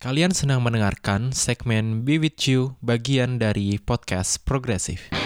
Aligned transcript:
Kalian 0.00 0.32
sedang 0.32 0.64
mendengarkan 0.64 1.28
segmen 1.36 2.08
Be 2.08 2.16
With 2.16 2.48
You 2.48 2.72
bagian 2.80 3.36
dari 3.36 3.76
podcast 3.76 4.40
Progresif. 4.48 5.19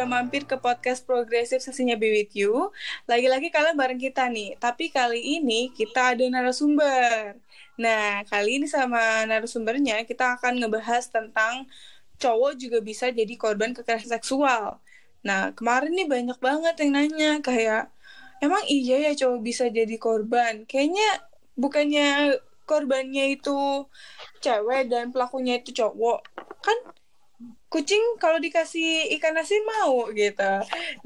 You 0.00 0.08
banget 0.08 0.16
udah 0.16 0.24
mampir 0.24 0.42
ke 0.48 0.56
podcast 0.56 1.04
progresif 1.04 1.60
sesinya 1.60 1.92
Be 1.92 2.08
With 2.08 2.32
You. 2.32 2.72
Lagi-lagi 3.04 3.52
kalian 3.52 3.76
bareng 3.76 4.00
kita 4.00 4.32
nih, 4.32 4.56
tapi 4.56 4.88
kali 4.88 5.20
ini 5.20 5.68
kita 5.76 6.16
ada 6.16 6.24
narasumber. 6.24 7.36
Nah, 7.76 8.24
kali 8.24 8.56
ini 8.56 8.64
sama 8.64 9.28
narasumbernya 9.28 10.08
kita 10.08 10.40
akan 10.40 10.56
ngebahas 10.56 11.04
tentang 11.12 11.68
cowok 12.16 12.56
juga 12.56 12.80
bisa 12.80 13.12
jadi 13.12 13.34
korban 13.36 13.76
kekerasan 13.76 14.16
seksual. 14.16 14.80
Nah, 15.20 15.52
kemarin 15.52 15.92
nih 15.92 16.08
banyak 16.08 16.38
banget 16.40 16.74
yang 16.80 16.90
nanya 16.96 17.30
kayak, 17.44 17.92
emang 18.40 18.64
iya 18.72 19.12
ya 19.12 19.12
cowok 19.12 19.40
bisa 19.44 19.68
jadi 19.68 19.96
korban? 20.00 20.64
Kayaknya 20.64 21.28
bukannya 21.60 22.40
korbannya 22.64 23.36
itu 23.36 23.84
cewek 24.40 24.88
dan 24.88 25.12
pelakunya 25.12 25.60
itu 25.60 25.76
cowok. 25.76 26.24
Kan 26.64 26.78
kucing 27.70 28.18
kalau 28.18 28.42
dikasih 28.42 29.14
ikan 29.16 29.38
asin 29.38 29.62
mau 29.62 30.10
gitu. 30.10 30.52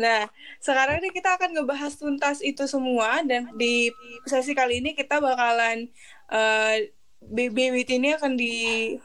Nah, 0.01 0.27
sekarang 0.65 1.05
ini 1.05 1.13
kita 1.13 1.37
akan 1.37 1.53
ngebahas 1.61 1.93
tuntas 2.01 2.41
itu 2.41 2.65
semua 2.65 3.21
dan 3.21 3.53
di 3.55 3.93
sesi 4.25 4.57
kali 4.57 4.81
ini 4.81 4.97
kita 4.97 5.21
bakalan 5.21 5.93
uh, 6.33 6.81
BB 7.21 7.73
Wit 7.77 7.93
ini 7.93 8.17
akan 8.17 8.37
di 8.37 8.55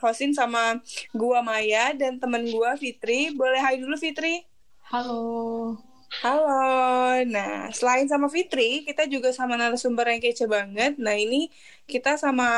hostin 0.00 0.32
sama 0.32 0.80
gua 1.12 1.44
Maya 1.44 1.92
dan 1.92 2.16
temen 2.16 2.48
gua 2.48 2.80
Fitri. 2.80 3.36
Boleh 3.36 3.60
hai 3.60 3.76
dulu 3.76 3.96
Fitri? 4.00 4.40
Halo. 4.88 5.76
Halo. 6.24 7.22
Nah, 7.28 7.70
selain 7.76 8.08
sama 8.08 8.26
Fitri, 8.32 8.82
kita 8.88 9.04
juga 9.06 9.30
sama 9.36 9.54
narasumber 9.60 10.10
yang 10.10 10.20
kece 10.24 10.48
banget. 10.50 10.96
Nah, 10.96 11.14
ini 11.14 11.52
kita 11.86 12.16
sama 12.16 12.48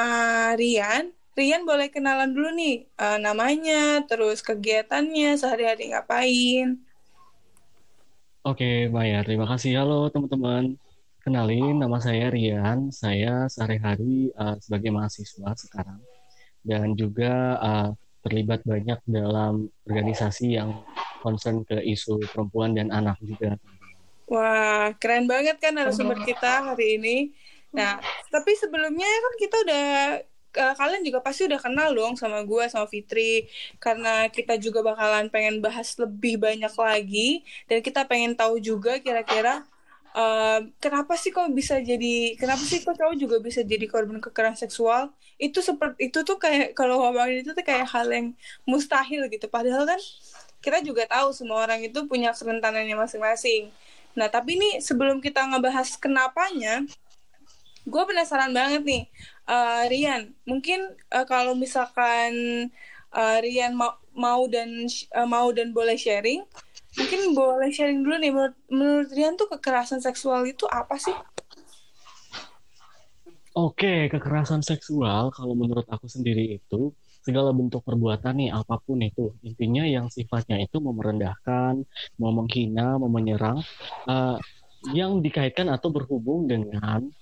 Rian. 0.56 1.10
Rian 1.32 1.64
boleh 1.64 1.88
kenalan 1.88 2.36
dulu 2.36 2.52
nih 2.52 2.84
uh, 3.00 3.16
namanya, 3.16 4.04
terus 4.04 4.44
kegiatannya, 4.44 5.32
sehari-hari 5.40 5.88
ngapain. 5.88 6.76
Oke, 8.44 8.92
Maya. 8.92 9.24
Terima 9.24 9.48
kasih. 9.48 9.80
Halo 9.80 10.12
teman-teman. 10.12 10.76
Kenalin, 11.24 11.80
nama 11.80 11.96
saya 12.04 12.28
Rian. 12.28 12.92
Saya 12.92 13.48
sehari-hari 13.48 14.28
uh, 14.36 14.60
sebagai 14.60 14.92
mahasiswa 14.92 15.56
sekarang. 15.56 16.04
Dan 16.60 16.92
juga 17.00 17.56
uh, 17.64 17.88
terlibat 18.20 18.60
banyak 18.68 19.00
dalam 19.08 19.72
organisasi 19.88 20.60
yang 20.60 20.84
concern 21.24 21.64
ke 21.64 21.80
isu 21.80 22.20
perempuan 22.28 22.76
dan 22.76 22.92
anak 22.92 23.16
juga. 23.24 23.56
Wah, 24.28 24.92
keren 25.00 25.24
banget 25.24 25.56
kan 25.64 25.80
narasumber 25.80 26.20
kita 26.28 26.60
hari 26.60 27.00
ini. 27.00 27.16
Nah, 27.72 27.96
tapi 28.28 28.52
sebelumnya 28.52 29.08
kan 29.08 29.34
kita 29.40 29.56
udah 29.64 29.88
uh, 30.56 30.74
kalian 30.76 31.02
juga 31.04 31.20
pasti 31.24 31.48
udah 31.48 31.60
kenal 31.60 31.90
dong 31.92 32.14
sama 32.16 32.44
gue 32.44 32.64
sama 32.68 32.86
Fitri. 32.88 33.48
Karena 33.82 34.28
kita 34.28 34.56
juga 34.56 34.84
bakalan 34.84 35.28
pengen 35.32 35.60
bahas 35.64 35.94
lebih 35.96 36.40
banyak 36.40 36.72
lagi. 36.72 37.44
Dan 37.68 37.80
kita 37.80 38.04
pengen 38.08 38.36
tahu 38.36 38.58
juga 38.60 39.00
kira-kira 39.00 39.64
uh, 40.16 40.60
kenapa 40.78 41.16
sih 41.16 41.32
kok 41.32 41.48
bisa 41.52 41.80
jadi 41.80 42.36
kenapa 42.36 42.62
sih 42.64 42.84
kok 42.84 42.96
cowok 42.96 43.16
juga 43.16 43.36
bisa 43.40 43.60
jadi 43.64 43.84
korban 43.88 44.20
kekerasan 44.20 44.68
seksual? 44.68 45.12
Itu 45.40 45.64
seperti 45.64 46.12
itu 46.12 46.18
tuh 46.22 46.38
kayak 46.38 46.76
kalau 46.76 47.02
ngomongin 47.02 47.42
itu 47.42 47.50
tuh 47.56 47.64
kayak 47.64 47.88
hal 47.88 48.06
yang 48.12 48.36
mustahil 48.68 49.26
gitu. 49.32 49.48
Padahal 49.48 49.88
kan 49.88 50.00
kita 50.62 50.78
juga 50.86 51.08
tahu 51.10 51.34
semua 51.34 51.66
orang 51.66 51.82
itu 51.82 51.98
punya 52.06 52.30
kerentanannya 52.36 52.94
masing-masing. 52.94 53.72
Nah 54.14 54.28
tapi 54.28 54.60
nih 54.60 54.72
sebelum 54.84 55.18
kita 55.18 55.42
ngebahas 55.48 55.96
kenapanya 55.98 56.84
gue 57.82 58.02
penasaran 58.06 58.54
banget 58.54 58.82
nih 58.86 59.04
uh, 59.50 59.84
Rian 59.90 60.34
mungkin 60.46 60.94
uh, 61.10 61.26
kalau 61.26 61.58
misalkan 61.58 62.32
uh, 63.10 63.38
Rian 63.42 63.74
mau 63.74 63.98
mau 64.12 64.44
dan 64.46 64.86
uh, 65.16 65.28
mau 65.28 65.50
dan 65.50 65.74
boleh 65.74 65.98
sharing 65.98 66.46
mungkin 66.94 67.32
boleh 67.32 67.72
sharing 67.72 68.04
dulu 68.04 68.16
nih 68.20 68.30
menurut, 68.30 68.56
menurut 68.68 69.08
Rian 69.10 69.34
tuh 69.34 69.48
kekerasan 69.48 70.04
seksual 70.04 70.44
itu 70.44 70.68
apa 70.68 71.00
sih? 71.00 71.14
Oke, 73.52 74.08
kekerasan 74.08 74.64
seksual 74.64 75.28
kalau 75.28 75.52
menurut 75.52 75.84
aku 75.92 76.08
sendiri 76.08 76.56
itu 76.56 76.88
segala 77.20 77.52
bentuk 77.52 77.84
perbuatan 77.84 78.34
nih 78.40 78.50
apa 78.50 78.80
pun 78.80 78.98
itu 79.04 79.36
intinya 79.44 79.84
yang 79.84 80.08
sifatnya 80.08 80.56
itu 80.56 80.80
mau 80.80 80.96
merendahkan, 80.96 81.84
mau 82.16 82.32
menghina, 82.32 82.96
mau 82.96 83.12
menyerang 83.12 83.60
uh, 84.08 84.40
yang 84.96 85.20
dikaitkan 85.20 85.68
atau 85.68 85.92
berhubung 85.92 86.48
dengan 86.48 87.12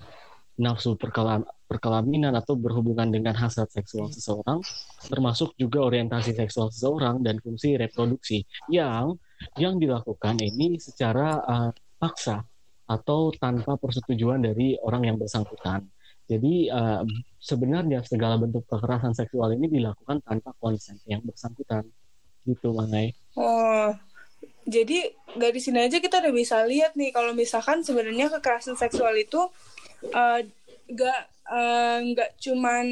nafsu 0.59 0.99
perkelam, 0.99 1.47
perkelaminan 1.71 2.35
atau 2.35 2.59
berhubungan 2.59 3.09
dengan 3.09 3.37
hasrat 3.39 3.71
seksual 3.71 4.11
seseorang, 4.11 4.59
termasuk 5.07 5.55
juga 5.55 5.87
orientasi 5.87 6.35
seksual 6.35 6.75
seseorang 6.75 7.23
dan 7.23 7.39
fungsi 7.39 7.79
reproduksi 7.79 8.43
yang 8.73 9.15
yang 9.57 9.79
dilakukan 9.81 10.37
ini 10.43 10.77
secara 10.77 11.41
uh, 11.41 11.71
paksa 11.97 12.45
atau 12.91 13.31
tanpa 13.39 13.79
persetujuan 13.79 14.43
dari 14.43 14.75
orang 14.83 15.15
yang 15.15 15.17
bersangkutan. 15.17 15.87
Jadi 16.27 16.71
uh, 16.71 17.03
sebenarnya 17.39 18.03
segala 18.07 18.39
bentuk 18.39 18.67
kekerasan 18.67 19.15
seksual 19.15 19.55
ini 19.55 19.71
dilakukan 19.71 20.23
tanpa 20.23 20.55
konsen 20.59 20.99
yang 21.07 21.23
bersangkutan. 21.23 21.87
Gitu, 22.47 22.73
Mangai. 22.73 23.15
Oh, 23.39 23.93
jadi 24.67 25.11
dari 25.35 25.59
sini 25.59 25.87
aja 25.87 25.99
kita 25.99 26.23
udah 26.23 26.35
bisa 26.35 26.63
lihat 26.67 26.95
nih 26.95 27.11
kalau 27.11 27.35
misalkan 27.35 27.83
sebenarnya 27.83 28.31
kekerasan 28.39 28.79
seksual 28.79 29.15
itu 29.19 29.51
uh, 30.15 30.41
gak 30.91 31.21
nggak 31.51 32.31
uh, 32.31 32.39
cuman 32.39 32.87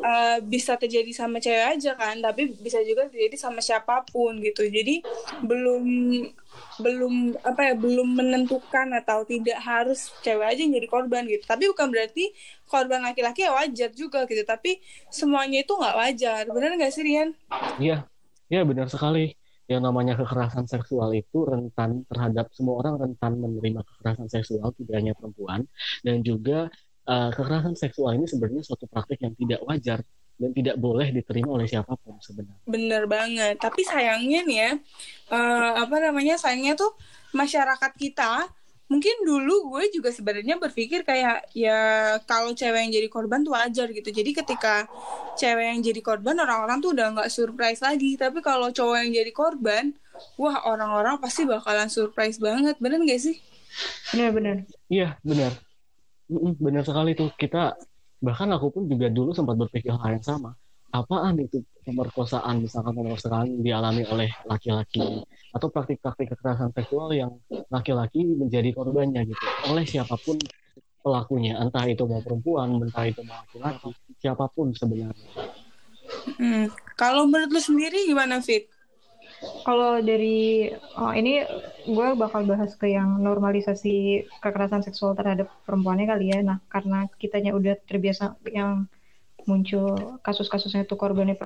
uh, 0.00 0.38
bisa 0.40 0.80
terjadi 0.80 1.12
sama 1.12 1.44
cewek 1.44 1.76
aja 1.76 1.92
kan 1.92 2.16
tapi 2.24 2.56
bisa 2.56 2.80
juga 2.80 3.04
terjadi 3.12 3.36
sama 3.36 3.60
siapa 3.60 4.00
pun 4.08 4.40
gitu. 4.40 4.64
Jadi 4.64 5.04
belum 5.44 5.84
belum 6.80 7.36
apa 7.44 7.60
ya 7.70 7.74
belum 7.76 8.16
menentukan 8.16 8.96
atau 8.96 9.28
tidak 9.28 9.60
harus 9.60 10.08
cewek 10.24 10.56
aja 10.56 10.60
yang 10.64 10.72
jadi 10.80 10.88
korban 10.88 11.28
gitu. 11.28 11.44
Tapi 11.44 11.68
bukan 11.68 11.92
berarti 11.92 12.32
korban 12.64 13.04
laki-laki 13.04 13.44
ya 13.44 13.52
wajar 13.52 13.92
juga 13.92 14.24
gitu 14.24 14.40
tapi 14.48 14.80
semuanya 15.12 15.60
itu 15.60 15.76
nggak 15.76 15.96
wajar. 16.00 16.42
Benar 16.48 16.80
nggak 16.80 16.92
sih 16.96 17.04
Rian? 17.04 17.36
Iya. 17.76 18.08
Iya 18.50 18.66
benar 18.66 18.90
sekali 18.90 19.39
yang 19.70 19.86
namanya 19.86 20.18
kekerasan 20.18 20.66
seksual 20.66 21.14
itu 21.14 21.46
rentan 21.46 22.02
terhadap 22.10 22.50
semua 22.50 22.82
orang 22.82 22.98
rentan 23.06 23.38
menerima 23.38 23.86
kekerasan 23.86 24.26
seksual 24.26 24.74
tidak 24.74 24.94
hanya 24.98 25.14
perempuan 25.14 25.62
dan 26.02 26.26
juga 26.26 26.66
uh, 27.06 27.30
kekerasan 27.30 27.78
seksual 27.78 28.18
ini 28.18 28.26
sebenarnya 28.26 28.66
suatu 28.66 28.90
praktik 28.90 29.22
yang 29.22 29.30
tidak 29.38 29.62
wajar 29.62 30.02
dan 30.40 30.50
tidak 30.56 30.76
boleh 30.80 31.12
diterima 31.12 31.52
oleh 31.52 31.68
siapa 31.68 31.92
pun 32.00 32.16
sebenarnya. 32.18 32.64
Bener 32.64 33.04
banget. 33.04 33.60
Tapi 33.60 33.84
sayangnya 33.84 34.40
nih 34.48 34.58
ya, 34.58 34.70
uh, 35.36 35.84
apa 35.84 35.96
namanya 36.00 36.40
sayangnya 36.40 36.74
tuh 36.80 36.96
masyarakat 37.36 37.92
kita 37.94 38.48
mungkin 38.90 39.22
dulu 39.22 39.70
gue 39.70 39.94
juga 39.94 40.10
sebenarnya 40.10 40.58
berpikir 40.58 41.06
kayak 41.06 41.54
ya 41.54 42.18
kalau 42.26 42.50
cewek 42.50 42.90
yang 42.90 42.92
jadi 42.92 43.08
korban 43.08 43.46
tuh 43.46 43.54
wajar 43.54 43.86
gitu. 43.94 44.10
Jadi 44.10 44.34
ketika 44.34 44.90
cewek 45.38 45.66
yang 45.70 45.80
jadi 45.80 46.00
korban 46.02 46.36
orang-orang 46.42 46.82
tuh 46.82 46.90
udah 46.92 47.06
nggak 47.14 47.30
surprise 47.30 47.80
lagi. 47.80 48.18
Tapi 48.18 48.42
kalau 48.42 48.74
cowok 48.74 49.06
yang 49.06 49.10
jadi 49.14 49.30
korban, 49.30 49.94
wah 50.34 50.66
orang-orang 50.66 51.22
pasti 51.22 51.46
bakalan 51.46 51.86
surprise 51.86 52.42
banget. 52.42 52.74
Bener 52.82 52.98
gak 53.06 53.22
sih? 53.22 53.38
Bener-bener. 54.10 54.66
Iya 54.90 55.14
bener 55.22 55.54
benar 56.38 56.86
sekali 56.86 57.18
tuh 57.18 57.34
kita 57.34 57.74
bahkan 58.22 58.46
aku 58.54 58.70
pun 58.70 58.82
juga 58.86 59.10
dulu 59.10 59.34
sempat 59.34 59.58
berpikir 59.58 59.90
hal 59.90 60.14
yang 60.14 60.22
sama 60.22 60.54
apaan 60.90 61.38
itu 61.38 61.62
pemerkosaan 61.86 62.66
misalkan 62.66 62.94
pemerkosaan 62.94 63.62
dialami 63.62 64.02
oleh 64.10 64.30
laki-laki 64.46 65.22
atau 65.54 65.68
praktik-praktik 65.70 66.34
kekerasan 66.34 66.74
seksual 66.74 67.14
yang 67.14 67.32
laki-laki 67.70 68.26
menjadi 68.26 68.74
korbannya 68.74 69.26
gitu 69.26 69.44
oleh 69.70 69.86
siapa 69.86 70.18
pun 70.18 70.38
pelakunya 71.00 71.56
entah 71.56 71.86
itu 71.88 72.04
mau 72.04 72.20
perempuan 72.20 72.76
entah 72.82 73.06
itu 73.06 73.22
mau 73.22 73.38
laki-laki 73.38 74.12
siapa 74.18 74.50
pun 74.50 74.74
sebenarnya 74.74 75.26
hmm. 76.36 76.66
kalau 76.98 77.30
menurut 77.30 77.50
lu 77.54 77.62
sendiri 77.62 78.10
gimana 78.10 78.42
Fit? 78.42 78.66
kalau 79.64 80.04
dari 80.04 80.68
oh, 81.00 81.12
ini 81.16 81.40
gue 81.88 82.08
bakal 82.16 82.44
bahas 82.44 82.76
ke 82.76 82.92
yang 82.92 83.24
normalisasi 83.24 84.28
kekerasan 84.44 84.84
seksual 84.84 85.16
terhadap 85.16 85.48
perempuannya 85.64 86.06
kali 86.12 86.26
ya. 86.28 86.44
Nah, 86.44 86.58
karena 86.68 87.08
kitanya 87.16 87.56
udah 87.56 87.76
terbiasa 87.88 88.36
yang 88.52 88.84
muncul 89.48 90.18
kasus-kasusnya 90.24 90.84
itu 90.84 90.94
korbannya 90.96 91.36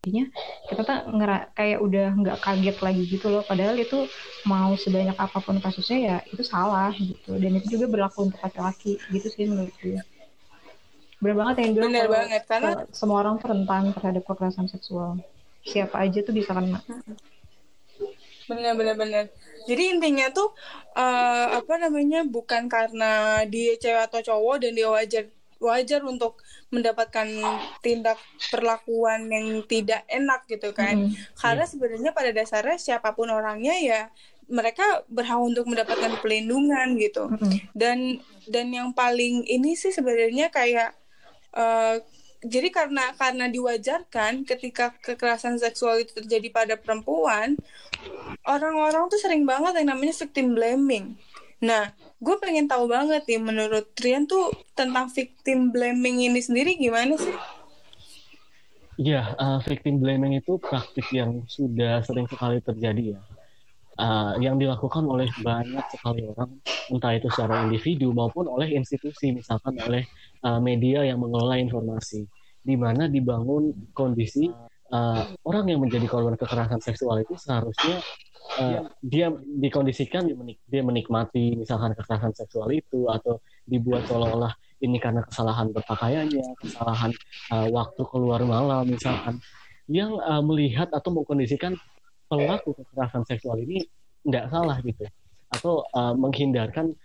jadinya 0.00 0.32
kita 0.64 0.80
tuh 0.80 0.96
ngera 1.12 1.52
kayak 1.52 1.78
udah 1.84 2.08
nggak 2.16 2.38
kaget 2.40 2.76
lagi 2.80 3.02
gitu 3.04 3.26
loh. 3.28 3.44
Padahal 3.44 3.76
itu 3.76 4.08
mau 4.48 4.72
sebanyak 4.72 5.12
apa 5.12 5.38
pun 5.44 5.60
kasusnya 5.60 5.98
ya 6.00 6.16
itu 6.32 6.40
salah 6.40 6.88
gitu. 6.96 7.36
Dan 7.36 7.60
itu 7.60 7.76
juga 7.76 7.86
berlaku 7.92 8.32
untuk 8.32 8.40
laki-laki 8.40 8.96
gitu 9.12 9.28
sih 9.28 9.44
menurut 9.44 9.76
gue. 9.84 10.00
Benar 11.20 11.36
banget 11.36 11.54
yang 11.60 11.70
bilang 11.76 11.92
Bener 11.92 12.06
banget, 12.08 12.42
karena- 12.48 12.88
semua 12.96 13.20
orang 13.20 13.36
rentan 13.36 13.92
terhadap 13.92 14.24
kekerasan 14.24 14.72
seksual. 14.72 15.20
Siapa 15.68 16.00
aja 16.00 16.24
tuh 16.24 16.32
bisa 16.32 16.56
kena. 16.56 16.80
Bener 18.48 18.72
bener 18.72 18.96
bener. 18.96 19.24
Jadi 19.68 19.82
intinya 19.92 20.32
tuh 20.32 20.56
eh, 20.96 21.46
apa 21.60 21.76
namanya 21.76 22.24
bukan 22.24 22.72
karena 22.72 23.44
dia 23.44 23.76
cewek 23.76 24.08
atau 24.08 24.24
cowok 24.24 24.64
dan 24.64 24.72
dia 24.72 24.88
wajar 24.88 25.24
wajar 25.60 26.00
untuk 26.08 26.40
mendapatkan 26.70 27.26
tindak 27.82 28.18
perlakuan 28.50 29.26
yang 29.26 29.62
tidak 29.66 30.06
enak 30.06 30.46
gitu 30.46 30.70
kan. 30.70 31.10
Mm, 31.10 31.14
karena 31.34 31.64
sebenarnya 31.66 32.10
pada 32.14 32.30
dasarnya 32.30 32.78
siapa 32.78 33.12
pun 33.14 33.30
orangnya 33.30 33.74
ya 33.78 34.00
mereka 34.50 35.06
berhak 35.06 35.38
untuk 35.38 35.66
mendapatkan 35.66 36.18
pelindungan 36.22 36.98
gitu. 36.98 37.30
Mm-mm. 37.30 37.58
dan 37.74 38.22
dan 38.50 38.70
yang 38.70 38.90
paling 38.90 39.46
ini 39.46 39.78
sih 39.78 39.94
sebenarnya 39.94 40.50
kayak 40.50 40.94
eh, 41.54 42.02
jadi 42.40 42.72
karena 42.72 43.12
karena 43.20 43.52
diwajarkan 43.52 44.48
ketika 44.48 44.96
kekerasan 45.04 45.60
seksual 45.60 46.00
itu 46.00 46.16
terjadi 46.24 46.48
pada 46.48 46.74
perempuan 46.80 47.60
orang-orang 48.48 49.12
tuh 49.12 49.20
sering 49.20 49.44
banget 49.44 49.76
yang 49.84 49.92
namanya 49.92 50.16
victim 50.16 50.56
blaming 50.56 51.20
nah 51.60 51.92
gue 52.20 52.36
pengen 52.40 52.66
tahu 52.68 52.88
banget 52.88 53.24
nih 53.28 53.40
menurut 53.40 53.92
Trian 53.92 54.24
tuh 54.24 54.48
tentang 54.72 55.12
victim 55.12 55.72
blaming 55.72 56.24
ini 56.24 56.40
sendiri 56.40 56.76
gimana 56.76 57.16
sih 57.20 57.36
Iya, 59.00 59.32
eh, 59.32 59.58
victim 59.64 59.96
blaming 59.96 60.44
itu 60.44 60.60
praktik 60.60 61.08
yang 61.08 61.48
sudah 61.48 62.04
sering 62.04 62.28
sekali 62.28 62.60
terjadi 62.60 63.16
ya. 63.16 63.20
Eh, 63.96 64.32
yang 64.44 64.60
dilakukan 64.60 65.08
oleh 65.08 65.24
banyak 65.40 65.84
sekali 65.88 66.28
orang, 66.28 66.60
entah 66.92 67.12
itu 67.16 67.32
secara 67.32 67.64
individu 67.64 68.12
maupun 68.12 68.44
oleh 68.48 68.76
institusi, 68.76 69.32
misalkan 69.32 69.76
oleh 69.80 70.04
eh, 70.44 70.60
media 70.60 71.00
yang 71.04 71.16
mengelola 71.16 71.56
informasi, 71.56 72.28
di 72.60 72.76
mana 72.76 73.08
dibangun 73.08 73.92
kondisi 73.96 74.52
eh, 74.92 75.22
orang 75.48 75.64
yang 75.68 75.80
menjadi 75.80 76.04
korban 76.04 76.36
kekerasan 76.36 76.80
seksual 76.84 77.24
itu 77.24 77.36
seharusnya 77.40 78.04
eh, 78.58 78.80
dia 79.04 79.30
dikondisikan 79.36 80.26
dia 80.26 80.34
menik- 80.34 80.64
dia 80.66 80.82
menikmati 80.82 81.54
misalkan 81.54 81.94
kekerasan 81.94 82.34
seksual 82.34 82.66
itu 82.74 83.06
atau 83.06 83.38
dibuat 83.68 84.08
seolah-olah 84.10 84.50
ini 84.80 84.96
karena 84.96 85.20
kesalahan 85.24 85.70
berpakaiannya, 85.76 86.56
kesalahan 86.56 87.12
uh, 87.52 87.68
waktu 87.68 88.02
keluar 88.08 88.40
malam 88.42 88.88
misalkan. 88.88 89.36
Yang 89.90 90.16
uh, 90.24 90.40
melihat 90.40 90.88
atau 90.94 91.12
mengkondisikan 91.12 91.76
pelaku 92.30 92.78
kekerasan 92.78 93.26
seksual 93.28 93.60
ini 93.60 93.84
tidak 94.24 94.48
salah 94.48 94.78
gitu. 94.80 95.04
Atau 95.52 95.84
uh, 95.92 96.14
menghindarkan 96.16 96.96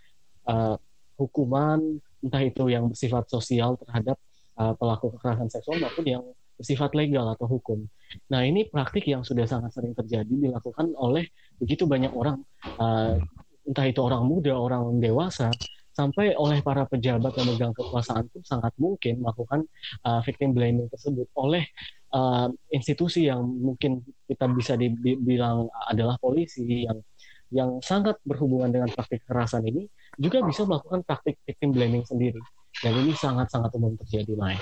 uh, 0.47 0.79
hukuman 1.19 1.99
entah 2.23 2.41
itu 2.41 2.63
yang 2.71 2.89
bersifat 2.89 3.27
sosial 3.27 3.75
terhadap 3.81 4.17
uh, 4.55 4.73
pelaku 4.77 5.11
kekerasan 5.17 5.51
seksual 5.51 5.81
maupun 5.81 6.05
yang 6.05 6.23
bersifat 6.55 6.95
legal 6.95 7.27
atau 7.31 7.47
hukum. 7.47 7.83
Nah 8.31 8.41
ini 8.43 8.67
praktik 8.67 9.05
yang 9.07 9.23
sudah 9.27 9.45
sangat 9.47 9.75
sering 9.75 9.93
terjadi 9.93 10.29
dilakukan 10.29 10.95
oleh 10.95 11.27
begitu 11.59 11.87
banyak 11.87 12.11
orang 12.11 12.43
uh, 12.79 13.19
entah 13.65 13.85
itu 13.85 13.99
orang 13.99 14.23
muda, 14.23 14.53
orang 14.55 15.01
dewasa 15.01 15.49
sampai 15.95 16.35
oleh 16.35 16.59
para 16.59 16.83
pejabat 16.83 17.31
yang 17.39 17.47
memegang 17.55 17.71
kekuasaan 17.71 18.27
pun 18.27 18.43
sangat 18.43 18.75
mungkin 18.75 19.23
melakukan 19.23 19.63
uh, 20.03 20.19
victim 20.27 20.51
blaming 20.51 20.91
tersebut 20.91 21.31
oleh 21.39 21.63
uh, 22.11 22.51
institusi 22.67 23.31
yang 23.31 23.39
mungkin 23.47 24.03
kita 24.27 24.45
bisa 24.51 24.75
dibilang 24.75 25.71
adalah 25.87 26.19
polisi 26.19 26.83
yang 26.83 26.99
yang 27.55 27.79
sangat 27.79 28.19
berhubungan 28.27 28.75
dengan 28.75 28.91
praktik 28.91 29.23
kekerasan 29.23 29.63
ini 29.71 29.87
juga 30.19 30.43
bisa 30.43 30.67
melakukan 30.67 31.07
praktik 31.07 31.39
victim 31.47 31.71
blaming 31.71 32.03
sendiri 32.03 32.43
dan 32.83 32.91
ini 32.99 33.15
sangat-sangat 33.15 33.71
umum 33.79 33.95
terjadi 34.03 34.35
Mai. 34.35 34.59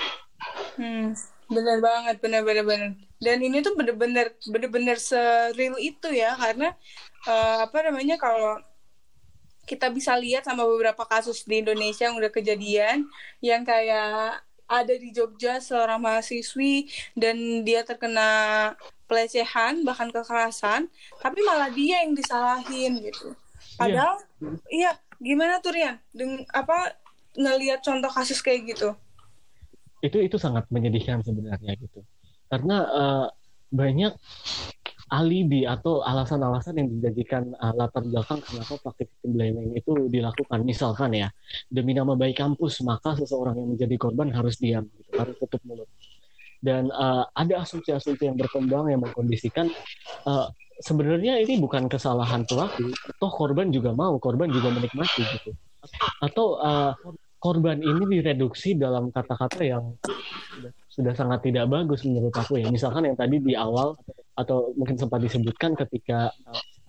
Hmm, 0.78 1.10
bener 1.50 1.78
banget, 1.80 2.16
bener 2.20 2.42
bener 2.44 2.64
bener. 2.64 2.90
Dan 3.20 3.38
ini 3.40 3.64
tuh 3.64 3.72
bener-bener 3.76 4.36
bener-bener 4.48 4.96
seril 5.00 5.76
itu 5.80 6.08
ya, 6.12 6.36
karena 6.36 6.76
eh, 7.24 7.56
apa 7.64 7.78
namanya 7.84 8.20
kalau 8.20 8.60
kita 9.64 9.88
bisa 9.88 10.12
lihat 10.16 10.44
sama 10.44 10.68
beberapa 10.68 11.08
kasus 11.08 11.48
di 11.48 11.64
Indonesia 11.64 12.04
yang 12.04 12.20
udah 12.20 12.28
kejadian, 12.28 13.08
yang 13.40 13.64
kayak 13.64 14.44
ada 14.68 14.94
di 14.96 15.12
Jogja 15.12 15.60
seorang 15.60 16.00
mahasiswi 16.00 16.88
dan 17.16 17.36
dia 17.64 17.84
terkena 17.84 18.72
pelecehan 19.04 19.84
bahkan 19.84 20.08
kekerasan, 20.08 20.88
tapi 21.20 21.40
malah 21.44 21.68
dia 21.68 22.04
yang 22.04 22.16
disalahin 22.16 23.00
gitu. 23.04 23.36
Padahal, 23.76 24.20
iya, 24.72 24.96
gimana 25.20 25.60
tuh 25.60 25.76
Rian? 25.76 26.00
Deng 26.12 26.44
apa 26.52 26.96
ngelihat 27.36 27.84
contoh 27.84 28.08
kasus 28.08 28.40
kayak 28.40 28.76
gitu? 28.76 28.96
Itu 30.04 30.20
itu 30.20 30.36
sangat 30.36 30.68
menyedihkan 30.68 31.24
sebenarnya 31.24 31.72
gitu. 31.80 32.04
Karena 32.52 32.76
uh, 32.92 33.26
banyak 33.72 34.12
alibi 35.08 35.64
atau 35.64 36.00
alasan-alasan 36.04 36.80
yang 36.80 36.88
dijadikan 36.98 37.52
uh, 37.56 37.72
latar 37.72 38.04
belakang 38.04 38.40
kenapa 38.44 38.74
praktik 38.84 39.08
blaming 39.24 39.72
itu 39.72 39.92
dilakukan. 40.12 40.60
Misalkan 40.60 41.16
ya 41.16 41.28
demi 41.72 41.96
nama 41.96 42.12
baik 42.12 42.36
kampus 42.36 42.84
maka 42.84 43.16
seseorang 43.16 43.56
yang 43.56 43.68
menjadi 43.72 43.96
korban 43.96 44.28
harus 44.32 44.60
diam 44.60 44.84
gitu, 45.00 45.10
harus 45.16 45.34
tutup 45.40 45.60
mulut. 45.64 45.88
Dan 46.60 46.88
uh, 46.92 47.28
ada 47.36 47.64
asumsi-asumsi 47.64 48.24
yang 48.28 48.36
berkembang 48.40 48.88
yang 48.92 49.00
mengkondisikan 49.04 49.68
uh, 50.24 50.48
sebenarnya 50.80 51.40
ini 51.40 51.60
bukan 51.60 51.88
kesalahan 51.88 52.44
pelaku. 52.48 52.92
Toh 53.20 53.32
korban 53.32 53.68
juga 53.72 53.92
mau 53.92 54.16
korban 54.16 54.48
juga 54.48 54.72
menikmati 54.72 55.24
gitu. 55.40 55.52
Atau 56.24 56.56
uh, 56.60 56.96
korban 57.44 57.76
ini 57.76 58.08
direduksi 58.08 58.72
dalam 58.72 59.12
kata-kata 59.12 59.60
yang 59.60 59.92
sudah, 60.88 61.12
sangat 61.12 61.44
tidak 61.44 61.68
bagus 61.68 62.00
menurut 62.08 62.32
aku 62.32 62.56
ya. 62.56 62.72
Misalkan 62.72 63.04
yang 63.04 63.20
tadi 63.20 63.36
di 63.36 63.52
awal 63.52 64.00
atau 64.32 64.72
mungkin 64.72 64.96
sempat 64.96 65.20
disebutkan 65.20 65.76
ketika 65.76 66.32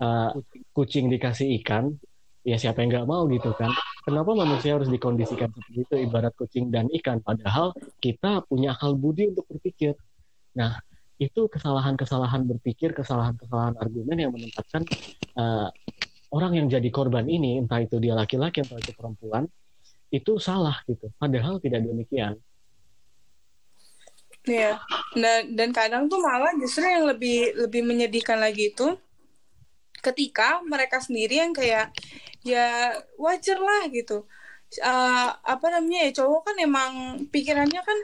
uh, 0.00 0.32
kucing 0.72 1.12
dikasih 1.12 1.60
ikan, 1.60 1.92
ya 2.40 2.56
siapa 2.56 2.80
yang 2.80 2.88
nggak 2.88 3.04
mau 3.04 3.28
gitu 3.28 3.52
kan? 3.52 3.68
Kenapa 4.08 4.32
manusia 4.32 4.80
harus 4.80 4.88
dikondisikan 4.88 5.52
seperti 5.52 5.84
itu 5.84 5.94
ibarat 6.08 6.32
kucing 6.32 6.72
dan 6.72 6.88
ikan? 7.04 7.20
Padahal 7.20 7.76
kita 8.00 8.40
punya 8.48 8.72
akal 8.72 8.96
budi 8.96 9.36
untuk 9.36 9.44
berpikir. 9.52 9.92
Nah 10.56 10.80
itu 11.20 11.52
kesalahan-kesalahan 11.52 12.48
berpikir, 12.48 12.96
kesalahan-kesalahan 12.96 13.76
argumen 13.76 14.16
yang 14.16 14.32
menempatkan 14.32 14.88
uh, 15.36 15.68
orang 16.32 16.64
yang 16.64 16.66
jadi 16.72 16.88
korban 16.88 17.28
ini, 17.28 17.60
entah 17.60 17.84
itu 17.84 18.00
dia 18.00 18.16
laki-laki, 18.16 18.64
entah 18.64 18.80
itu 18.80 18.96
perempuan, 18.96 19.44
itu 20.10 20.38
salah 20.38 20.80
gitu. 20.86 21.10
Padahal 21.18 21.58
tidak 21.58 21.82
demikian. 21.82 22.38
Iya. 24.46 24.78
Dan 25.18 25.58
dan 25.58 25.70
kadang 25.74 26.06
tuh 26.06 26.22
malah 26.22 26.54
justru 26.56 26.86
yang 26.86 27.10
lebih 27.10 27.66
lebih 27.66 27.82
menyedihkan 27.82 28.38
lagi 28.38 28.70
itu 28.70 28.94
ketika 30.00 30.62
mereka 30.62 31.02
sendiri 31.02 31.42
yang 31.42 31.50
kayak 31.50 31.90
ya 32.46 32.94
wajar 33.18 33.58
lah 33.58 33.90
gitu. 33.90 34.22
Uh, 34.82 35.30
apa 35.46 35.66
namanya 35.70 36.10
ya 36.10 36.22
cowok 36.22 36.50
kan 36.50 36.56
emang 36.58 36.92
pikirannya 37.30 37.82
kan 37.82 37.98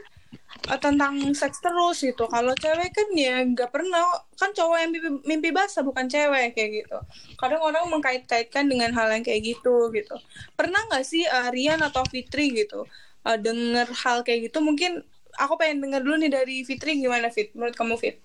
tentang 0.62 1.18
seks 1.34 1.58
terus 1.58 1.98
gitu. 2.06 2.30
Kalau 2.30 2.54
cewek 2.54 2.90
kan 2.94 3.08
ya 3.18 3.42
nggak 3.42 3.70
pernah 3.74 4.22
kan 4.38 4.54
cowok 4.54 4.76
yang 4.78 4.90
mimpi, 4.94 5.10
mimpi 5.26 5.50
basah 5.50 5.82
bukan 5.82 6.06
cewek 6.06 6.54
kayak 6.54 6.70
gitu. 6.84 6.98
Kadang 7.34 7.62
orang 7.62 7.90
mengkait-kaitkan 7.90 8.70
dengan 8.70 8.94
hal 8.94 9.10
yang 9.10 9.26
kayak 9.26 9.42
gitu 9.42 9.90
gitu. 9.90 10.14
Pernah 10.54 10.86
nggak 10.86 11.04
sih 11.04 11.26
uh, 11.26 11.50
Rian 11.50 11.82
atau 11.82 12.06
Fitri 12.06 12.54
gitu 12.54 12.86
uh, 13.26 13.38
denger 13.38 13.90
hal 13.90 14.22
kayak 14.22 14.50
gitu? 14.50 14.62
Mungkin 14.62 15.02
aku 15.38 15.58
pengen 15.58 15.82
denger 15.82 16.00
dulu 16.06 16.16
nih 16.22 16.30
dari 16.30 16.56
Fitri 16.62 17.02
gimana 17.02 17.28
Fit? 17.34 17.50
Menurut 17.58 17.74
kamu 17.74 17.98
Fit? 17.98 18.22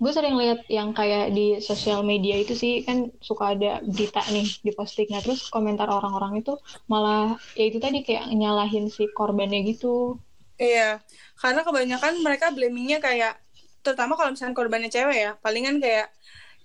Gue 0.00 0.12
sering 0.16 0.34
lihat 0.40 0.64
yang 0.72 0.96
kayak 0.96 1.36
di 1.36 1.60
sosial 1.60 2.00
media 2.00 2.40
itu 2.40 2.56
sih 2.56 2.80
kan 2.88 3.12
suka 3.20 3.52
ada 3.52 3.84
berita 3.84 4.24
nih 4.32 4.48
di 4.64 4.72
posting. 4.72 5.12
Nah 5.12 5.20
terus 5.20 5.52
komentar 5.52 5.92
orang-orang 5.92 6.40
itu 6.40 6.56
malah 6.88 7.36
ya 7.52 7.68
itu 7.68 7.76
tadi 7.76 8.00
kayak 8.00 8.32
nyalahin 8.32 8.88
si 8.88 9.04
korbannya 9.12 9.60
gitu. 9.68 10.16
Iya, 10.60 11.00
karena 11.40 11.64
kebanyakan 11.64 12.20
mereka 12.20 12.52
blamingnya 12.52 13.00
kayak, 13.00 13.40
terutama 13.80 14.12
kalau 14.12 14.36
misalnya 14.36 14.52
korbannya 14.52 14.92
cewek 14.92 15.16
ya, 15.16 15.32
palingan 15.40 15.80
kayak, 15.80 16.12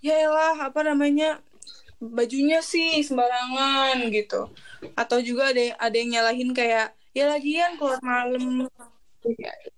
ya 0.04 0.16
elah 0.20 0.68
apa 0.68 0.84
namanya 0.84 1.40
bajunya 2.04 2.60
sih 2.60 3.00
sembarangan 3.08 4.04
gitu, 4.12 4.52
atau 5.00 5.18
juga 5.24 5.56
ada 5.56 5.80
ada 5.80 5.96
yang 5.96 6.12
nyalahin 6.12 6.52
kayak, 6.52 6.92
ya 7.16 7.32
lagian 7.32 7.80
keluar 7.80 8.04
malam 8.04 8.68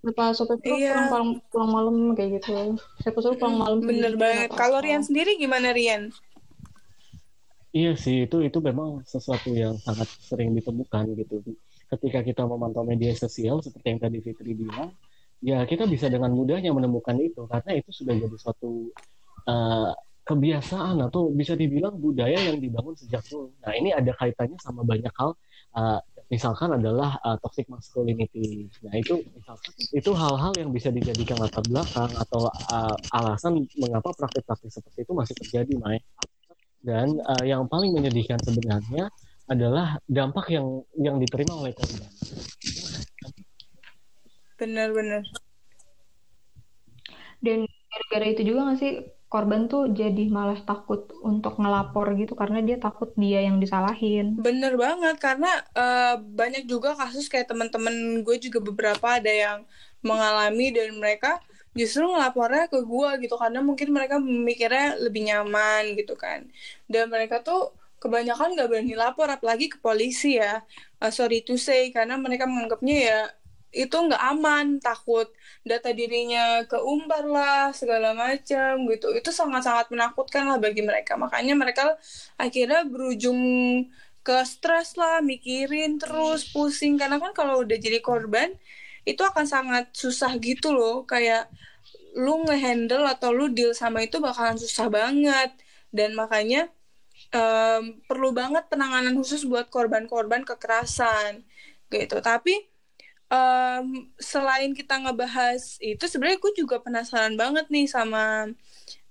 Kenapa 0.04 0.36
sopir 0.36 0.60
truk 0.60 0.76
Iya. 0.76 0.92
pulang, 0.94 1.08
pulang, 1.08 1.28
pulang 1.48 1.70
malam 1.72 1.96
kayak 2.12 2.40
gitu. 2.40 2.76
Saya 3.00 3.12
suruh 3.16 3.38
pulang 3.40 3.56
malam. 3.56 3.78
Bener 3.80 4.14
banget. 4.20 4.52
Kalau. 4.52 4.78
Rian 4.84 5.02
sendiri 5.02 5.40
gimana 5.40 5.72
Rian? 5.72 6.12
Iya 7.68 7.92
sih, 8.00 8.24
itu 8.24 8.40
itu 8.40 8.58
memang 8.64 9.04
sesuatu 9.04 9.52
yang 9.52 9.76
sangat 9.84 10.08
sering 10.24 10.56
ditemukan 10.56 11.12
gitu. 11.20 11.44
Ketika 11.88 12.24
kita 12.24 12.42
memantau 12.48 12.80
media 12.84 13.12
sosial 13.12 13.60
seperti 13.60 13.92
yang 13.92 14.00
tadi 14.00 14.18
Fitri 14.24 14.56
bilang, 14.56 14.88
ya 15.44 15.62
kita 15.68 15.84
bisa 15.84 16.08
dengan 16.08 16.32
mudahnya 16.32 16.72
menemukan 16.72 17.14
itu 17.20 17.44
karena 17.44 17.76
itu 17.76 17.90
sudah 17.92 18.16
jadi 18.16 18.36
suatu 18.40 18.88
uh, 19.44 19.92
kebiasaan 20.24 21.00
atau 21.08 21.32
bisa 21.32 21.56
dibilang 21.56 21.96
budaya 21.96 22.36
yang 22.36 22.60
dibangun 22.60 22.96
sejak 22.96 23.24
dulu. 23.28 23.52
Nah 23.64 23.72
ini 23.76 23.92
ada 23.92 24.12
kaitannya 24.16 24.56
sama 24.60 24.84
banyak 24.84 25.12
hal. 25.16 25.36
Uh, 25.72 26.00
misalkan 26.28 26.76
adalah 26.76 27.16
uh, 27.24 27.36
toxic 27.40 27.64
masculinity. 27.72 28.68
Nah 28.84 28.94
itu 29.00 29.24
misalkan 29.32 29.72
itu 29.96 30.10
hal-hal 30.12 30.52
yang 30.60 30.70
bisa 30.72 30.92
dijadikan 30.92 31.40
latar 31.40 31.64
belakang 31.64 32.12
atau 32.16 32.48
uh, 32.48 32.96
alasan 33.16 33.64
mengapa 33.80 34.12
praktik-praktik 34.12 34.68
seperti 34.68 35.08
itu 35.08 35.12
masih 35.16 35.34
terjadi, 35.44 35.72
Mai. 35.80 36.00
Dan 36.84 37.16
uh, 37.24 37.44
yang 37.44 37.66
paling 37.66 37.96
menyedihkan 37.96 38.38
sebenarnya 38.44 39.08
adalah 39.48 39.96
dampak 40.04 40.52
yang 40.52 40.84
yang 41.00 41.16
diterima 41.16 41.56
oleh 41.56 41.72
korban. 41.72 42.12
Bener-bener. 44.60 45.24
Dan 47.40 47.64
gara-gara 47.64 48.26
itu 48.28 48.42
juga 48.44 48.68
nggak 48.68 48.78
sih 48.78 49.17
korban 49.28 49.68
tuh 49.68 49.92
jadi 49.92 50.24
malah 50.32 50.56
takut 50.64 51.12
untuk 51.20 51.60
ngelapor 51.60 52.16
gitu 52.16 52.32
karena 52.32 52.64
dia 52.64 52.80
takut 52.80 53.12
dia 53.14 53.44
yang 53.44 53.60
disalahin. 53.60 54.36
Bener 54.40 54.74
banget 54.80 55.20
karena 55.20 55.52
eh, 55.76 56.16
banyak 56.16 56.64
juga 56.64 56.96
kasus 56.96 57.28
kayak 57.28 57.52
teman-teman 57.52 58.24
gue 58.24 58.36
juga 58.40 58.58
beberapa 58.64 59.20
ada 59.20 59.28
yang 59.28 59.58
mengalami 60.00 60.72
dan 60.72 60.96
mereka 60.96 61.40
justru 61.76 62.08
ngelapornya 62.08 62.66
ke 62.72 62.80
gue 62.82 63.10
gitu 63.28 63.36
karena 63.36 63.60
mungkin 63.60 63.88
mereka 63.92 64.16
mikirnya 64.18 64.98
lebih 64.98 65.28
nyaman 65.30 65.94
gitu 65.94 66.16
kan 66.18 66.48
dan 66.90 67.06
mereka 67.12 67.44
tuh 67.44 67.70
kebanyakan 68.02 68.54
nggak 68.54 68.68
berani 68.70 68.94
lapor 68.94 69.28
apalagi 69.30 69.70
ke 69.70 69.78
polisi 69.82 70.38
ya 70.40 70.62
Uh, 70.98 71.14
sorry 71.14 71.46
to 71.46 71.54
say 71.54 71.94
karena 71.94 72.18
mereka 72.18 72.42
menganggapnya 72.42 72.96
ya 72.98 73.18
itu 73.72 73.92
nggak 73.92 74.22
aman 74.32 74.80
takut 74.80 75.28
data 75.60 75.92
dirinya 75.92 76.64
keumbar 76.64 77.24
lah 77.28 77.68
segala 77.76 78.16
macam 78.16 78.88
gitu. 78.88 79.12
Itu 79.12 79.28
sangat-sangat 79.28 79.92
menakutkan 79.92 80.48
lah 80.48 80.56
bagi 80.56 80.80
mereka. 80.80 81.20
Makanya 81.20 81.52
mereka 81.52 81.82
akhirnya 82.40 82.88
berujung 82.88 83.40
ke 84.24 84.36
stres 84.48 84.96
lah 84.96 85.20
mikirin 85.20 86.00
terus 86.00 86.48
pusing. 86.48 86.96
Karena 86.96 87.20
kan 87.20 87.32
kalau 87.36 87.60
udah 87.64 87.76
jadi 87.76 88.00
korban 88.00 88.56
itu 89.04 89.20
akan 89.24 89.44
sangat 89.44 89.92
susah 89.92 90.32
gitu 90.40 90.72
loh. 90.72 91.04
Kayak 91.04 91.52
lu 92.16 92.44
ngehandle 92.48 93.04
atau 93.04 93.30
lu 93.36 93.52
deal 93.52 93.76
sama 93.76 94.00
itu 94.04 94.16
bakalan 94.20 94.56
susah 94.56 94.88
banget. 94.88 95.52
Dan 95.92 96.16
makanya 96.16 96.72
em, 97.32 98.00
perlu 98.08 98.32
banget 98.32 98.64
penanganan 98.72 99.12
khusus 99.20 99.44
buat 99.44 99.68
korban-korban 99.68 100.44
kekerasan 100.48 101.44
gitu. 101.92 102.20
Tapi 102.24 102.77
em, 103.28 104.08
selain 104.16 104.72
kita 104.72 104.94
ngebahas 105.04 105.76
itu 105.84 106.04
sebenarnya 106.08 106.38
gue 106.40 106.52
juga 106.56 106.76
penasaran 106.80 107.36
banget 107.36 107.68
nih 107.68 107.86
sama 107.88 108.48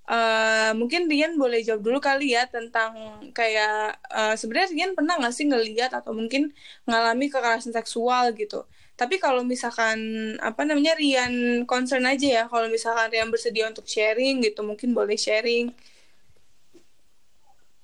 eh, 0.09 0.71
mungkin 0.79 1.05
Rian 1.11 1.35
boleh 1.37 1.61
jawab 1.67 1.81
dulu 1.85 1.99
kali 2.01 2.33
ya 2.33 2.43
tentang 2.49 2.93
kayak 3.37 4.01
eh, 4.09 4.35
sebenarnya 4.39 4.69
Rian 4.73 4.91
pernah 4.97 5.13
nggak 5.19 5.33
sih 5.35 5.45
ngeliat 5.49 5.91
atau 5.93 6.11
mungkin 6.17 6.53
ngalami 6.89 7.25
kekerasan 7.29 7.73
seksual 7.75 8.33
gitu? 8.33 8.65
Tapi 8.97 9.21
kalau 9.21 9.45
misalkan 9.45 9.97
apa 10.41 10.61
namanya 10.65 10.97
Rian 10.97 11.65
concern 11.69 12.05
aja 12.09 12.27
ya 12.27 12.43
kalau 12.49 12.67
misalkan 12.71 13.13
Rian 13.13 13.29
bersedia 13.29 13.69
untuk 13.69 13.85
sharing 13.85 14.41
gitu 14.41 14.65
mungkin 14.65 14.97
boleh 14.97 15.17
sharing. 15.19 15.69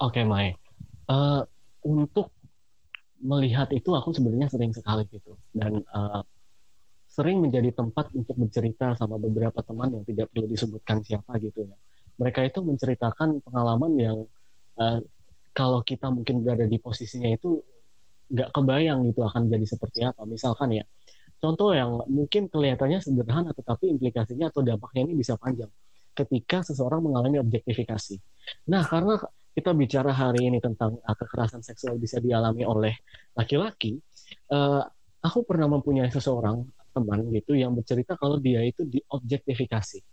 Oke, 0.02 0.26
Mai. 0.26 0.58
Eh, 1.10 1.42
untuk 1.86 2.34
melihat 3.24 3.70
itu 3.72 3.90
aku 3.96 4.12
sebenarnya 4.12 4.52
sering 4.52 4.74
sekali 4.76 5.08
gitu 5.08 5.38
dan 5.54 5.82
eh, 5.82 6.22
sering 7.08 7.46
menjadi 7.46 7.70
tempat 7.78 8.10
untuk 8.18 8.34
bercerita 8.34 8.98
sama 8.98 9.22
beberapa 9.22 9.62
teman 9.62 9.94
yang 9.94 10.04
tidak 10.04 10.34
perlu 10.34 10.50
disebutkan 10.50 11.06
siapa 11.06 11.38
gitu 11.38 11.70
ya. 11.70 11.78
Mereka 12.18 12.46
itu 12.46 12.60
menceritakan 12.66 13.42
pengalaman 13.46 13.92
yang 14.02 14.18
eh, 14.82 15.00
kalau 15.54 15.86
kita 15.86 16.10
mungkin 16.10 16.42
berada 16.42 16.66
di 16.66 16.82
posisinya 16.82 17.30
itu 17.30 17.62
nggak 18.34 18.50
kebayang 18.50 19.06
gitu 19.14 19.22
akan 19.22 19.46
jadi 19.46 19.66
seperti 19.70 20.00
apa. 20.10 20.26
Misalkan 20.26 20.74
ya, 20.74 20.84
contoh 21.38 21.70
yang 21.78 22.02
mungkin 22.10 22.50
kelihatannya 22.50 23.00
sederhana 23.06 23.54
tetapi 23.54 23.94
implikasinya 23.94 24.50
atau 24.50 24.66
dampaknya 24.66 25.06
ini 25.06 25.14
bisa 25.14 25.38
panjang. 25.38 25.70
Ketika 26.14 26.66
seseorang 26.66 27.06
mengalami 27.06 27.42
objektifikasi. 27.42 28.18
Nah, 28.70 28.86
karena 28.86 29.18
kita 29.54 29.70
bicara 29.78 30.10
hari 30.10 30.50
ini 30.50 30.58
tentang 30.58 30.98
uh, 30.98 31.16
kekerasan 31.18 31.62
seksual 31.62 32.02
bisa 32.02 32.18
dialami 32.18 32.66
oleh 32.66 32.94
laki-laki, 33.38 34.02
uh, 34.50 34.82
aku 35.24 35.48
pernah 35.48 35.72
mempunyai 35.72 36.12
seseorang 36.12 36.68
teman 36.94 37.26
gitu 37.34 37.58
yang 37.58 37.74
bercerita 37.74 38.20
kalau 38.20 38.38
dia 38.38 38.62
itu 38.62 38.86
diobjektifikasi. 38.86 40.04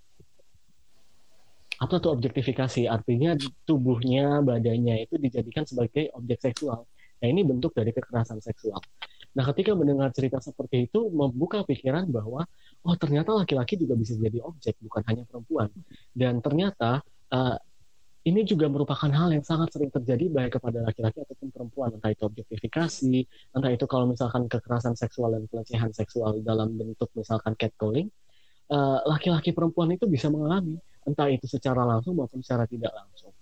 Apa 1.81 1.97
tuh 1.99 2.13
objektifikasi? 2.17 2.87
Artinya 2.89 3.37
tubuhnya, 3.65 4.41
badannya 4.45 5.05
itu 5.09 5.17
dijadikan 5.17 5.65
sebagai 5.65 6.13
objek 6.15 6.39
seksual. 6.41 6.87
Nah 7.21 7.27
ini 7.29 7.45
bentuk 7.45 7.77
dari 7.77 7.93
kekerasan 7.93 8.41
seksual. 8.41 8.81
Nah 9.37 9.45
ketika 9.53 9.77
mendengar 9.77 10.11
cerita 10.13 10.41
seperti 10.41 10.89
itu 10.89 11.09
membuka 11.13 11.63
pikiran 11.65 12.09
bahwa 12.09 12.45
oh 12.85 12.97
ternyata 12.97 13.37
laki-laki 13.37 13.77
juga 13.77 13.97
bisa 13.97 14.17
jadi 14.17 14.41
objek 14.41 14.77
bukan 14.81 15.03
hanya 15.09 15.25
perempuan. 15.29 15.69
Dan 16.13 16.41
ternyata 16.41 17.01
uh, 17.33 17.57
ini 18.21 18.45
juga 18.45 18.69
merupakan 18.69 19.09
hal 19.09 19.33
yang 19.33 19.41
sangat 19.41 19.73
sering 19.73 19.89
terjadi 19.89 20.29
baik 20.29 20.61
kepada 20.61 20.85
laki-laki 20.85 21.25
ataupun 21.25 21.49
perempuan. 21.49 21.97
Entah 21.97 22.13
itu 22.13 22.29
objektifikasi 22.29 23.17
entah 23.57 23.73
itu 23.73 23.85
kalau 23.89 24.13
misalkan 24.13 24.45
kekerasan 24.45 24.93
seksual 24.93 25.33
dan 25.33 25.49
pelecehan 25.49 25.93
seksual 25.97 26.45
dalam 26.45 26.77
bentuk 26.77 27.09
misalkan 27.17 27.57
catcalling 27.57 28.13
uh, 28.69 29.01
laki-laki 29.09 29.57
perempuan 29.57 29.89
itu 29.97 30.05
bisa 30.05 30.29
mengalami 30.29 30.77
entah 31.09 31.33
itu 31.33 31.49
secara 31.49 31.83
langsung 31.89 32.13
maupun 32.21 32.45
secara 32.45 32.69
tidak 32.69 32.93
langsung. 32.93 33.33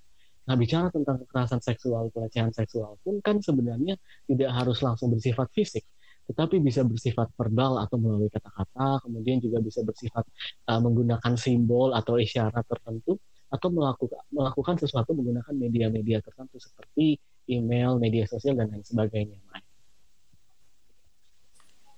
Nah 0.46 0.54
bicara 0.54 0.88
tentang 0.94 1.26
kekerasan 1.26 1.60
seksual 1.60 2.14
pelecehan 2.14 2.54
seksual 2.54 3.02
pun 3.02 3.18
kan 3.18 3.42
sebenarnya 3.42 3.98
tidak 4.30 4.50
harus 4.54 4.78
langsung 4.80 5.10
bersifat 5.10 5.50
fisik 5.50 5.84
tetapi 6.28 6.60
bisa 6.60 6.84
bersifat 6.84 7.32
verbal 7.40 7.80
atau 7.80 7.96
melalui 7.96 8.28
kata-kata 8.28 9.00
kemudian 9.00 9.40
juga 9.40 9.64
bisa 9.64 9.80
bersifat 9.80 10.28
uh, 10.68 10.76
menggunakan 10.76 11.34
simbol 11.40 11.96
atau 11.96 12.20
isyarat 12.20 12.68
tertentu 12.68 13.16
atau 13.48 13.68
melakukan 13.72 14.20
melakukan 14.28 14.76
sesuatu 14.76 15.16
menggunakan 15.16 15.54
media-media 15.56 16.20
tertentu 16.20 16.60
seperti 16.60 17.16
email, 17.48 17.96
media 17.96 18.28
sosial 18.28 18.60
dan 18.60 18.68
lain 18.68 18.84
sebagainya. 18.84 19.40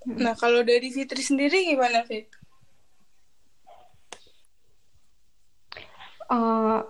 Nah, 0.07 0.33
kalau 0.39 0.65
dari 0.65 0.89
Fitri 0.89 1.21
sendiri 1.21 1.69
gimana, 1.69 2.07
Fit? 2.09 2.31
Uh, 6.31 6.87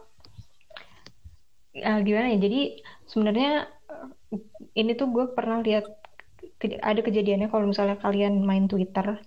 uh, 1.81 1.99
gimana 2.05 2.37
ya? 2.37 2.39
Jadi 2.39 2.85
sebenarnya 3.09 3.67
uh, 3.89 4.09
ini 4.77 4.93
tuh 4.95 5.09
gue 5.11 5.27
pernah 5.33 5.65
lihat 5.65 5.89
ke- 6.61 6.79
ada 6.79 7.01
kejadiannya 7.01 7.49
kalau 7.49 7.67
misalnya 7.67 7.97
kalian 7.99 8.45
main 8.45 8.69
Twitter. 8.69 9.19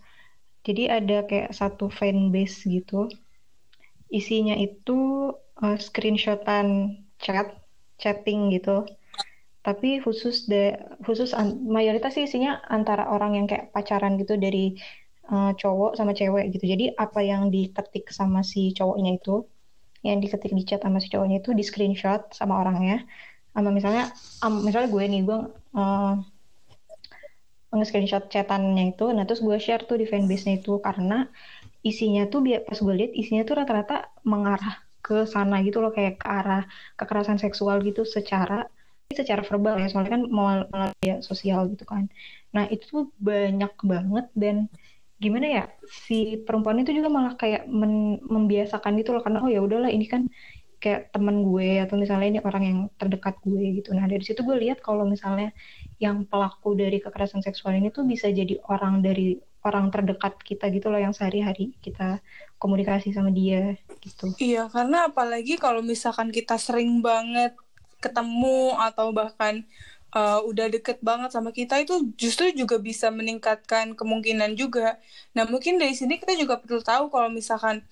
Jadi 0.63 0.88
ada 0.88 1.28
kayak 1.28 1.52
satu 1.52 1.92
fanbase 1.92 2.63
gitu. 2.70 3.12
Isinya 4.13 4.53
itu 4.53 5.34
uh, 5.58 5.77
screenshotan 5.82 7.01
chat, 7.17 7.58
chatting 7.98 8.53
gitu. 8.53 8.86
Tapi 9.65 10.03
khusus 10.05 10.46
de 10.46 10.77
khusus 11.01 11.34
an- 11.34 11.65
mayoritas 11.65 12.13
sih 12.13 12.29
isinya 12.29 12.62
antara 12.70 13.10
orang 13.10 13.39
yang 13.39 13.46
kayak 13.50 13.74
pacaran 13.74 14.22
gitu 14.22 14.38
dari 14.38 14.77
uh, 15.34 15.51
cowok 15.58 15.98
sama 15.98 16.13
cewek 16.13 16.53
gitu. 16.53 16.70
Jadi 16.70 16.86
apa 16.93 17.25
yang 17.25 17.50
diketik 17.50 18.13
sama 18.13 18.46
si 18.46 18.75
cowoknya 18.77 19.17
itu 19.17 19.50
yang 20.03 20.20
diketik 20.20 20.51
di 20.51 20.63
chat 20.67 20.84
sama 20.84 21.00
si 21.00 21.08
cowoknya 21.10 21.39
itu 21.41 21.55
di 21.55 21.63
screenshot 21.63 22.29
sama 22.36 22.60
orangnya 22.60 23.08
sama 23.53 23.70
misalnya 23.70 24.12
um, 24.43 24.65
misalnya 24.65 24.89
gue 24.89 25.03
nih 25.05 25.22
gue 25.24 25.39
uh, 25.77 26.13
nge-screenshot 27.74 28.29
chatannya 28.29 28.93
itu 28.93 29.05
nah 29.13 29.25
terus 29.25 29.41
gue 29.41 29.58
share 29.58 29.86
tuh 29.86 29.98
di 29.98 30.05
fanbase-nya 30.05 30.62
itu 30.62 30.77
karena 30.82 31.29
isinya 31.90 32.22
tuh 32.32 32.40
biar 32.46 32.60
pas 32.68 32.78
gue 32.86 32.94
lihat 33.00 33.12
isinya 33.22 33.42
tuh 33.50 33.56
rata-rata 33.60 33.94
mengarah 34.32 34.74
ke 35.06 35.13
sana 35.34 35.56
gitu 35.66 35.78
loh 35.84 35.92
kayak 35.98 36.13
ke 36.22 36.28
arah 36.38 36.62
kekerasan 37.00 37.38
seksual 37.44 37.78
gitu 37.88 38.02
secara 38.16 38.54
secara 39.20 39.42
verbal 39.50 39.74
ya. 39.82 39.86
Soalnya 39.92 40.12
kan 40.16 40.24
melalui 40.38 41.10
sosial 41.30 41.60
gitu 41.72 41.84
kan. 41.92 42.04
Nah 42.56 42.63
itu 42.74 42.84
tuh 42.94 43.04
banyak 43.28 43.72
banget 43.92 44.25
dan 44.42 44.56
gimana 45.24 45.46
ya 45.58 45.62
si 46.08 46.16
perempuan 46.46 46.78
itu 46.82 46.92
juga 46.98 47.10
malah 47.18 47.34
kayak 47.42 47.62
men- 47.82 48.22
membiasakan 48.36 48.92
gitu 49.00 49.10
loh. 49.16 49.22
Karena 49.25 49.40
oh 49.46 49.52
ya 49.56 49.60
udahlah 49.68 49.90
ini 49.96 50.06
kan 50.13 50.24
kayak 50.84 51.02
teman 51.16 51.38
gue 51.48 51.68
atau 51.84 51.96
misalnya 52.04 52.28
ini 52.32 52.40
orang 52.48 52.63
yang 52.70 52.80
terdekat 53.00 53.36
gue 53.46 53.62
gitu. 53.80 53.90
Nah 53.98 54.06
dari 54.12 54.24
situ 54.28 54.42
gue 54.50 54.58
lihat 54.63 54.78
kalau 54.88 55.04
misalnya 55.13 55.48
yang 56.04 56.18
pelaku 56.30 56.68
dari 56.82 56.98
kekerasan 57.04 57.42
seksual 57.48 57.74
ini 57.80 57.88
tuh 57.98 58.04
bisa 58.12 58.28
jadi 58.40 58.54
orang 58.72 58.94
dari 59.06 59.40
orang 59.63 59.88
terdekat 59.89 60.36
kita 60.43 60.67
gitu 60.70 60.91
loh 60.91 61.00
yang 61.00 61.15
sehari-hari 61.15 61.72
kita 61.79 62.20
komunikasi 62.60 63.15
sama 63.15 63.32
dia 63.32 63.79
gitu. 64.03 64.36
Iya, 64.39 64.67
karena 64.67 65.08
apalagi 65.12 65.55
kalau 65.55 65.79
misalkan 65.79 66.32
kita 66.32 66.60
sering 66.60 67.00
banget 67.00 67.55
ketemu 68.03 68.75
atau 68.75 69.15
bahkan 69.15 69.63
uh, 70.12 70.43
udah 70.43 70.67
deket 70.67 71.00
banget 71.00 71.32
sama 71.32 71.55
kita 71.55 71.79
itu 71.79 72.12
justru 72.20 72.51
juga 72.51 72.75
bisa 72.79 73.08
meningkatkan 73.10 73.96
kemungkinan 73.96 74.60
juga. 74.60 75.00
Nah, 75.32 75.48
mungkin 75.48 75.79
dari 75.79 75.96
sini 75.96 76.20
kita 76.20 76.36
juga 76.36 76.60
perlu 76.60 76.84
tahu 76.84 77.08
kalau 77.08 77.32
misalkan 77.32 77.84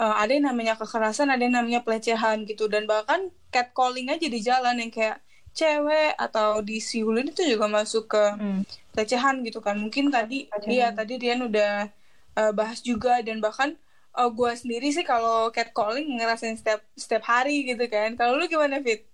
uh, 0.00 0.16
ada 0.16 0.32
yang 0.32 0.48
namanya 0.48 0.80
kekerasan, 0.80 1.28
ada 1.28 1.44
yang 1.44 1.56
namanya 1.56 1.84
pelecehan 1.84 2.48
gitu 2.48 2.66
dan 2.66 2.88
bahkan 2.88 3.28
catcalling 3.52 4.08
aja 4.08 4.26
di 4.26 4.40
jalan 4.40 4.80
yang 4.80 4.88
kayak 4.88 5.20
cewek 5.52 6.16
atau 6.16 6.64
disiulin 6.64 7.28
itu 7.28 7.44
juga 7.44 7.68
masuk 7.68 8.08
ke 8.08 8.24
hmm. 8.36 8.62
pelecehan 8.96 9.44
gitu 9.44 9.60
kan. 9.60 9.76
Mungkin 9.76 10.08
tadi 10.08 10.48
iya 10.68 10.90
tadi 10.92 11.20
Rian 11.20 11.44
udah 11.44 11.88
uh, 12.36 12.52
bahas 12.52 12.80
juga 12.80 13.20
dan 13.20 13.38
bahkan 13.38 13.76
uh, 14.16 14.28
gue 14.32 14.52
sendiri 14.56 14.88
sih 14.92 15.04
kalau 15.04 15.52
catcalling 15.52 16.08
ngerasain 16.20 16.56
setiap 16.56 16.80
setiap 16.96 17.24
hari 17.28 17.68
gitu 17.68 17.84
kan. 17.88 18.16
Kalau 18.16 18.36
lu 18.40 18.48
gimana 18.48 18.80
Fit? 18.80 19.04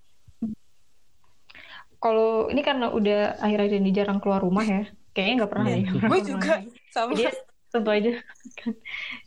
Kalau 1.99 2.47
ini 2.47 2.63
karena 2.63 2.95
udah 2.95 3.43
akhir-akhir 3.43 3.83
ini 3.83 3.91
jarang 3.91 4.23
keluar 4.23 4.39
rumah 4.39 4.63
ya, 4.63 4.87
kayaknya 5.11 5.35
nggak 5.43 5.51
pernah 5.51 5.67
ya. 5.67 5.79
gue 5.83 6.21
juga 6.23 6.53
sama. 6.95 7.11
Jadi, 7.19 7.35
tentu 7.75 7.91
aja 7.91 8.11
kan. 8.55 8.73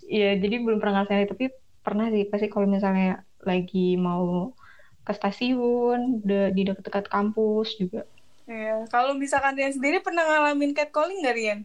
Iya, 0.08 0.30
jadi 0.40 0.56
belum 0.64 0.80
pernah 0.80 1.04
ngerasain 1.04 1.28
tapi 1.28 1.52
pernah 1.84 2.08
sih 2.14 2.24
pasti 2.32 2.48
kalau 2.48 2.72
misalnya 2.72 3.28
lagi 3.44 4.00
mau 4.00 4.56
ke 5.02 5.12
stasiun, 5.18 6.22
de 6.22 6.54
di 6.54 6.62
dekat-dekat 6.68 7.10
kampus 7.10 7.76
juga. 7.78 8.06
Iya. 8.46 8.86
Kalau 8.90 9.18
misalkan 9.18 9.58
Rian 9.58 9.74
sendiri 9.74 10.02
pernah 10.02 10.26
ngalamin 10.26 10.76
catcalling 10.76 11.24
nggak 11.24 11.36
Rian? 11.38 11.60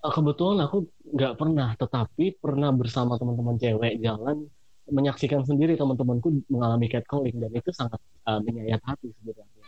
Eh, 0.00 0.12
kebetulan 0.12 0.64
aku 0.64 0.88
nggak 1.12 1.34
pernah, 1.36 1.68
tetapi 1.76 2.40
pernah 2.40 2.70
bersama 2.72 3.20
teman-teman 3.20 3.60
cewek 3.60 4.00
jalan 4.00 4.48
menyaksikan 4.90 5.46
sendiri 5.46 5.78
teman-temanku 5.78 6.42
mengalami 6.50 6.90
catcalling 6.90 7.36
dan 7.38 7.52
itu 7.54 7.70
sangat 7.70 8.00
uh, 8.26 8.42
menyayat 8.42 8.82
hati 8.82 9.14
sebenarnya. 9.22 9.64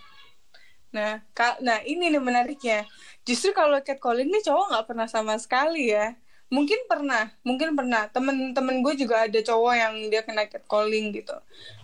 Nah, 0.93 1.15
nah 1.63 1.79
ini 1.87 2.11
nih 2.11 2.21
menariknya. 2.21 2.85
Justru 3.23 3.55
kalau 3.55 3.79
catcalling 3.81 4.29
nih 4.29 4.43
cowok 4.45 4.67
nggak 4.75 4.87
pernah 4.89 5.07
sama 5.09 5.39
sekali 5.39 5.95
ya 5.95 6.19
mungkin 6.53 6.85
pernah 6.85 7.33
mungkin 7.41 7.73
pernah 7.73 8.13
temen-temen 8.13 8.85
gue 8.85 8.95
juga 9.01 9.25
ada 9.25 9.41
cowok 9.41 9.73
yang 9.73 9.95
dia 10.13 10.21
kena 10.21 10.45
catcalling 10.45 11.09
gitu 11.17 11.33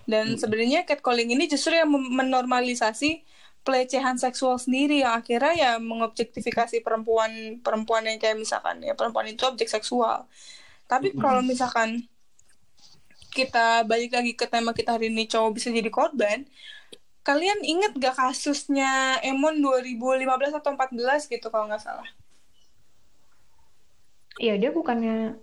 dan 0.04 0.36
hmm. 0.36 0.38
sebenarnya 0.38 0.84
catcalling 0.84 1.32
ini 1.32 1.48
justru 1.48 1.72
yang 1.72 1.88
menormalisasi 1.88 3.24
pelecehan 3.64 4.20
seksual 4.20 4.60
sendiri 4.60 5.00
yang 5.00 5.16
akhirnya 5.16 5.56
ya 5.56 5.72
mengobjektifikasi 5.80 6.84
perempuan 6.84 7.64
perempuan 7.64 8.04
yang 8.04 8.20
kayak 8.20 8.36
misalkan 8.36 8.84
ya 8.84 8.92
perempuan 8.92 9.32
itu 9.32 9.40
objek 9.48 9.72
seksual 9.72 10.28
tapi 10.84 11.16
hmm. 11.16 11.20
kalau 11.24 11.40
misalkan 11.40 12.04
kita 13.32 13.88
balik 13.88 14.12
lagi 14.12 14.36
ke 14.36 14.44
tema 14.44 14.76
kita 14.76 15.00
hari 15.00 15.08
ini 15.08 15.24
cowok 15.24 15.56
bisa 15.56 15.72
jadi 15.72 15.88
korban 15.88 16.44
kalian 17.24 17.60
inget 17.64 17.92
gak 17.96 18.20
kasusnya 18.20 19.20
Emon 19.24 19.64
2015 19.64 20.60
atau 20.60 20.76
14 20.76 21.28
gitu 21.28 21.48
kalau 21.48 21.68
nggak 21.72 21.80
salah 21.80 22.08
Iya 24.38 24.54
dia 24.56 24.70
bukannya 24.70 25.34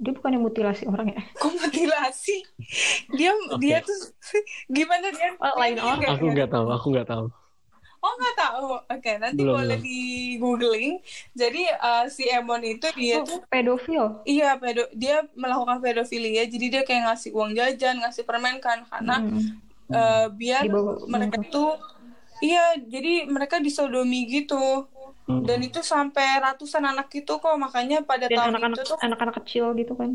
dia 0.00 0.12
bukannya 0.16 0.40
mutilasi 0.40 0.88
orang 0.88 1.12
ya? 1.12 1.20
Kok 1.40 1.52
mutilasi? 1.60 2.36
Dia 3.12 3.36
okay. 3.36 3.58
dia 3.60 3.76
tuh 3.84 3.98
gimana 4.72 5.12
dia? 5.12 5.36
Oh, 5.36 5.54
lain 5.60 5.76
orang. 5.76 6.16
Aku 6.16 6.32
nggak 6.32 6.48
tahu, 6.48 6.66
aku 6.72 6.86
nggak 6.96 7.08
tahu. 7.10 7.26
Oh 8.00 8.12
nggak 8.16 8.36
tahu. 8.40 8.66
Oke, 8.80 8.96
okay, 8.96 9.14
nanti 9.20 9.44
belum, 9.44 9.60
boleh 9.60 9.76
belum. 9.76 9.84
di 9.84 10.00
googling. 10.40 10.94
Jadi 11.36 11.68
uh, 11.68 12.08
si 12.08 12.24
Emon 12.32 12.64
itu 12.64 12.88
dia 12.96 13.20
oh, 13.20 13.28
tuh 13.28 13.44
pedofil. 13.44 14.24
Iya, 14.24 14.56
pedo 14.56 14.88
dia 14.96 15.28
melakukan 15.36 15.84
pedofilia. 15.84 16.48
Jadi 16.48 16.66
dia 16.72 16.82
kayak 16.88 17.12
ngasih 17.12 17.36
uang 17.36 17.52
jajan, 17.52 18.00
ngasih 18.00 18.24
permen 18.24 18.56
kan 18.64 18.88
karena 18.88 19.20
hmm. 19.20 19.52
uh, 19.92 20.26
biar 20.32 20.64
mereka 21.12 21.44
tuh 21.52 21.76
iya, 22.40 22.64
jadi 22.80 23.28
mereka 23.28 23.60
disodomi 23.60 24.26
gitu. 24.28 24.88
Hmm. 25.30 25.46
dan 25.46 25.62
itu 25.62 25.78
sampai 25.78 26.42
ratusan 26.42 26.82
anak 26.82 27.06
itu 27.14 27.30
kok 27.38 27.54
makanya 27.54 28.02
pada 28.02 28.26
dan 28.26 28.34
tahun 28.34 28.52
anak-anak, 28.58 28.76
itu 28.82 28.82
tuh 28.90 28.98
anak-anak 28.98 29.34
kecil 29.44 29.64
gitu 29.78 29.92
kan? 29.94 30.10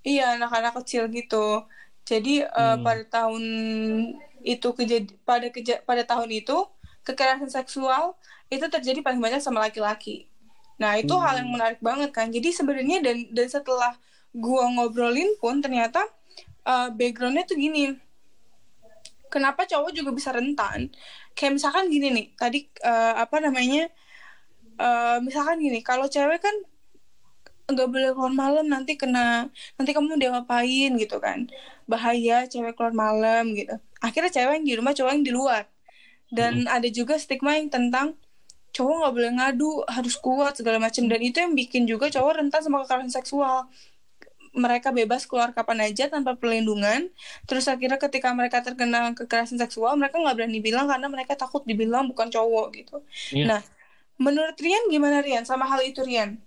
Iya 0.00 0.40
anak-anak 0.40 0.72
kecil 0.80 1.02
gitu. 1.12 1.68
Jadi 2.08 2.46
uh, 2.46 2.80
hmm. 2.80 2.84
pada 2.86 3.04
tahun 3.04 3.42
itu 4.46 4.68
kejadi 4.72 5.10
pada 5.26 5.50
keja 5.52 5.82
pada 5.82 6.06
tahun 6.06 6.30
itu 6.30 6.56
kekerasan 7.04 7.50
seksual 7.50 8.14
itu 8.48 8.64
terjadi 8.70 9.02
paling 9.02 9.20
banyak 9.20 9.42
sama 9.42 9.60
laki-laki. 9.60 10.30
Nah 10.80 10.96
itu 10.96 11.12
hmm. 11.12 11.22
hal 11.26 11.34
yang 11.44 11.50
menarik 11.52 11.80
banget 11.82 12.10
kan. 12.14 12.32
Jadi 12.32 12.54
sebenarnya 12.54 13.04
dan 13.04 13.28
dan 13.34 13.46
setelah 13.50 13.92
gua 14.32 14.70
ngobrolin 14.72 15.36
pun 15.36 15.60
ternyata 15.60 16.00
uh, 16.64 16.88
backgroundnya 16.94 17.44
tuh 17.44 17.58
gini. 17.58 17.92
Kenapa 19.26 19.66
cowok 19.66 19.90
juga 19.90 20.14
bisa 20.14 20.30
rentan 20.30 20.94
kayak 21.36 21.60
misalkan 21.60 21.92
gini 21.92 22.08
nih 22.10 22.26
tadi 22.34 22.66
uh, 22.80 23.20
apa 23.20 23.36
namanya 23.44 23.92
uh, 24.80 25.20
misalkan 25.20 25.60
gini 25.60 25.84
kalau 25.84 26.08
cewek 26.08 26.40
kan 26.40 26.56
nggak 27.66 27.88
boleh 27.90 28.10
keluar 28.14 28.30
malam 28.30 28.66
nanti 28.70 28.94
kena 28.94 29.50
nanti 29.74 29.90
kamu 29.90 30.16
dia 30.22 30.30
ngapain 30.30 30.90
gitu 31.02 31.18
kan. 31.18 31.50
Bahaya 31.90 32.46
cewek 32.46 32.78
keluar 32.78 32.94
malam 32.94 33.52
gitu. 33.58 33.74
Akhirnya 33.98 34.30
cewek 34.30 34.62
yang 34.62 34.66
di 34.66 34.74
rumah 34.78 34.94
cowok 34.94 35.12
yang 35.12 35.26
di 35.26 35.34
luar. 35.34 35.62
Dan 36.30 36.66
hmm. 36.66 36.70
ada 36.70 36.88
juga 36.90 37.18
stigma 37.18 37.58
yang 37.58 37.70
tentang 37.70 38.14
cowok 38.70 38.94
nggak 39.02 39.14
boleh 39.16 39.32
ngadu 39.40 39.70
harus 39.88 40.14
kuat 40.20 40.52
segala 40.60 40.76
macam 40.76 41.08
dan 41.08 41.20
itu 41.24 41.40
yang 41.40 41.56
bikin 41.56 41.88
juga 41.88 42.12
cowok 42.12 42.44
rentan 42.44 42.60
sama 42.60 42.84
kekerasan 42.84 43.08
seksual 43.08 43.64
mereka 44.56 44.90
bebas 44.90 45.28
keluar 45.28 45.52
kapan 45.52 45.92
aja 45.92 46.08
tanpa 46.08 46.34
perlindungan 46.34 47.12
terus 47.44 47.68
akhirnya 47.68 48.00
ketika 48.00 48.32
mereka 48.32 48.64
terkena 48.64 49.12
kekerasan 49.12 49.60
seksual 49.60 49.94
mereka 50.00 50.16
nggak 50.16 50.36
berani 50.40 50.58
bilang 50.64 50.88
karena 50.88 51.06
mereka 51.12 51.36
takut 51.36 51.62
dibilang 51.68 52.08
bukan 52.08 52.32
cowok 52.32 52.66
gitu 52.72 52.96
yeah. 53.36 53.46
nah 53.46 53.60
Menurut 54.16 54.56
Rian 54.56 54.88
gimana 54.88 55.20
Rian 55.20 55.44
sama 55.44 55.68
hal 55.68 55.84
itu 55.84 56.00
Rian? 56.00 56.40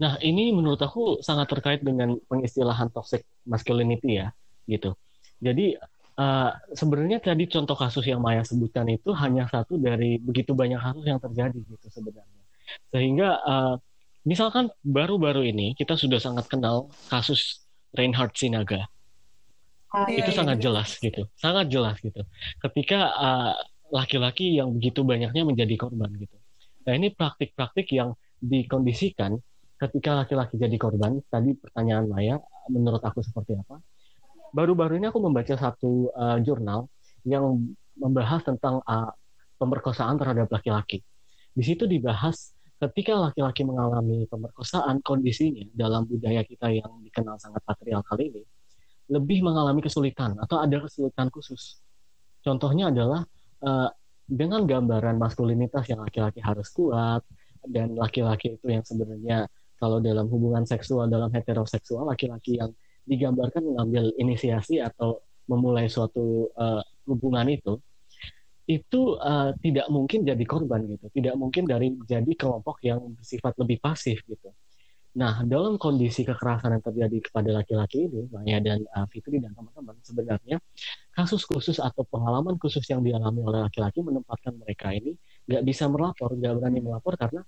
Nah 0.00 0.16
ini 0.24 0.50
menurut 0.56 0.80
aku 0.80 1.20
sangat 1.20 1.52
terkait 1.52 1.80
dengan 1.84 2.16
pengistilahan 2.26 2.88
toxic 2.88 3.28
masculinity 3.44 4.24
ya 4.24 4.32
gitu. 4.64 4.96
Jadi 5.36 5.76
uh, 6.16 6.50
sebenarnya 6.72 7.20
tadi 7.20 7.44
contoh 7.44 7.76
kasus 7.76 8.08
yang 8.08 8.24
Maya 8.24 8.40
sebutkan 8.40 8.88
itu 8.88 9.12
hanya 9.12 9.44
satu 9.52 9.76
dari 9.76 10.16
begitu 10.16 10.56
banyak 10.56 10.80
kasus 10.80 11.04
yang 11.04 11.20
terjadi 11.20 11.60
gitu 11.60 11.86
sebenarnya. 11.92 12.42
Sehingga 12.88 13.28
uh, 13.44 13.74
misalkan 14.22 14.70
baru-baru 14.82 15.46
ini 15.50 15.74
kita 15.74 15.98
sudah 15.98 16.18
sangat 16.22 16.46
kenal 16.46 16.90
kasus 17.10 17.62
Reinhard 17.94 18.32
Sinaga. 18.34 18.88
Oh, 19.92 20.08
itu 20.08 20.32
iya, 20.32 20.38
sangat 20.40 20.56
iya. 20.56 20.64
jelas 20.64 20.88
gitu, 20.96 21.28
sangat 21.36 21.68
jelas 21.68 22.00
gitu. 22.00 22.24
Ketika 22.64 23.12
uh, 23.12 23.52
laki-laki 23.92 24.56
yang 24.56 24.72
begitu 24.72 25.04
banyaknya 25.04 25.44
menjadi 25.44 25.76
korban 25.76 26.08
gitu. 26.16 26.32
Nah 26.88 26.92
ini 26.96 27.12
praktik-praktik 27.12 27.92
yang 27.92 28.16
dikondisikan 28.40 29.36
ketika 29.76 30.24
laki-laki 30.24 30.56
jadi 30.56 30.76
korban. 30.80 31.20
Tadi 31.28 31.52
pertanyaan 31.60 32.08
Maya, 32.08 32.40
menurut 32.72 33.04
aku 33.04 33.20
seperti 33.20 33.52
apa? 33.60 33.84
Baru-baru 34.56 34.96
ini 34.96 35.12
aku 35.12 35.20
membaca 35.20 35.52
satu 35.52 36.08
uh, 36.16 36.40
jurnal 36.40 36.88
yang 37.28 37.60
membahas 38.00 38.40
tentang 38.48 38.80
uh, 38.88 39.12
pemerkosaan 39.60 40.16
terhadap 40.16 40.48
laki-laki. 40.48 41.04
Di 41.52 41.62
situ 41.62 41.84
dibahas 41.84 42.56
ketika 42.82 43.14
laki-laki 43.14 43.62
mengalami 43.62 44.26
pemerkosaan, 44.26 44.98
kondisinya 45.06 45.62
dalam 45.70 46.02
budaya 46.02 46.42
kita 46.42 46.66
yang 46.74 46.90
dikenal 47.06 47.38
sangat 47.38 47.62
patriarkal 47.62 48.18
ini 48.18 48.42
lebih 49.10 49.44
mengalami 49.44 49.84
kesulitan 49.84 50.34
atau 50.40 50.58
ada 50.58 50.82
kesulitan 50.82 51.30
khusus. 51.30 51.78
Contohnya 52.42 52.90
adalah 52.90 53.22
uh, 53.62 53.90
dengan 54.26 54.66
gambaran 54.66 55.20
maskulinitas 55.20 55.86
yang 55.86 56.02
laki-laki 56.02 56.42
harus 56.42 56.72
kuat 56.74 57.22
dan 57.68 57.94
laki-laki 57.94 58.58
itu 58.58 58.66
yang 58.66 58.82
sebenarnya 58.82 59.46
kalau 59.78 60.02
dalam 60.02 60.26
hubungan 60.26 60.66
seksual 60.66 61.06
dalam 61.06 61.30
heteroseksual 61.30 62.10
laki-laki 62.10 62.58
yang 62.58 62.74
digambarkan 63.06 63.62
mengambil 63.62 64.10
inisiasi 64.18 64.78
atau 64.78 65.22
memulai 65.50 65.90
suatu 65.90 66.50
uh, 66.54 66.82
hubungan 67.06 67.46
itu 67.50 67.78
itu 68.78 69.20
uh, 69.20 69.52
tidak 69.60 69.86
mungkin 69.92 70.24
jadi 70.24 70.44
korban 70.48 70.88
gitu 70.88 71.06
tidak 71.12 71.34
mungkin 71.36 71.68
dari 71.68 71.92
jadi 72.08 72.32
kelompok 72.32 72.80
yang 72.86 73.00
bersifat 73.18 73.52
lebih 73.60 73.78
pasif 73.82 74.24
gitu 74.24 74.50
Nah, 75.12 75.44
dalam 75.44 75.76
kondisi 75.76 76.24
kekerasan 76.24 76.80
yang 76.80 76.84
terjadi 76.84 77.18
kepada 77.28 77.52
laki-laki 77.52 78.08
ini, 78.08 78.24
Maya 78.32 78.64
dan 78.64 78.80
uh, 78.96 79.04
Fitri 79.12 79.36
dan 79.44 79.52
teman-teman, 79.52 79.92
sebenarnya 80.00 80.56
kasus 81.12 81.44
khusus 81.44 81.76
atau 81.76 82.00
pengalaman 82.08 82.56
khusus 82.56 82.80
yang 82.88 83.04
dialami 83.04 83.44
oleh 83.44 83.60
laki-laki 83.60 84.00
menempatkan 84.00 84.56
mereka 84.56 84.88
ini 84.96 85.12
nggak 85.44 85.62
bisa 85.68 85.84
melapor, 85.92 86.32
nggak 86.32 86.56
berani 86.56 86.80
melapor 86.80 87.20
karena 87.20 87.44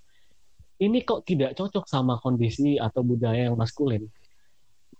ini 0.77 1.01
kok 1.01 1.25
tidak 1.25 1.57
cocok 1.57 1.89
sama 1.89 2.21
kondisi 2.21 2.77
atau 2.77 3.01
budaya 3.01 3.49
yang 3.49 3.57
maskulin. 3.57 4.05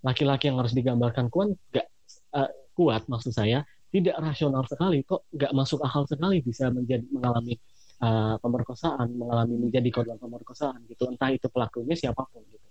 Laki-laki 0.02 0.50
yang 0.50 0.58
harus 0.58 0.74
digambarkan 0.74 1.30
kuat, 1.30 1.54
nggak 1.70 1.88
uh, 2.34 2.50
kuat 2.74 3.06
maksud 3.06 3.30
saya, 3.30 3.62
tidak 3.96 4.20
rasional 4.20 4.64
sekali, 4.68 5.08
kok 5.08 5.32
nggak 5.32 5.56
masuk 5.56 5.80
akal 5.80 6.04
sekali 6.04 6.44
bisa 6.44 6.68
menjadi 6.68 7.08
mengalami 7.08 7.56
uh, 8.04 8.36
pemerkosaan 8.44 9.08
mengalami 9.16 9.56
menjadi 9.56 9.88
korban 9.88 10.20
pemerkosaan 10.20 10.84
gitu. 10.92 11.08
Entah 11.08 11.32
itu 11.32 11.48
pelakunya 11.48 11.96
siapa 11.96 12.28
pun 12.28 12.44
gitu. 12.52 12.68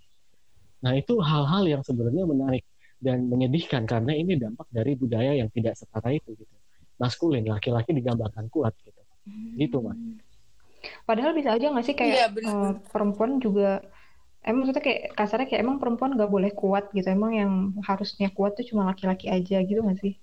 Nah 0.85 0.93
itu 0.93 1.17
hal-hal 1.17 1.65
yang 1.65 1.81
sebenarnya 1.81 2.29
menarik 2.29 2.61
dan 3.01 3.25
menyedihkan 3.25 3.89
karena 3.89 4.13
ini 4.13 4.37
dampak 4.37 4.69
dari 4.69 4.93
budaya 4.93 5.33
yang 5.33 5.49
tidak 5.49 5.73
setara 5.73 6.13
itu 6.13 6.37
gitu. 6.37 6.55
Maskulin 7.01 7.49
laki-laki 7.49 7.89
digambarkan 7.97 8.45
kuat 8.53 8.77
gitu. 8.85 9.01
Gitu 9.57 9.77
mas. 9.81 9.97
Padahal 11.09 11.33
bisa 11.33 11.57
aja 11.57 11.73
nggak 11.73 11.85
sih 11.89 11.97
kayak 11.97 12.13
iya, 12.13 12.27
uh, 12.29 12.77
perempuan 12.93 13.41
juga 13.41 13.81
emang 14.45 14.69
maksudnya 14.69 14.85
kayak 14.85 15.17
kasarnya 15.17 15.49
kayak 15.49 15.65
emang 15.65 15.81
perempuan 15.81 16.13
nggak 16.13 16.29
boleh 16.29 16.53
kuat 16.53 16.93
gitu. 16.93 17.09
Emang 17.09 17.33
yang 17.33 17.51
harusnya 17.81 18.29
kuat 18.29 18.53
tuh 18.53 18.69
cuma 18.69 18.85
laki-laki 18.85 19.25
aja 19.25 19.57
gitu 19.65 19.81
nggak 19.81 19.97
sih 19.97 20.13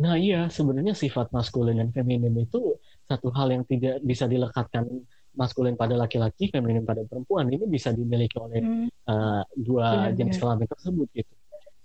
Nah 0.00 0.16
iya, 0.16 0.48
sebenarnya 0.48 0.96
sifat 0.96 1.28
maskulin 1.34 1.76
dan 1.76 1.92
feminim 1.92 2.32
itu 2.40 2.80
satu 3.04 3.28
hal 3.36 3.52
yang 3.52 3.64
tidak 3.68 4.00
bisa 4.00 4.24
dilekatkan 4.24 4.88
maskulin 5.36 5.76
pada 5.76 5.96
laki-laki, 5.96 6.48
feminim 6.48 6.84
pada 6.84 7.04
perempuan. 7.04 7.48
Ini 7.48 7.64
bisa 7.68 7.92
dimiliki 7.92 8.36
oleh 8.40 8.60
hmm. 8.60 8.88
uh, 9.08 9.44
dua 9.52 10.08
benar, 10.08 10.16
jenis 10.16 10.36
kelamin 10.40 10.68
tersebut 10.68 11.08
gitu. 11.12 11.34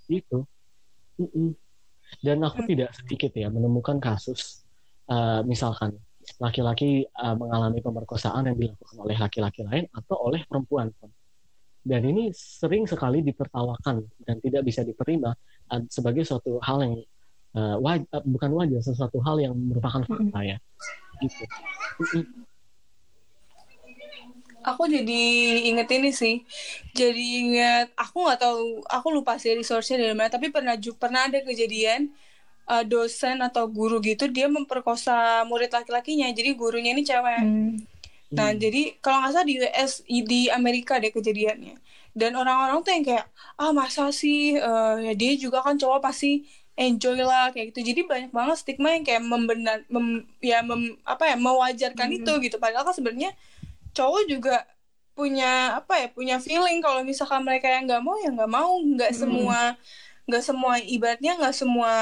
Gitu. 0.07 0.39
Mm 1.19 1.27
-mm. 1.27 1.49
Dan 2.23 2.37
aku 2.45 2.63
hmm. 2.63 2.69
tidak 2.71 2.89
sedikit 2.95 3.31
ya 3.35 3.51
menemukan 3.51 3.99
kasus 3.99 4.63
uh, 5.11 5.43
misalkan 5.43 5.99
laki-laki 6.39 7.07
uh, 7.15 7.35
mengalami 7.35 7.79
pemerkosaan 7.79 8.51
yang 8.51 8.57
dilakukan 8.59 8.97
oleh 8.99 9.17
laki-laki 9.19 9.63
lain 9.63 9.87
atau 9.95 10.15
oleh 10.27 10.43
perempuan 10.43 10.91
pun. 10.95 11.11
Dan 11.87 12.03
ini 12.03 12.35
sering 12.35 12.83
sekali 12.83 13.23
ditertawakan 13.23 14.03
dan 14.27 14.35
tidak 14.43 14.67
bisa 14.67 14.83
diterima 14.83 15.31
uh, 15.71 15.81
sebagai 15.87 16.27
suatu 16.27 16.59
hal 16.59 16.83
yang 16.83 16.95
uh, 17.55 17.75
waj 17.79 18.03
uh, 18.11 18.23
bukan 18.25 18.49
wajar 18.57 18.81
sesuatu 18.83 19.21
hal 19.23 19.39
yang 19.39 19.53
merupakan 19.55 20.03
fakta 20.03 20.39
ya. 20.43 20.57
Gitu. 21.21 21.43
Aku 24.67 24.83
jadi 24.83 25.23
inget 25.71 25.87
ini 25.95 26.11
sih. 26.11 26.35
Jadi 26.91 27.23
inget 27.47 27.87
aku 27.95 28.27
nggak 28.27 28.39
tahu 28.43 28.83
aku 28.83 29.07
lupa 29.15 29.39
sih 29.39 29.55
resource-nya 29.55 30.03
dari 30.03 30.15
mana 30.17 30.27
tapi 30.27 30.51
pernah 30.51 30.75
pernah 30.99 31.31
ada 31.31 31.39
kejadian 31.39 32.11
uh, 32.67 32.83
dosen 32.83 33.39
atau 33.39 33.63
guru 33.71 34.03
gitu 34.03 34.27
dia 34.27 34.51
memperkosa 34.51 35.47
murid 35.47 35.71
laki-lakinya. 35.71 36.27
Jadi 36.35 36.51
gurunya 36.57 36.91
ini 36.91 37.03
cewek. 37.07 37.41
Hmm. 37.41 37.79
nah 38.27 38.51
hmm. 38.51 38.59
jadi 38.59 38.81
kalau 38.99 39.23
nggak 39.23 39.31
salah 39.39 39.47
di 39.47 39.55
US 39.63 40.03
di 40.03 40.51
Amerika 40.51 40.99
deh 40.99 41.15
kejadiannya. 41.15 41.79
Dan 42.17 42.33
orang-orang 42.33 42.81
tuh 42.83 42.91
yang 42.91 43.05
kayak 43.05 43.25
ah 43.55 43.71
masa 43.71 44.11
sih? 44.11 44.57
Uh, 44.59 44.99
ya 44.99 45.13
dia 45.15 45.31
juga 45.39 45.63
kan 45.63 45.79
cowok 45.79 46.01
pasti 46.01 46.43
enjoy 46.77 47.17
lah 47.25 47.49
kayak 47.49 47.73
gitu. 47.73 47.81
Jadi 47.91 48.01
banyak 48.05 48.31
banget 48.31 48.57
stigma 48.61 48.93
yang 48.93 49.01
kayak 49.01 49.25
membenar 49.25 49.81
mem, 49.89 50.29
ya 50.39 50.61
mem, 50.61 50.93
apa 51.01 51.33
ya 51.33 51.35
mewajarkan 51.35 52.07
mm 52.07 52.13
-hmm. 52.13 52.23
itu 52.23 52.31
gitu. 52.47 52.55
Padahal 52.61 52.85
kan 52.85 52.93
sebenarnya 52.93 53.33
cowok 53.97 54.23
juga 54.29 54.55
punya 55.17 55.81
apa 55.81 55.97
ya 55.97 56.07
punya 56.13 56.37
feeling 56.37 56.77
kalau 56.77 57.01
misalkan 57.01 57.41
mereka 57.41 57.65
yang 57.65 57.89
nggak 57.89 58.05
mau 58.05 58.15
ya 58.21 58.29
nggak 58.29 58.51
mau. 58.53 58.77
Nggak 58.77 59.09
mm 59.11 59.17
-hmm. 59.17 59.23
semua 59.25 59.59
nggak 60.27 60.43
semua 60.43 60.73
ibaratnya 60.83 61.31
nggak 61.39 61.55
semua 61.55 61.93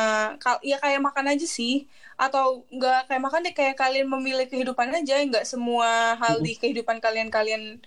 ya 0.59 0.77
kayak 0.83 0.99
makan 0.99 1.25
aja 1.31 1.47
sih. 1.47 1.87
Atau 2.19 2.67
nggak 2.67 3.07
kayak 3.07 3.23
makan 3.23 3.39
deh 3.47 3.55
kayak 3.55 3.75
kalian 3.79 4.11
memilih 4.11 4.51
kehidupan 4.51 4.91
aja. 4.91 5.23
Nggak 5.23 5.47
semua 5.47 6.19
hal 6.19 6.43
di 6.43 6.59
kehidupan 6.59 6.99
kalian 6.99 7.31
kalian 7.31 7.79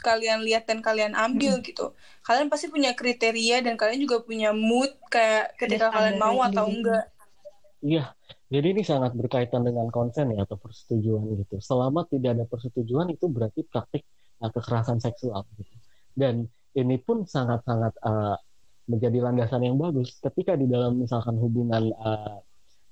kalian 0.00 0.46
lihat 0.46 0.70
dan 0.70 0.80
kalian 0.80 1.12
ambil 1.12 1.58
hmm. 1.58 1.64
gitu. 1.66 1.92
Kalian 2.24 2.48
pasti 2.48 2.72
punya 2.72 2.94
kriteria 2.96 3.60
dan 3.60 3.74
kalian 3.74 4.00
juga 4.04 4.22
punya 4.24 4.54
mood 4.54 4.94
kayak 5.12 5.58
ketika 5.60 5.90
ya, 5.90 5.94
kalian 5.94 6.16
mau 6.16 6.38
atau 6.40 6.66
enggak. 6.70 7.10
Iya 7.84 8.16
jadi 8.54 8.70
ini 8.70 8.86
sangat 8.86 9.18
berkaitan 9.18 9.66
dengan 9.66 9.90
konsen 9.90 10.30
ya 10.30 10.46
atau 10.46 10.54
persetujuan 10.54 11.26
gitu. 11.42 11.58
Selama 11.58 12.06
tidak 12.06 12.38
ada 12.38 12.44
persetujuan 12.46 13.10
itu 13.10 13.26
berarti 13.26 13.66
praktik 13.66 14.06
uh, 14.38 14.46
kekerasan 14.52 15.02
seksual 15.02 15.42
gitu. 15.58 15.74
Dan 16.14 16.46
ini 16.78 17.02
pun 17.02 17.26
sangat-sangat 17.26 17.98
uh, 18.06 18.38
menjadi 18.86 19.26
landasan 19.26 19.66
yang 19.66 19.74
bagus 19.74 20.22
ketika 20.22 20.54
di 20.54 20.70
dalam 20.70 21.02
misalkan 21.02 21.34
hubungan 21.34 21.90
uh, 21.98 22.38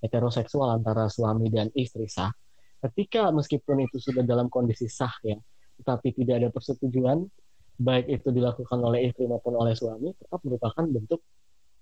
heteroseksual 0.02 0.82
antara 0.82 1.06
suami 1.06 1.46
dan 1.46 1.70
istri 1.78 2.10
sah. 2.10 2.34
Ketika 2.82 3.30
meskipun 3.30 3.86
itu 3.86 4.02
sudah 4.02 4.26
dalam 4.26 4.50
kondisi 4.50 4.90
sah 4.90 5.14
ya 5.22 5.38
tetapi 5.80 6.08
tidak 6.16 6.34
ada 6.42 6.48
persetujuan 6.52 7.24
baik 7.80 8.06
itu 8.12 8.28
dilakukan 8.30 8.78
oleh 8.78 9.10
istri 9.10 9.24
maupun 9.24 9.56
oleh 9.56 9.72
suami 9.72 10.12
tetap 10.14 10.40
merupakan 10.44 10.84
bentuk 10.84 11.20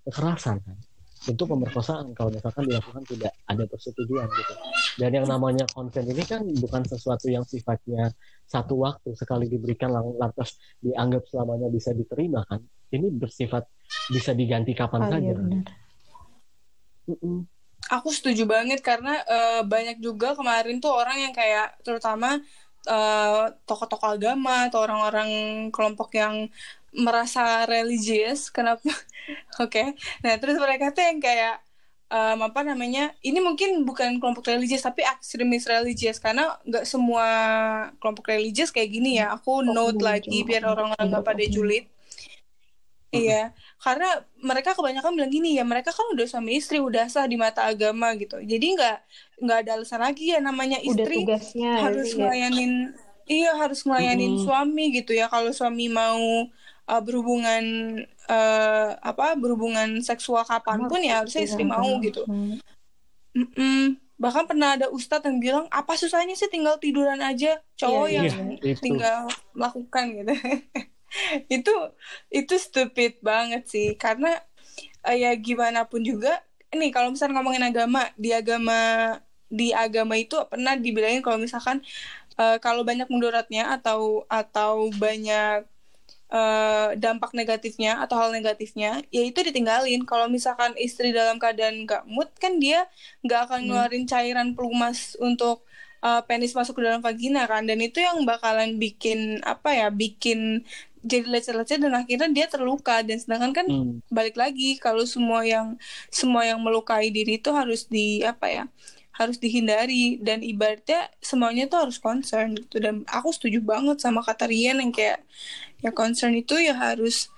kekerasan 0.06 0.62
kan? 0.62 0.78
Bentuk 1.20 1.52
pemerkosaan 1.52 2.16
kalau 2.16 2.32
misalkan 2.32 2.64
dilakukan 2.64 3.04
tidak 3.04 3.36
ada 3.44 3.64
persetujuan 3.68 4.24
gitu. 4.24 4.54
Dan 4.96 5.10
yang 5.20 5.26
namanya 5.28 5.68
konsen 5.68 6.08
ini 6.08 6.24
kan 6.24 6.40
bukan 6.48 6.80
sesuatu 6.88 7.28
yang 7.28 7.44
sifatnya 7.44 8.08
satu 8.48 8.80
waktu 8.80 9.12
sekali 9.12 9.44
diberikan 9.44 9.92
lantas 9.92 10.56
dianggap 10.80 11.28
selamanya 11.28 11.68
bisa 11.68 11.92
diterima 11.92 12.40
kan? 12.48 12.64
Ini 12.88 13.12
bersifat 13.12 13.68
bisa 14.08 14.32
diganti 14.32 14.72
kapan 14.72 15.02
oh, 15.04 15.08
saja 15.12 15.30
iya 15.36 15.36
aku 17.90 18.12
setuju 18.12 18.46
banget 18.46 18.84
karena 18.84 19.18
uh, 19.24 19.62
banyak 19.66 19.98
juga 19.98 20.36
kemarin 20.36 20.78
tuh 20.78 20.92
orang 20.92 21.18
yang 21.18 21.34
kayak 21.34 21.74
terutama 21.82 22.38
eh, 22.88 23.44
tokoh-tokoh 23.68 24.16
agama 24.16 24.70
atau 24.70 24.80
orang-orang 24.84 25.30
kelompok 25.74 26.16
yang 26.16 26.48
merasa 26.94 27.64
religius 27.66 28.50
kenapa? 28.50 28.82
Oke. 29.62 29.70
Okay. 29.70 29.86
nah 30.24 30.34
terus 30.40 30.58
mereka 30.58 30.90
tuh 30.90 31.04
yang 31.06 31.22
kayak 31.22 31.62
um, 32.10 32.38
apa 32.44 32.60
namanya 32.66 33.14
ini 33.22 33.38
mungkin 33.38 33.86
bukan 33.86 34.18
kelompok 34.18 34.50
religius 34.50 34.82
tapi 34.82 35.06
ekstremis 35.06 35.64
religius 35.70 36.18
karena 36.18 36.58
nggak 36.66 36.84
semua 36.84 37.26
kelompok 38.02 38.34
religius 38.34 38.74
kayak 38.74 38.90
gini 38.90 39.22
ya. 39.22 39.32
Aku 39.38 39.62
note 39.62 40.02
lagi 40.02 40.42
biar 40.42 40.66
orang-orang 40.66 41.06
nggak 41.08 41.24
pada 41.24 41.44
julid 41.46 41.86
Iya, 43.10 43.50
karena 43.84 44.22
mereka 44.38 44.74
kebanyakan 44.78 45.12
bilang 45.18 45.32
gini 45.34 45.58
ya, 45.58 45.66
mereka 45.66 45.90
kan 45.90 46.06
udah 46.14 46.26
suami 46.30 46.56
istri, 46.56 46.78
udah 46.78 47.10
sah 47.10 47.26
di 47.26 47.34
mata 47.34 47.66
agama 47.66 48.14
gitu. 48.14 48.38
Jadi 48.38 48.66
nggak 48.78 48.96
nggak 49.42 49.58
ada 49.66 49.70
alasan 49.78 50.00
lagi 50.00 50.30
ya 50.30 50.38
namanya 50.38 50.78
istri 50.78 51.26
harus 51.26 52.14
ya. 52.14 52.18
melayanin, 52.22 52.94
iya 53.26 53.50
harus 53.58 53.82
melayanin 53.82 54.38
hmm. 54.38 54.42
suami 54.46 54.84
gitu 54.94 55.12
ya. 55.12 55.26
Kalau 55.26 55.50
suami 55.50 55.90
mau 55.90 56.46
uh, 56.90 57.02
berhubungan 57.02 57.64
uh, 58.30 58.90
apa 59.02 59.34
berhubungan 59.34 60.02
seksual 60.02 60.46
kapan 60.46 60.86
pun 60.86 61.02
ya 61.02 61.22
harusnya 61.22 61.42
istri 61.46 61.66
mau 61.66 61.98
gitu. 62.02 62.26
Mm 62.26 62.58
-mm. 63.34 63.82
Bahkan 64.20 64.44
pernah 64.52 64.76
ada 64.76 64.86
ustadz 64.92 65.24
yang 65.24 65.40
bilang 65.40 65.64
apa 65.72 65.96
susahnya 65.96 66.36
sih 66.36 66.50
tinggal 66.52 66.76
tiduran 66.76 67.24
aja 67.24 67.56
cowok 67.80 68.06
yeah, 68.12 68.28
yang 68.28 68.60
yeah, 68.60 68.76
tinggal 68.76 69.26
melakukan 69.56 70.04
gitu. 70.12 70.34
itu 71.56 71.72
itu 72.30 72.54
stupid 72.56 73.18
banget 73.22 73.66
sih. 73.66 73.94
Karena 73.98 74.38
uh, 75.06 75.16
ya 75.16 75.34
gimana 75.36 75.86
pun 75.86 76.02
juga 76.04 76.42
ini 76.70 76.94
kalau 76.94 77.10
misalnya 77.10 77.42
ngomongin 77.42 77.66
agama 77.66 78.10
di 78.14 78.30
agama 78.30 78.78
di 79.50 79.74
agama 79.74 80.14
itu 80.14 80.38
pernah 80.46 80.78
dibilangin 80.78 81.26
kalau 81.26 81.38
misalkan 81.42 81.82
uh, 82.38 82.56
kalau 82.62 82.86
banyak 82.86 83.10
mudaratnya 83.10 83.74
atau 83.74 84.22
atau 84.30 84.86
banyak 84.94 85.66
uh, 86.30 86.94
dampak 86.94 87.34
negatifnya 87.34 87.98
atau 87.98 88.16
hal 88.16 88.30
negatifnya 88.30 89.02
ya 89.10 89.22
itu 89.26 89.42
ditinggalin. 89.42 90.06
Kalau 90.06 90.30
misalkan 90.30 90.72
istri 90.78 91.10
dalam 91.10 91.36
keadaan 91.42 91.84
gak 91.84 92.06
mood 92.06 92.30
kan 92.38 92.62
dia 92.62 92.86
nggak 93.26 93.50
akan 93.50 93.58
hmm. 93.60 93.66
ngeluarin 93.68 94.04
cairan 94.06 94.48
pelumas 94.54 95.18
untuk 95.18 95.66
uh, 96.00 96.22
penis 96.24 96.54
masuk 96.54 96.80
ke 96.80 96.82
dalam 96.86 97.02
vagina 97.02 97.44
kan. 97.50 97.66
Dan 97.66 97.82
itu 97.82 98.00
yang 98.00 98.22
bakalan 98.24 98.78
bikin 98.78 99.42
apa 99.42 99.74
ya 99.74 99.88
bikin 99.90 100.64
jadi 101.00 101.24
lecet-lecet 101.24 101.80
dan 101.80 101.96
akhirnya 101.96 102.28
dia 102.28 102.46
terluka. 102.46 103.00
Dan 103.00 103.16
sedangkan 103.16 103.52
kan 103.56 103.66
hmm. 103.66 104.04
balik 104.12 104.36
lagi 104.36 104.76
kalau 104.76 105.04
semua 105.08 105.44
yang 105.44 105.80
semua 106.12 106.44
yang 106.44 106.60
melukai 106.60 107.08
diri 107.08 107.40
itu 107.40 107.50
harus 107.52 107.88
di 107.88 108.20
apa 108.20 108.46
ya 108.48 108.64
harus 109.16 109.40
dihindari. 109.40 110.20
Dan 110.20 110.44
ibaratnya 110.44 111.08
semuanya 111.24 111.66
tuh 111.72 111.88
harus 111.88 111.96
concern 111.96 112.56
gitu. 112.56 112.80
Dan 112.80 113.08
aku 113.08 113.32
setuju 113.32 113.64
banget 113.64 114.00
sama 114.04 114.20
kata 114.20 114.48
Rian 114.48 114.80
yang 114.80 114.92
kayak 114.92 115.24
ya 115.80 115.90
concern 115.92 116.36
itu 116.36 116.60
ya 116.60 116.76
harus 116.76 117.32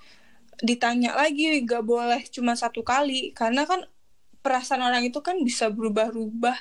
ditanya 0.63 1.15
lagi 1.17 1.59
gak 1.63 1.83
boleh 1.83 2.21
cuma 2.31 2.59
satu 2.59 2.83
kali. 2.83 3.31
Karena 3.31 3.63
kan 3.63 3.87
perasaan 4.43 4.83
orang 4.83 5.07
itu 5.07 5.23
kan 5.23 5.39
bisa 5.39 5.71
berubah-ubah 5.71 6.57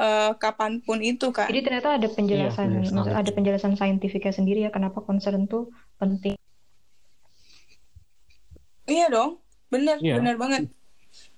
uh, 0.00 0.32
kapan 0.40 0.80
pun 0.80 1.04
itu 1.04 1.28
kan. 1.30 1.52
Jadi 1.52 1.60
ternyata 1.60 2.00
ada 2.00 2.08
penjelasan, 2.08 2.80
iya, 2.80 3.12
ada 3.12 3.30
penjelasan 3.30 3.76
saintifiknya 3.76 4.32
sendiri 4.32 4.64
ya 4.64 4.72
kenapa 4.72 5.04
concern 5.04 5.44
tuh 5.44 5.68
penting. 6.00 6.40
Iya 8.88 9.06
dong, 9.12 9.38
benar, 9.68 10.00
iya. 10.00 10.18
benar 10.18 10.40
banget. 10.40 10.62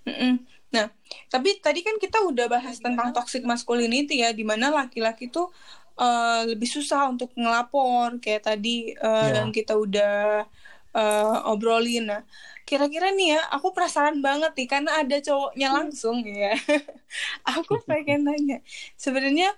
Mm 0.06 0.14
-mm. 0.14 0.32
Nah, 0.72 0.88
tapi 1.28 1.60
tadi 1.60 1.84
kan 1.84 2.00
kita 2.00 2.24
udah 2.24 2.48
bahas 2.48 2.80
tentang 2.80 3.12
toxic 3.12 3.44
masculinity 3.44 4.24
ya, 4.24 4.32
di 4.32 4.40
mana 4.40 4.72
laki-laki 4.72 5.28
tuh 5.28 5.52
uh, 6.00 6.48
lebih 6.48 6.64
susah 6.64 7.12
untuk 7.12 7.28
ngelapor 7.36 8.16
kayak 8.22 8.48
tadi 8.48 8.96
uh, 8.96 9.28
yeah. 9.28 9.44
yang 9.44 9.50
kita 9.52 9.76
udah 9.76 10.48
uh, 10.96 11.50
obrolin. 11.50 12.08
Nah, 12.08 12.22
kira-kira 12.64 13.12
nih 13.12 13.36
ya, 13.36 13.40
aku 13.52 13.72
penasaran 13.74 14.20
banget 14.20 14.52
nih 14.56 14.68
karena 14.68 14.90
ada 15.02 15.16
cowoknya 15.18 15.68
langsung 15.72 16.24
ya. 16.24 16.54
aku 17.56 17.80
pengen 17.84 18.28
nanya, 18.28 18.58
sebenarnya 18.96 19.52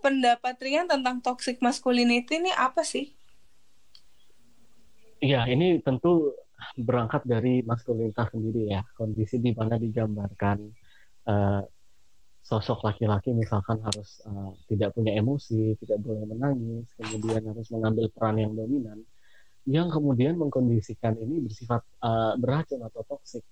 pendapat 0.00 0.56
Rian 0.60 0.88
tentang 0.88 1.20
toxic 1.20 1.60
masculinity 1.60 2.40
ini 2.40 2.52
apa 2.56 2.80
sih? 2.82 3.12
Iya, 5.20 5.44
ini 5.52 5.84
tentu 5.84 6.32
berangkat 6.76 7.28
dari 7.28 7.60
maskulinitas 7.60 8.32
sendiri 8.32 8.72
ya, 8.72 8.80
kondisi 8.96 9.36
di 9.36 9.52
mana 9.52 9.76
digambarkan 9.76 10.58
uh, 11.28 11.60
sosok 12.40 12.82
laki-laki 12.88 13.36
misalkan 13.36 13.84
harus 13.84 14.24
uh, 14.24 14.52
tidak 14.64 14.96
punya 14.96 15.12
emosi, 15.14 15.76
tidak 15.84 16.00
boleh 16.00 16.24
menangis, 16.24 16.88
kemudian 16.96 17.44
harus 17.52 17.68
mengambil 17.68 18.08
peran 18.10 18.36
yang 18.40 18.52
dominan, 18.56 18.98
yang 19.68 19.92
kemudian 19.92 20.40
mengkondisikan 20.40 21.16
ini 21.20 21.44
bersifat 21.44 21.84
uh, 22.00 22.36
beracun 22.40 22.80
atau 22.84 23.04
toksik, 23.04 23.44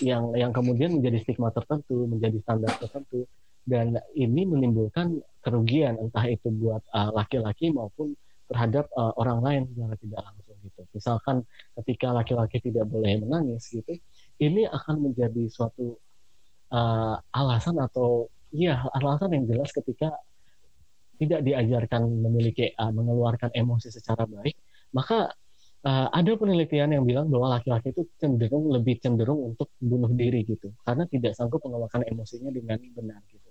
yang 0.00 0.32
yang 0.32 0.52
kemudian 0.52 0.96
menjadi 0.96 1.20
stigma 1.20 1.52
tertentu, 1.52 2.08
menjadi 2.08 2.40
standar 2.40 2.72
tertentu, 2.80 3.28
dan 3.68 4.00
ini 4.16 4.48
menimbulkan 4.48 5.20
kerugian 5.44 6.00
entah 6.00 6.24
itu 6.24 6.48
buat 6.48 6.80
laki-laki 7.12 7.68
uh, 7.72 7.84
maupun 7.84 8.16
terhadap 8.48 8.88
uh, 8.96 9.12
orang 9.16 9.40
lain 9.40 9.62
secara 9.72 9.96
tidak 9.96 10.20
langsung 10.20 10.56
gitu. 10.64 10.80
Misalkan 10.92 11.36
ketika 11.80 12.12
laki-laki 12.12 12.60
tidak 12.60 12.84
boleh 12.88 13.20
menangis 13.20 13.72
gitu, 13.72 13.96
ini 14.40 14.68
akan 14.68 15.10
menjadi 15.10 15.48
suatu 15.48 15.96
uh, 16.72 17.16
alasan 17.32 17.80
atau 17.80 18.28
ya 18.52 18.84
alasan 18.94 19.32
yang 19.32 19.44
jelas 19.48 19.72
ketika 19.72 20.12
tidak 21.16 21.40
diajarkan 21.46 22.04
memiliki 22.04 22.74
uh, 22.76 22.92
mengeluarkan 22.92 23.48
emosi 23.54 23.88
secara 23.88 24.28
baik, 24.28 24.56
maka 24.94 25.34
uh, 25.82 26.08
ada 26.14 26.32
penelitian 26.38 26.94
yang 26.94 27.04
bilang 27.04 27.26
bahwa 27.28 27.58
laki-laki 27.58 27.90
itu 27.90 28.06
cenderung 28.16 28.70
lebih 28.70 29.02
cenderung 29.02 29.52
untuk 29.52 29.74
bunuh 29.82 30.10
diri 30.14 30.46
gitu, 30.46 30.70
karena 30.86 31.04
tidak 31.10 31.34
sanggup 31.34 31.60
mengeluarkan 31.66 32.06
emosinya 32.06 32.54
dengan 32.54 32.78
benar 32.94 33.20
gitu. 33.28 33.50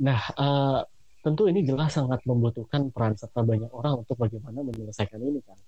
Nah, 0.00 0.20
uh, 0.38 0.80
tentu 1.20 1.50
ini 1.52 1.60
jelas 1.60 1.92
sangat 1.92 2.24
membutuhkan 2.24 2.88
peran 2.88 3.12
serta 3.12 3.44
banyak 3.44 3.68
orang 3.76 4.00
untuk 4.00 4.16
bagaimana 4.16 4.64
menyelesaikan 4.64 5.20
ini 5.20 5.44
kan 5.44 5.58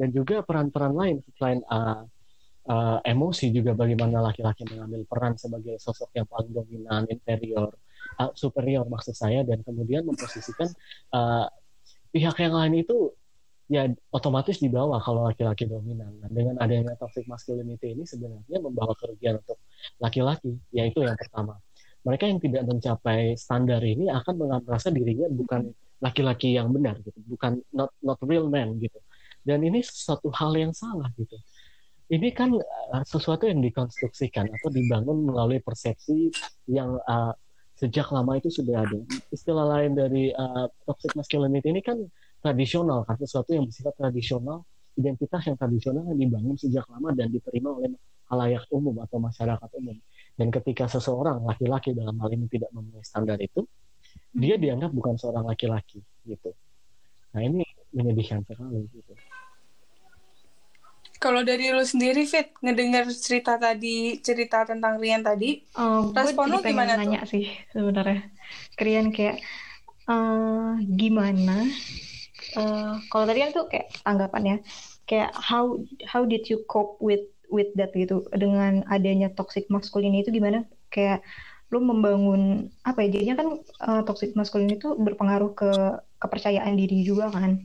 dan 0.00 0.08
juga 0.08 0.40
peran-peran 0.40 0.96
lain 0.96 1.16
selain 1.36 1.60
uh, 1.68 2.04
uh, 2.68 2.98
emosi 3.04 3.52
juga 3.52 3.76
bagaimana 3.76 4.24
laki-laki 4.24 4.64
mengambil 4.72 5.04
peran 5.04 5.36
sebagai 5.36 5.76
sosok 5.76 6.16
yang 6.16 6.24
paling 6.24 6.52
dominan 6.56 7.04
inferior 7.12 7.76
uh, 8.16 8.32
superior 8.32 8.88
maksud 8.88 9.12
saya 9.12 9.44
dan 9.44 9.60
kemudian 9.60 10.08
memposisikan 10.08 10.72
uh, 11.12 11.44
pihak 12.12 12.36
yang 12.40 12.56
lain 12.56 12.80
itu 12.80 13.12
ya 13.70 13.86
otomatis 14.10 14.58
di 14.58 14.68
bawah 14.70 14.98
kalau 15.02 15.26
laki-laki 15.28 15.68
dominan. 15.68 16.10
Nah, 16.18 16.30
dengan 16.30 16.58
adanya 16.58 16.94
toxic 16.98 17.26
masculinity 17.26 17.94
ini 17.94 18.04
sebenarnya 18.06 18.58
membawa 18.58 18.94
kerugian 18.98 19.38
untuk 19.38 19.58
laki-laki, 20.02 20.58
yaitu 20.74 21.02
yang 21.02 21.18
pertama 21.18 21.58
mereka 22.02 22.26
yang 22.26 22.42
tidak 22.42 22.62
mencapai 22.66 23.38
standar 23.38 23.78
ini 23.82 24.10
akan 24.10 24.34
merasa 24.66 24.90
dirinya 24.90 25.30
bukan 25.30 25.70
laki-laki 26.02 26.58
yang 26.58 26.74
benar 26.74 26.98
gitu, 27.06 27.14
bukan 27.30 27.62
not 27.70 27.94
not 28.02 28.18
real 28.26 28.50
man 28.50 28.74
gitu. 28.82 28.98
Dan 29.46 29.62
ini 29.62 29.82
sesuatu 29.82 30.30
hal 30.34 30.54
yang 30.58 30.74
salah 30.74 31.10
gitu. 31.14 31.38
Ini 32.10 32.34
kan 32.34 32.58
uh, 32.58 33.04
sesuatu 33.06 33.46
yang 33.46 33.62
dikonstruksikan 33.62 34.50
atau 34.50 34.68
dibangun 34.68 35.30
melalui 35.30 35.62
persepsi 35.62 36.34
yang 36.66 36.98
uh, 37.06 37.32
sejak 37.78 38.10
lama 38.10 38.36
itu 38.36 38.50
sudah 38.50 38.82
ada. 38.82 38.98
Istilah 39.30 39.66
lain 39.78 39.94
dari 39.94 40.34
uh, 40.34 40.66
toxic 40.84 41.14
masculinity 41.14 41.70
ini 41.70 41.80
kan 41.80 42.02
tradisional 42.42 43.06
kan 43.06 43.16
sesuatu 43.16 43.54
yang 43.54 43.64
bersifat 43.70 43.94
tradisional, 43.94 44.66
identitas 44.98 45.42
yang 45.46 45.56
tradisional 45.56 46.02
yang 46.10 46.18
dibangun 46.18 46.56
sejak 46.58 46.84
lama 46.90 47.14
dan 47.14 47.30
diterima 47.30 47.70
oleh 47.72 47.94
halayak 48.28 48.66
umum 48.74 48.98
atau 49.00 49.22
masyarakat 49.22 49.70
umum. 49.78 49.96
Dan 50.34 50.48
ketika 50.48 50.88
seseorang 50.88 51.44
laki-laki 51.44 51.94
dalam 51.94 52.18
hal 52.18 52.32
ini 52.34 52.48
tidak 52.50 52.72
memenuhi 52.74 53.04
standar 53.04 53.38
itu, 53.38 53.62
hmm. 53.62 54.40
dia 54.42 54.56
dianggap 54.58 54.90
bukan 54.90 55.14
seorang 55.16 55.46
laki-laki 55.46 56.02
gitu. 56.26 56.50
Nah 57.32 57.40
ini 57.44 57.64
menyedihkan 57.92 58.42
sekali 58.44 58.88
gitu. 58.90 59.14
Kalau 61.22 61.46
dari 61.46 61.70
lu 61.70 61.86
sendiri, 61.86 62.26
Fit, 62.26 62.50
ngedengar 62.58 63.06
cerita 63.14 63.54
tadi, 63.54 64.18
cerita 64.26 64.66
tentang 64.66 64.98
Rian 64.98 65.22
tadi, 65.22 65.62
uh, 65.78 66.10
respon 66.10 66.50
lu 66.50 66.58
gimana 66.58 66.98
nanya 66.98 67.22
tuh? 67.22 67.38
sih 67.38 67.46
sebenarnya. 67.70 68.26
Rian 68.74 69.14
kayak, 69.14 69.38
uh, 70.10 70.82
gimana, 70.82 71.62
uh, 72.56 72.98
kalau 73.08 73.24
tadi 73.24 73.38
kan 73.42 73.50
tuh 73.54 73.64
kayak 73.68 73.88
tanggapannya, 74.04 74.64
kayak 75.08 75.30
how 75.36 75.78
how 76.06 76.22
did 76.24 76.46
you 76.48 76.62
cope 76.68 76.98
with 77.02 77.24
with 77.52 77.70
that 77.76 77.92
gitu? 77.92 78.24
Dengan 78.32 78.86
adanya 78.88 79.30
toxic 79.32 79.68
masculinity 79.68 80.28
itu 80.28 80.40
gimana? 80.40 80.64
Kayak 80.92 81.24
lu 81.72 81.80
membangun 81.80 82.68
apa 82.84 83.00
ya 83.08 83.16
jadinya 83.16 83.36
kan 83.40 83.48
uh, 83.80 84.02
toxic 84.04 84.36
masculinity 84.36 84.76
itu 84.76 84.92
berpengaruh 84.92 85.56
ke 85.56 85.70
kepercayaan 86.20 86.76
diri 86.76 87.00
juga 87.02 87.32
kan. 87.32 87.64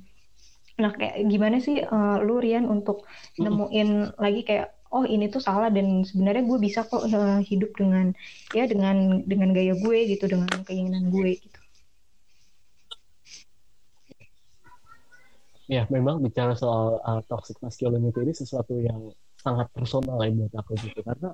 Nah 0.79 0.91
kayak 0.95 1.27
gimana 1.27 1.59
sih 1.59 1.83
uh, 1.83 2.23
lu 2.23 2.39
Rian 2.39 2.69
untuk 2.71 3.03
nemuin 3.35 4.15
lagi 4.15 4.41
kayak 4.47 4.77
oh 4.91 5.03
ini 5.03 5.27
tuh 5.27 5.43
salah 5.43 5.67
dan 5.67 6.07
sebenarnya 6.07 6.47
gue 6.47 6.57
bisa 6.63 6.87
kok 6.87 7.03
uh, 7.03 7.43
hidup 7.43 7.75
dengan 7.75 8.15
ya 8.55 8.63
dengan 8.63 9.27
dengan 9.27 9.51
gaya 9.51 9.75
gue 9.75 9.97
gitu 10.07 10.31
dengan 10.31 10.47
keinginan 10.63 11.11
gue 11.11 11.35
gitu 11.35 11.56
ya 15.67 15.83
memang 15.91 16.23
bicara 16.23 16.55
soal 16.55 17.03
uh, 17.03 17.21
toxic 17.27 17.59
masculinity 17.59 18.23
ini 18.23 18.33
sesuatu 18.33 18.79
yang 18.79 19.11
sangat 19.37 19.67
personal 19.75 20.17
ya 20.23 20.31
buat 20.33 20.53
aku 20.63 20.71
gitu. 20.79 20.99
Karena 21.03 21.29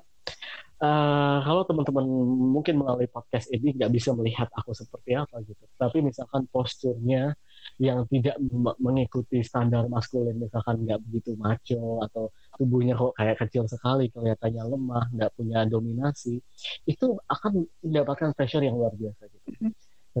uh, 0.82 1.38
kalau 1.46 1.62
teman-teman 1.64 2.06
mungkin 2.54 2.82
melalui 2.82 3.06
podcast 3.06 3.48
ini 3.54 3.74
nggak 3.78 3.90
bisa 3.94 4.10
melihat 4.12 4.50
aku 4.58 4.74
seperti 4.74 5.14
apa 5.14 5.38
gitu. 5.46 5.64
Tapi 5.78 6.02
misalkan 6.02 6.50
posturnya 6.50 7.32
yang 7.80 8.04
tidak 8.12 8.36
mengikuti 8.78 9.40
standar 9.40 9.88
maskulin 9.88 10.36
misalkan 10.36 10.84
nggak 10.84 11.00
begitu 11.08 11.32
maco 11.34 12.04
atau 12.04 12.28
tubuhnya 12.60 12.94
kok 12.94 13.16
kayak 13.16 13.36
kecil 13.40 13.64
sekali 13.64 14.12
kelihatannya 14.12 14.62
lemah 14.62 15.04
nggak 15.16 15.30
punya 15.32 15.64
dominasi 15.64 16.38
itu 16.84 17.06
akan 17.26 17.64
mendapatkan 17.80 18.36
pressure 18.36 18.62
yang 18.62 18.76
luar 18.76 18.92
biasa 18.94 19.26
gitu. 19.32 19.48
Mm-hmm. 19.48 19.72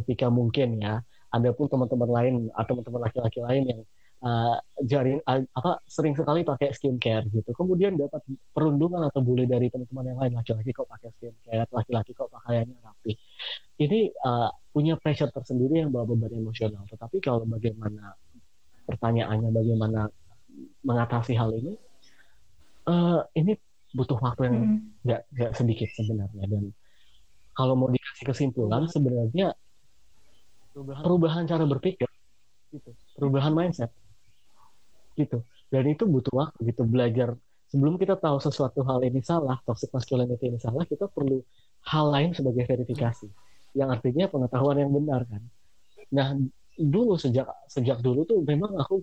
ketika 0.02 0.26
mungkin 0.32 0.82
ya 0.82 1.04
ada 1.30 1.50
pun 1.54 1.66
teman-teman 1.68 2.10
lain 2.10 2.34
atau 2.56 2.74
teman-teman 2.74 3.00
laki-laki 3.06 3.38
lain 3.44 3.62
yang 3.70 3.80
uh, 4.24 4.56
jaring 4.80 5.20
uh, 5.28 5.44
apa 5.54 5.84
sering 5.84 6.16
sekali 6.16 6.42
pakai 6.42 6.72
skincare 6.72 7.28
gitu. 7.28 7.52
Kemudian 7.52 8.00
dapat 8.00 8.24
perundungan 8.50 9.04
atau 9.04 9.20
bully 9.20 9.44
dari 9.44 9.68
teman-teman 9.68 10.16
yang 10.16 10.18
lain 10.18 10.32
laki-laki 10.40 10.72
kok 10.72 10.88
pakai 10.88 11.12
skincare, 11.20 11.68
laki-laki 11.68 12.16
kok 12.16 12.32
pakaiannya 12.32 12.80
rapi. 12.80 13.12
Ini 13.78 14.00
uh, 14.24 14.50
punya 14.72 14.96
pressure 14.96 15.30
tersendiri 15.30 15.84
yang 15.84 15.92
bawa 15.92 16.08
beban 16.08 16.32
emosional. 16.32 16.88
Tetapi 16.88 17.20
kalau 17.20 17.44
bagaimana 17.44 18.16
pertanyaannya 18.88 19.50
bagaimana 19.52 20.08
mengatasi 20.82 21.36
hal 21.36 21.52
ini, 21.52 21.74
uh, 22.88 23.20
ini 23.36 23.52
butuh 23.94 24.18
waktu 24.18 24.50
yang 24.50 24.56
hmm. 24.58 24.78
nggak 25.06 25.22
mm. 25.22 25.32
nggak 25.38 25.52
sedikit 25.54 25.88
sebenarnya 25.94 26.44
dan 26.50 26.64
kalau 27.54 27.78
mau 27.78 27.86
dikasih 27.86 28.26
kesimpulan 28.26 28.90
sebenarnya 28.90 29.54
perubahan 30.74 31.46
cara 31.46 31.62
berpikir 31.62 32.10
gitu 32.74 32.90
perubahan 33.14 33.54
mindset 33.54 33.94
gitu. 35.18 35.42
Dan 35.70 35.90
itu 35.90 36.04
butuh 36.06 36.34
waktu 36.34 36.58
gitu 36.70 36.82
belajar. 36.86 37.34
Sebelum 37.70 37.98
kita 37.98 38.14
tahu 38.14 38.38
sesuatu 38.38 38.86
hal 38.86 39.02
ini 39.02 39.18
salah 39.24 39.58
toxic 39.66 39.90
masculinity 39.90 40.46
ini 40.46 40.58
salah 40.62 40.86
kita 40.86 41.10
perlu 41.10 41.42
hal 41.90 42.06
lain 42.14 42.30
sebagai 42.30 42.62
verifikasi. 42.66 43.26
Yang 43.74 43.88
artinya 43.98 44.30
pengetahuan 44.30 44.78
yang 44.78 44.92
benar 44.94 45.26
kan. 45.26 45.42
Nah 46.14 46.38
dulu 46.78 47.18
sejak 47.18 47.46
sejak 47.66 47.98
dulu 48.02 48.22
tuh 48.26 48.42
memang 48.46 48.78
aku 48.78 49.02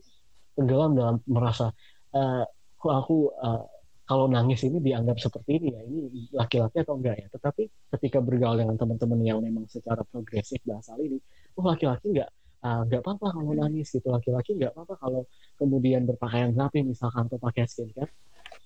tenggelam 0.56 0.96
dalam 0.96 1.16
merasa 1.28 1.72
uh, 2.16 2.44
aku 2.80 3.32
uh, 3.40 3.64
kalau 4.08 4.28
nangis 4.28 4.68
ini 4.68 4.84
dianggap 4.84 5.24
seperti 5.24 5.56
ini 5.56 5.68
ya 5.72 5.82
ini 5.88 6.00
laki-laki 6.36 6.84
atau 6.84 7.00
enggak 7.00 7.16
ya? 7.20 7.28
Tetapi 7.32 7.64
ketika 7.96 8.20
bergaul 8.24 8.60
dengan 8.60 8.76
teman-teman 8.76 9.20
yang 9.24 9.40
memang 9.40 9.68
secara 9.68 10.04
progresif 10.08 10.60
bahasa 10.64 10.96
ini 11.00 11.20
oh 11.60 11.64
laki-laki 11.68 12.12
enggak 12.12 12.32
nggak 12.62 13.02
uh, 13.02 13.04
apa-apa 13.04 13.28
kalau 13.34 13.52
nangis 13.58 13.90
gitu. 13.90 14.14
Laki-laki 14.14 14.54
nggak 14.54 14.78
apa-apa 14.78 14.96
kalau 15.02 15.22
kemudian 15.58 16.06
berpakaian 16.06 16.54
rapi 16.54 16.86
misalkan 16.86 17.26
atau 17.26 17.42
pakai 17.42 17.66
skincare 17.66 18.14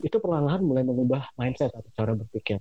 itu 0.04 0.20
perlahan-lahan 0.20 0.60
mulai 0.60 0.84
mengubah 0.84 1.32
mindset 1.40 1.72
atau 1.72 1.88
cara 1.96 2.12
berpikir. 2.12 2.60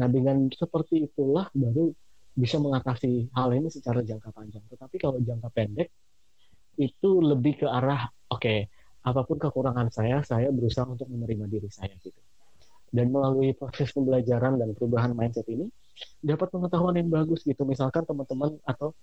Nah 0.00 0.08
dengan 0.08 0.48
seperti 0.48 1.04
itulah 1.04 1.52
baru 1.52 1.92
bisa 2.32 2.56
mengatasi 2.56 3.28
hal 3.36 3.52
ini 3.52 3.68
secara 3.68 4.00
jangka 4.00 4.32
panjang. 4.32 4.64
Tetapi 4.72 4.96
kalau 4.96 5.20
jangka 5.20 5.48
pendek 5.52 5.92
itu 6.80 7.10
lebih 7.20 7.60
ke 7.60 7.66
arah 7.68 8.08
oke 8.32 8.40
okay, 8.40 8.72
apa 9.04 9.20
pun 9.28 9.36
kekurangan 9.36 9.92
saya 9.92 10.24
saya 10.24 10.48
berusaha 10.48 10.88
untuk 10.88 11.12
menerima 11.12 11.44
diri 11.44 11.68
saya 11.68 11.92
gitu. 12.00 12.16
Dan 12.90 13.12
melalui 13.12 13.54
proses 13.54 13.92
pembelajaran 13.92 14.56
dan 14.56 14.72
perubahan 14.74 15.12
mindset 15.12 15.46
ini 15.46 15.68
dapat 16.24 16.48
pengetahuan 16.48 16.96
yang 16.96 17.12
bagus 17.12 17.44
gitu. 17.44 17.62
Misalkan 17.68 18.02
teman-teman 18.08 18.56
atau 18.64 18.96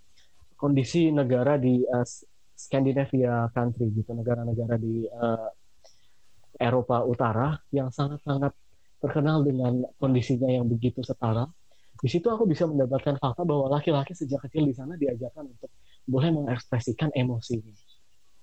kondisi 0.58 1.14
negara 1.14 1.56
di 1.56 1.86
uh, 1.86 2.06
Scandinavia 2.58 3.54
country 3.54 3.94
gitu 3.94 4.18
negara-negara 4.18 4.76
di 4.82 5.06
uh, 5.06 5.50
Eropa 6.58 7.06
Utara 7.06 7.54
yang 7.70 7.94
sangat-sangat 7.94 8.50
terkenal 8.98 9.46
dengan 9.46 9.86
kondisinya 10.02 10.50
yang 10.50 10.66
begitu 10.66 11.06
setara. 11.06 11.46
Di 11.98 12.10
situ 12.10 12.26
aku 12.30 12.50
bisa 12.50 12.66
mendapatkan 12.66 13.18
fakta 13.22 13.46
bahwa 13.46 13.78
laki-laki 13.78 14.18
sejak 14.18 14.42
kecil 14.50 14.66
di 14.66 14.74
sana 14.74 14.98
diajarkan 14.98 15.54
untuk 15.54 15.70
boleh 16.10 16.34
mengekspresikan 16.34 17.14
emosinya 17.14 17.74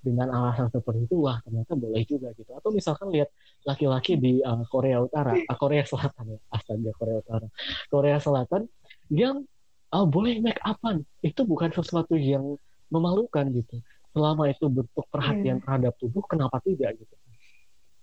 dengan 0.05 0.29
alasan 0.37 0.69
seperti 0.69 1.09
itu 1.09 1.17
wah 1.25 1.41
ternyata 1.41 1.73
boleh 1.75 2.05
juga 2.05 2.31
gitu. 2.37 2.53
Atau 2.55 2.71
misalkan 2.71 3.09
lihat 3.09 3.33
laki-laki 3.65 4.21
di 4.21 4.39
uh, 4.45 4.63
Korea 4.69 5.01
Utara 5.03 5.35
uh, 5.35 5.59
Korea 5.59 5.83
Selatan 5.83 6.37
ya 6.37 6.39
astaga 6.53 6.93
Korea 6.95 7.19
Utara. 7.25 7.47
Korea 7.89 8.19
Selatan 8.21 8.63
yang 9.09 9.49
uh, 9.95 10.07
boleh 10.07 10.43
make 10.43 10.59
upan. 10.67 11.07
Itu 11.23 11.47
bukan 11.47 11.71
sesuatu 11.71 12.19
yang 12.19 12.59
memalukan 12.91 13.47
gitu. 13.55 13.79
Selama 14.11 14.51
itu 14.51 14.67
bentuk 14.67 15.07
perhatian 15.11 15.59
yeah. 15.59 15.63
terhadap 15.63 15.95
tubuh 16.03 16.23
kenapa 16.27 16.59
tidak 16.67 16.99
gitu? 16.99 17.15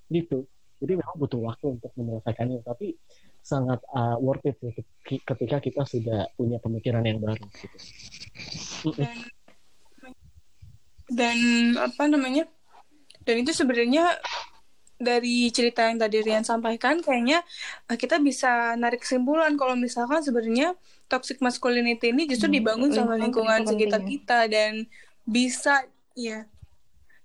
Gitu. 0.08 0.38
Jadi 0.82 0.98
memang 0.98 1.14
butuh 1.20 1.38
waktu 1.46 1.78
untuk 1.78 1.92
menyelesaikannya 1.94 2.66
tapi 2.66 2.98
sangat 3.46 3.78
uh, 3.94 4.18
worth 4.18 4.42
it 4.50 4.58
gitu, 4.58 4.82
ketika 5.06 5.62
kita 5.62 5.82
sudah 5.86 6.26
punya 6.34 6.58
pemikiran 6.58 7.06
yang 7.06 7.22
baru 7.22 7.46
gitu. 7.54 7.78
Dan 11.12 11.38
apa 11.78 12.04
namanya? 12.10 12.50
Dan 13.22 13.46
itu 13.46 13.54
sebenarnya 13.54 14.18
dari 15.02 15.50
cerita 15.50 15.90
yang 15.90 15.98
tadi 15.98 16.22
Rian 16.22 16.46
sampaikan 16.46 17.02
kayaknya 17.02 17.42
eh, 17.90 17.98
kita 17.98 18.22
bisa 18.22 18.78
narik 18.78 19.02
kesimpulan 19.02 19.58
kalau 19.58 19.74
misalkan 19.74 20.22
sebenarnya 20.22 20.78
toxic 21.10 21.42
masculinity 21.42 22.14
ini 22.14 22.30
justru 22.30 22.48
hmm, 22.48 22.58
dibangun 22.62 22.90
sama 22.94 23.18
lingkungan 23.18 23.66
sekitar 23.68 24.06
kita 24.06 24.48
dan 24.48 24.86
bisa 25.26 25.84
ya 26.14 26.46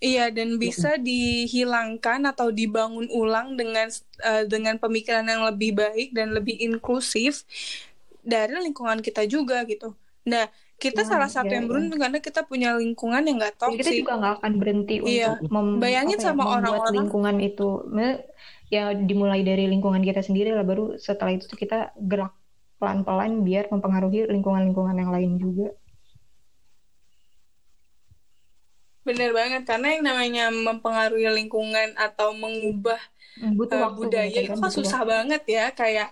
iya 0.00 0.28
dan 0.28 0.60
bisa 0.60 1.00
dihilangkan 1.00 2.28
atau 2.28 2.52
dibangun 2.52 3.08
ulang 3.12 3.56
dengan 3.56 3.88
uh, 4.24 4.44
dengan 4.44 4.76
pemikiran 4.76 5.24
yang 5.24 5.44
lebih 5.46 5.76
baik 5.76 6.12
dan 6.12 6.36
lebih 6.36 6.60
inklusif 6.60 7.48
dari 8.26 8.58
lingkungan 8.58 9.00
kita 9.00 9.22
juga 9.30 9.62
gitu. 9.64 9.94
Nah, 10.26 10.50
kita 10.76 11.02
nah, 11.04 11.08
salah 11.08 11.30
satu 11.32 11.48
ya, 11.48 11.56
yang 11.56 11.66
beruntung 11.72 11.96
ya. 11.96 12.02
karena 12.08 12.18
kita 12.20 12.40
punya 12.44 12.76
lingkungan 12.76 13.24
yang 13.24 13.40
gak 13.40 13.56
toxic. 13.56 13.80
Kita 13.80 13.92
juga 13.96 14.12
gak 14.20 14.34
akan 14.40 14.52
berhenti 14.60 14.96
iya. 15.08 15.32
untuk 15.32 15.48
mem 15.48 15.68
bayangin 15.80 16.18
ya, 16.20 16.24
sama 16.32 16.42
orang-orang 16.44 16.94
lingkungan 17.00 17.36
itu. 17.40 17.68
Ya 18.66 18.92
dimulai 18.92 19.40
dari 19.46 19.70
lingkungan 19.70 20.02
kita 20.04 20.20
sendiri 20.20 20.52
lah 20.52 20.66
baru 20.66 20.98
setelah 21.00 21.38
itu 21.38 21.48
kita 21.54 21.94
gerak 21.96 22.34
pelan-pelan 22.76 23.40
biar 23.40 23.72
mempengaruhi 23.72 24.28
lingkungan-lingkungan 24.28 24.96
yang 25.00 25.10
lain 25.14 25.32
juga. 25.40 25.72
Bener 29.06 29.30
banget 29.32 29.62
karena 29.64 29.96
yang 29.96 30.04
namanya 30.04 30.44
mempengaruhi 30.50 31.30
lingkungan 31.30 31.94
atau 31.94 32.34
mengubah 32.34 32.98
butuh 33.54 33.80
uh, 33.80 33.92
budaya 33.94 34.28
itu 34.28 34.56
kan 34.56 34.72
susah 34.72 35.04
banget 35.04 35.44
ya 35.46 35.70
kayak 35.72 36.10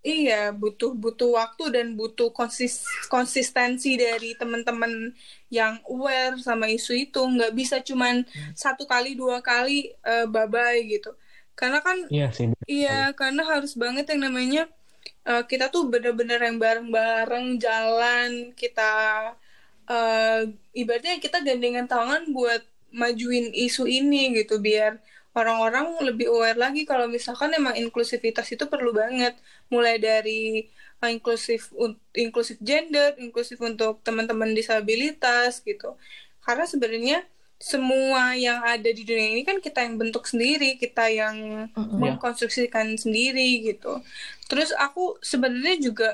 Iya, 0.00 0.56
butuh 0.56 0.96
butuh 0.96 1.36
waktu 1.36 1.76
dan 1.76 1.92
butuh 1.92 2.32
konsis 2.32 2.88
konsistensi 3.12 4.00
dari 4.00 4.32
teman-teman 4.32 5.12
yang 5.52 5.76
aware 5.84 6.40
sama 6.40 6.72
isu 6.72 6.96
itu. 6.96 7.20
Nggak 7.20 7.52
bisa 7.52 7.76
cuman 7.84 8.24
hmm. 8.24 8.56
satu 8.56 8.88
kali 8.88 9.12
dua 9.12 9.44
kali 9.44 9.92
uh, 10.00 10.24
bye 10.24 10.80
gitu. 10.88 11.12
Karena 11.52 11.84
kan 11.84 12.08
iya 12.08 12.32
sih. 12.32 12.48
Iya, 12.64 13.12
karena 13.12 13.44
harus 13.44 13.76
banget 13.76 14.08
yang 14.08 14.24
namanya 14.32 14.62
uh, 15.28 15.44
kita 15.44 15.68
tuh 15.68 15.92
bener-bener 15.92 16.40
yang 16.40 16.56
bareng-bareng 16.56 17.60
jalan 17.60 18.56
kita 18.56 18.92
uh, 19.84 20.42
ibaratnya 20.72 21.20
kita 21.20 21.44
gandengan 21.44 21.84
tangan 21.84 22.24
buat 22.32 22.64
majuin 22.90 23.52
isu 23.54 23.86
ini 23.86 24.34
gitu 24.42 24.58
biar 24.58 24.98
orang-orang 25.34 25.94
lebih 26.02 26.26
aware 26.30 26.58
lagi 26.58 26.82
kalau 26.82 27.06
misalkan 27.06 27.54
emang 27.54 27.78
inklusivitas 27.78 28.50
itu 28.50 28.66
perlu 28.66 28.90
banget. 28.90 29.38
Mulai 29.70 29.96
dari 30.02 30.66
uh, 31.02 31.10
inklusif 31.10 31.70
inklusif 32.14 32.58
gender 32.60 33.14
inklusif 33.18 33.58
untuk 33.62 34.02
teman-teman 34.02 34.50
disabilitas 34.52 35.62
gitu. 35.62 35.94
Karena 36.42 36.64
sebenarnya 36.66 37.18
semua 37.60 38.32
yang 38.40 38.64
ada 38.64 38.88
di 38.88 39.04
dunia 39.04 39.36
ini 39.36 39.44
kan 39.44 39.60
kita 39.60 39.84
yang 39.84 40.00
bentuk 40.00 40.24
sendiri 40.24 40.80
kita 40.80 41.12
yang 41.12 41.68
mm-hmm. 41.68 41.98
mengkonstruksikan 42.00 42.96
sendiri 42.96 43.62
gitu. 43.68 44.00
Terus 44.48 44.72
aku 44.74 45.20
sebenarnya 45.20 45.76
juga 45.78 46.10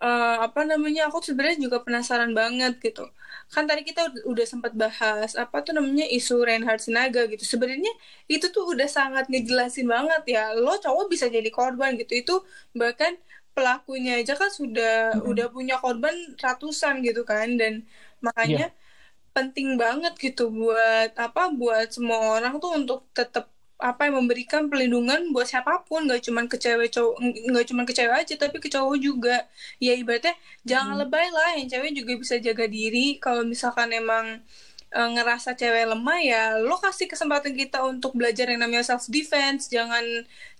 uh, 0.00 0.38
apa 0.46 0.64
namanya 0.64 1.08
aku 1.08 1.20
sebenarnya 1.24 1.66
juga 1.68 1.82
penasaran 1.82 2.32
banget 2.36 2.78
gitu 2.80 3.10
kan 3.46 3.64
tadi 3.70 3.82
kita 3.86 4.02
udah 4.26 4.46
sempat 4.46 4.72
bahas 4.74 5.38
apa 5.38 5.62
tuh 5.62 5.72
namanya 5.78 6.06
isu 6.10 6.42
Reinhard 6.42 6.82
Sinaga 6.82 7.30
gitu 7.30 7.46
sebenarnya 7.46 7.92
itu 8.26 8.50
tuh 8.50 8.64
udah 8.74 8.88
sangat 8.90 9.30
ngejelasin 9.30 9.86
banget 9.86 10.22
ya 10.34 10.42
lo 10.58 10.74
cowok 10.82 11.06
bisa 11.12 11.30
jadi 11.30 11.46
korban 11.54 11.94
gitu 11.94 12.12
itu 12.18 12.34
bahkan 12.74 13.14
pelakunya 13.56 14.20
aja 14.20 14.34
kan 14.36 14.50
sudah 14.52 15.16
mm 15.16 15.22
-hmm. 15.22 15.30
udah 15.32 15.46
punya 15.54 15.74
korban 15.80 16.14
ratusan 16.36 17.00
gitu 17.06 17.22
kan 17.24 17.56
dan 17.56 17.86
makanya 18.20 18.68
yeah. 18.68 19.32
penting 19.36 19.80
banget 19.80 20.12
gitu 20.20 20.52
buat 20.52 21.10
apa 21.16 21.52
buat 21.56 21.88
semua 21.96 22.36
orang 22.36 22.60
tuh 22.60 22.72
untuk 22.76 23.00
tetap 23.16 23.55
apa 23.76 24.08
yang 24.08 24.24
memberikan 24.24 24.72
perlindungan 24.72 25.36
buat 25.36 25.44
siapa 25.44 25.84
pun 25.84 26.08
nggak 26.08 26.24
cuma 26.24 26.48
ke 26.48 26.56
cewek 26.56 26.96
cowok 26.96 27.20
nggak 27.20 27.66
cuma 27.68 27.82
ke 27.84 27.92
cewek 27.92 28.16
aja 28.24 28.34
tapi 28.40 28.56
ke 28.56 28.68
cowok 28.72 28.96
juga. 28.96 29.44
Ya 29.76 29.92
ibaratnya 29.92 30.32
jangan 30.64 30.96
hmm. 30.96 31.02
lebay 31.04 31.28
lah 31.28 31.50
yang 31.60 31.68
cewek 31.68 31.92
juga 31.92 32.12
bisa 32.16 32.34
jaga 32.40 32.64
diri. 32.64 33.20
Kalau 33.20 33.44
misalkan 33.44 33.92
emang 33.92 34.40
e, 34.88 35.00
ngerasa 35.00 35.52
cewek 35.52 35.92
lemah 35.92 36.20
ya 36.24 36.42
lo 36.56 36.80
kasih 36.80 37.04
kesempatan 37.04 37.52
kita 37.52 37.84
untuk 37.84 38.16
belajar 38.16 38.48
yang 38.48 38.64
namanya 38.64 38.84
self 38.96 39.12
defense 39.12 39.68
jangan 39.68 40.04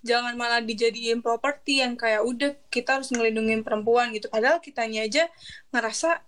jangan 0.05 0.37
malah 0.37 0.61
dijadiin 0.61 1.24
properti 1.24 1.81
yang 1.81 1.96
kayak 1.96 2.20
udah 2.20 2.52
kita 2.68 3.00
harus 3.00 3.09
ngelindungin 3.16 3.64
perempuan 3.64 4.12
gitu. 4.12 4.29
Padahal 4.29 4.61
kitanya 4.61 5.09
aja 5.09 5.24
ngerasa 5.72 6.20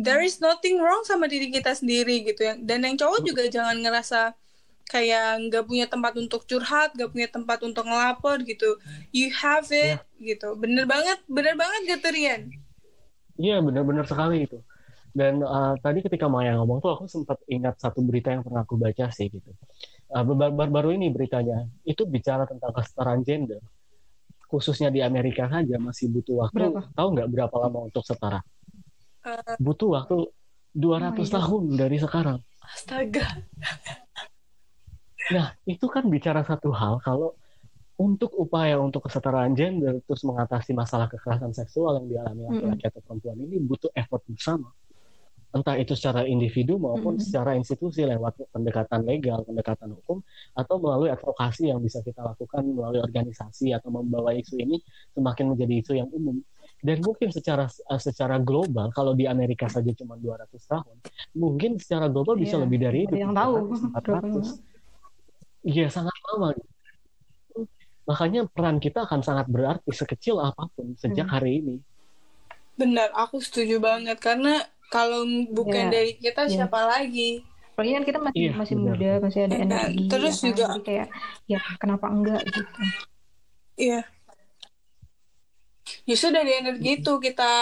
there 0.00 0.24
is 0.24 0.40
nothing 0.40 0.80
wrong 0.80 1.04
sama 1.04 1.28
diri 1.28 1.52
kita 1.52 1.76
sendiri 1.76 2.24
gitu 2.24 2.40
ya. 2.40 2.56
Dan 2.56 2.88
yang 2.88 2.96
cowok 2.96 3.20
juga 3.20 3.44
jangan 3.52 3.76
ngerasa 3.84 4.34
kayak 4.86 5.50
nggak 5.50 5.64
punya 5.66 5.86
tempat 5.90 6.14
untuk 6.14 6.46
curhat, 6.46 6.94
nggak 6.94 7.10
punya 7.10 7.28
tempat 7.28 7.58
untuk 7.66 7.84
ngelapor 7.84 8.42
gitu. 8.46 8.78
You 9.10 9.34
have 9.34 9.66
it 9.74 9.98
yeah. 9.98 10.34
gitu. 10.34 10.54
Bener 10.54 10.86
banget, 10.86 11.18
bener 11.26 11.58
banget 11.58 11.80
gitu 11.98 12.06
Rian. 12.14 12.42
Iya 13.36 13.60
bener-bener 13.60 14.06
sekali 14.06 14.46
itu. 14.46 14.62
Dan 15.16 15.40
uh, 15.40 15.74
tadi 15.80 16.04
ketika 16.04 16.28
Maya 16.28 16.54
ngomong 16.60 16.84
tuh 16.84 16.92
aku 16.92 17.04
sempat 17.08 17.40
ingat 17.48 17.80
satu 17.80 18.04
berita 18.04 18.30
yang 18.30 18.44
pernah 18.44 18.62
aku 18.62 18.76
baca 18.76 19.08
sih 19.10 19.32
gitu. 19.32 19.50
Uh, 20.12 20.22
baru-baru 20.52 20.94
ini 20.94 21.10
beritanya 21.10 21.66
itu 21.82 22.04
bicara 22.06 22.46
tentang 22.46 22.70
kesetaraan 22.70 23.24
gender. 23.24 23.60
Khususnya 24.46 24.92
di 24.94 25.02
Amerika 25.02 25.50
saja 25.50 25.80
masih 25.80 26.12
butuh 26.12 26.46
waktu. 26.46 26.68
Berapa? 26.68 26.80
Tahu 26.94 27.08
nggak 27.16 27.28
berapa 27.32 27.56
lama 27.58 27.78
untuk 27.90 28.04
setara? 28.06 28.40
Uh, 29.26 29.56
butuh 29.58 29.98
waktu 29.98 30.30
200 30.76 31.16
oh 31.16 31.26
tahun 31.26 31.62
dari 31.74 31.96
sekarang. 31.98 32.38
Astaga. 32.60 33.42
Nah, 35.34 35.56
itu 35.66 35.86
kan 35.90 36.06
bicara 36.06 36.46
satu 36.46 36.70
hal 36.70 37.02
kalau 37.02 37.34
untuk 37.96 38.36
upaya 38.36 38.76
untuk 38.76 39.08
kesetaraan 39.08 39.56
gender 39.56 40.04
terus 40.04 40.20
mengatasi 40.22 40.76
masalah 40.76 41.08
kekerasan 41.08 41.56
seksual 41.56 41.96
yang 42.04 42.06
dialami 42.12 42.42
laki-laki 42.44 42.68
mm 42.68 42.80
-hmm. 42.84 42.90
atau 42.92 43.00
perempuan 43.00 43.38
ini 43.40 43.56
butuh 43.64 43.90
effort 43.96 44.22
bersama. 44.28 44.68
Entah 45.56 45.80
itu 45.80 45.96
secara 45.96 46.28
individu 46.28 46.76
maupun 46.76 47.16
mm 47.16 47.18
-hmm. 47.18 47.24
secara 47.24 47.56
institusi 47.56 48.04
lewat 48.04 48.52
pendekatan 48.52 49.00
legal, 49.08 49.40
pendekatan 49.48 49.96
hukum 49.96 50.20
atau 50.52 50.76
melalui 50.76 51.08
advokasi 51.08 51.72
yang 51.72 51.80
bisa 51.80 52.04
kita 52.04 52.20
lakukan 52.20 52.60
melalui 52.68 53.00
organisasi 53.00 53.72
atau 53.72 53.88
membawa 53.88 54.36
isu 54.36 54.60
ini 54.60 54.76
semakin 55.16 55.56
menjadi 55.56 55.74
isu 55.80 55.92
yang 55.96 56.10
umum. 56.12 56.36
Dan 56.84 57.00
mungkin 57.00 57.32
secara 57.32 57.64
eh, 57.64 58.00
secara 58.04 58.36
global 58.36 58.92
kalau 58.92 59.16
di 59.16 59.24
Amerika 59.24 59.72
saja 59.72 59.88
cuma 59.96 60.20
200 60.20 60.52
tahun, 60.52 60.96
mungkin 61.32 61.80
secara 61.80 62.12
global 62.12 62.36
bisa 62.36 62.60
yeah. 62.60 62.64
lebih 62.68 62.78
dari 62.84 62.98
itu. 63.08 63.14
Yang 63.16 63.32
tahu. 63.32 63.54
400. 63.96 64.75
Iya 65.66 65.90
sangat 65.90 66.14
lama. 66.30 66.54
Makanya 68.06 68.46
peran 68.46 68.78
kita 68.78 69.02
akan 69.02 69.20
sangat 69.26 69.50
berarti 69.50 69.90
sekecil 69.90 70.38
apa 70.38 70.70
pun 70.70 70.94
sejak 70.94 71.26
hmm. 71.26 71.34
hari 71.34 71.58
ini. 71.58 71.76
Benar, 72.78 73.10
aku 73.18 73.42
setuju 73.42 73.82
banget 73.82 74.22
karena 74.22 74.62
kalau 74.94 75.26
bukan 75.50 75.90
ya, 75.90 75.92
dari 75.92 76.14
kita 76.14 76.46
ya. 76.46 76.62
siapa 76.62 76.86
lagi? 76.86 77.42
Apalagi 77.74 77.92
kan 77.98 78.04
kita 78.06 78.18
masih 78.22 78.38
iya, 78.38 78.52
masih 78.54 78.74
benar. 78.78 78.94
muda, 78.94 79.10
masih 79.26 79.40
ada 79.42 79.56
energi. 79.58 80.04
Terus 80.06 80.34
ya, 80.38 80.44
juga 80.54 80.64
kan? 80.70 80.80
kayak 80.86 81.08
ya 81.50 81.60
kenapa 81.82 82.06
enggak 82.14 82.40
gitu. 82.46 82.82
Iya. 83.76 84.00
Justru 86.06 86.28
dari 86.30 86.52
energi 86.62 87.02
itu 87.02 87.12
kita 87.18 87.52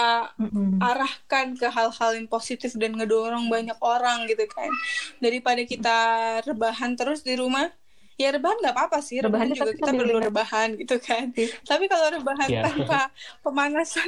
arahkan 0.81 1.57
ke 1.57 1.67
hal-hal 1.69 2.11
yang 2.13 2.29
positif 2.29 2.77
dan 2.77 2.93
ngedorong 2.93 3.49
banyak 3.49 3.77
orang 3.81 4.29
gitu 4.29 4.45
kan. 4.45 4.69
Daripada 5.17 5.61
kita 5.65 5.97
rebahan 6.45 6.93
terus 6.93 7.25
di 7.25 7.37
rumah, 7.37 7.69
ya 8.15 8.31
rebahan 8.31 8.57
nggak 8.63 8.75
apa-apa 8.75 8.99
sih 9.03 9.19
rebahan, 9.19 9.51
rebahan 9.51 9.59
juga 9.59 9.71
kita 9.75 9.91
perlu 9.91 10.17
rebahan 10.23 10.69
gitu 10.79 10.95
kan 11.03 11.31
iya. 11.35 11.51
tapi 11.67 11.85
kalau 11.91 12.07
rebahan 12.15 12.47
yeah. 12.47 12.63
tanpa 12.63 13.11
pemanasan 13.43 14.07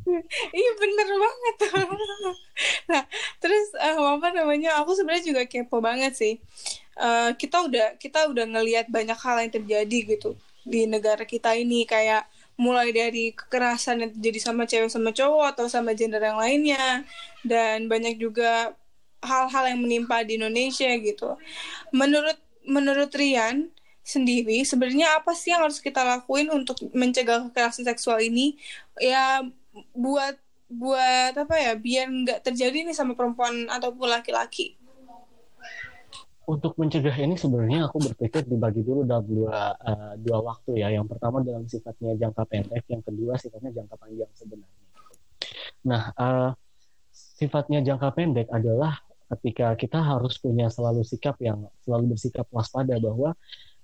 iya 0.58 0.70
bener 0.74 1.08
banget 1.14 1.56
nah 2.90 3.02
terus 3.38 3.70
uh, 3.78 4.18
apa 4.18 4.34
namanya 4.34 4.82
aku 4.82 4.98
sebenarnya 4.98 5.30
juga 5.30 5.42
kepo 5.46 5.78
banget 5.78 6.12
sih 6.18 6.34
uh, 6.98 7.30
kita 7.38 7.70
udah 7.70 7.86
kita 8.02 8.26
udah 8.26 8.44
ngelihat 8.50 8.90
banyak 8.90 9.18
hal 9.18 9.36
yang 9.38 9.52
terjadi 9.52 9.98
gitu 10.16 10.34
di 10.66 10.90
negara 10.90 11.22
kita 11.22 11.54
ini 11.54 11.86
kayak 11.86 12.26
mulai 12.60 12.92
dari 12.92 13.32
kekerasan 13.32 14.04
yang 14.04 14.10
terjadi 14.12 14.38
sama 14.52 14.68
cewek 14.68 14.92
sama 14.92 15.10
cowok 15.16 15.56
atau 15.56 15.64
sama 15.70 15.96
gender 15.96 16.20
yang 16.20 16.36
lainnya 16.36 17.08
dan 17.40 17.88
banyak 17.88 18.20
juga 18.20 18.76
hal-hal 19.24 19.64
yang 19.72 19.80
menimpa 19.80 20.20
di 20.24 20.36
Indonesia 20.36 20.92
gitu. 21.00 21.40
Menurut 21.92 22.36
menurut 22.70 23.10
Rian 23.12 23.68
sendiri 24.00 24.64
sebenarnya 24.64 25.20
apa 25.20 25.36
sih 25.36 25.52
yang 25.52 25.66
harus 25.66 25.82
kita 25.82 26.00
lakuin 26.00 26.48
untuk 26.48 26.80
mencegah 26.96 27.50
kekerasan 27.50 27.84
seksual 27.84 28.22
ini 28.22 28.56
ya 28.96 29.44
buat 29.92 30.40
buat 30.70 31.34
apa 31.34 31.54
ya 31.58 31.72
biar 31.76 32.06
nggak 32.08 32.40
terjadi 32.46 32.86
nih 32.86 32.96
sama 32.96 33.18
perempuan 33.18 33.66
ataupun 33.68 34.06
laki-laki 34.08 34.80
untuk 36.50 36.74
mencegah 36.74 37.14
ini 37.14 37.38
sebenarnya 37.38 37.86
aku 37.86 38.10
berpikir 38.10 38.42
dibagi 38.42 38.82
dulu 38.82 39.06
dalam 39.06 39.22
dua 39.22 39.70
uh, 39.78 40.12
dua 40.18 40.38
waktu 40.42 40.82
ya. 40.82 40.90
Yang 40.90 41.14
pertama 41.14 41.46
dalam 41.46 41.62
sifatnya 41.70 42.18
jangka 42.18 42.42
pendek, 42.50 42.84
yang 42.90 43.02
kedua 43.06 43.38
sifatnya 43.38 43.70
jangka 43.70 43.94
panjang 43.94 44.30
sebenarnya. 44.34 44.82
Nah, 45.86 46.02
uh, 46.18 46.50
sifatnya 47.14 47.86
jangka 47.86 48.08
pendek 48.18 48.48
adalah 48.50 48.98
ketika 49.36 49.78
kita 49.78 49.98
harus 50.02 50.36
punya 50.42 50.66
selalu 50.66 51.06
sikap 51.06 51.38
yang 51.38 51.66
selalu 51.86 52.16
bersikap 52.16 52.46
waspada 52.50 52.98
bahwa 52.98 53.32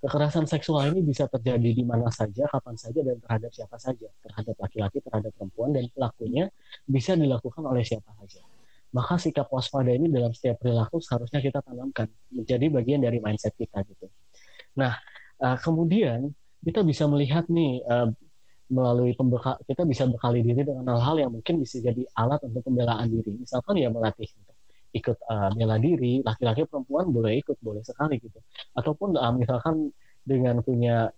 kekerasan 0.03 0.45
seksual 0.45 0.91
ini 0.91 1.01
bisa 1.01 1.25
terjadi 1.31 1.73
di 1.73 1.83
mana 1.87 2.11
saja, 2.11 2.45
kapan 2.51 2.75
saja, 2.75 2.99
dan 3.01 3.17
terhadap 3.17 3.51
siapa 3.55 3.77
saja, 3.79 4.07
terhadap 4.21 4.55
laki-laki, 4.59 4.99
terhadap 5.01 5.31
perempuan, 5.33 5.73
dan 5.73 5.87
pelakunya 5.89 6.51
bisa 6.85 7.15
dilakukan 7.15 7.63
oleh 7.63 7.81
siapa 7.81 8.11
saja 8.19 8.43
maka 8.95 9.19
sikap 9.19 9.51
waspada 9.51 9.91
ini 9.91 10.07
dalam 10.07 10.31
setiap 10.31 10.63
perilaku 10.63 11.03
seharusnya 11.03 11.43
kita 11.43 11.59
tanamkan 11.59 12.07
menjadi 12.31 12.65
bagian 12.71 13.03
dari 13.03 13.19
mindset 13.19 13.51
kita 13.59 13.83
gitu. 13.83 14.07
Nah, 14.79 14.95
uh, 15.43 15.57
kemudian 15.59 16.31
kita 16.63 16.81
bisa 16.87 17.03
melihat 17.05 17.45
nih 17.51 17.83
uh, 17.83 18.09
melalui 18.67 19.15
pembekal 19.15 19.59
kita 19.63 19.87
bisa 19.87 20.03
bekali 20.07 20.43
diri 20.43 20.67
dengan 20.67 20.83
hal-hal 20.95 21.15
yang 21.27 21.31
mungkin 21.31 21.63
bisa 21.63 21.79
jadi 21.79 22.03
alat 22.15 22.43
untuk 22.47 22.63
pembelaan 22.67 23.07
diri. 23.07 23.31
Misalkan 23.35 23.79
ya 23.79 23.91
melatih 23.91 24.27
ikut 24.93 25.17
uh, 25.27 25.49
bela 25.55 25.75
diri, 25.79 26.23
laki-laki 26.23 26.63
perempuan 26.67 27.11
boleh 27.11 27.39
ikut, 27.41 27.57
boleh 27.59 27.83
sekali 27.83 28.19
gitu. 28.21 28.39
Ataupun 28.75 29.15
uh, 29.19 29.33
misalkan 29.35 29.91
dengan 30.23 30.59
punya 30.63 31.11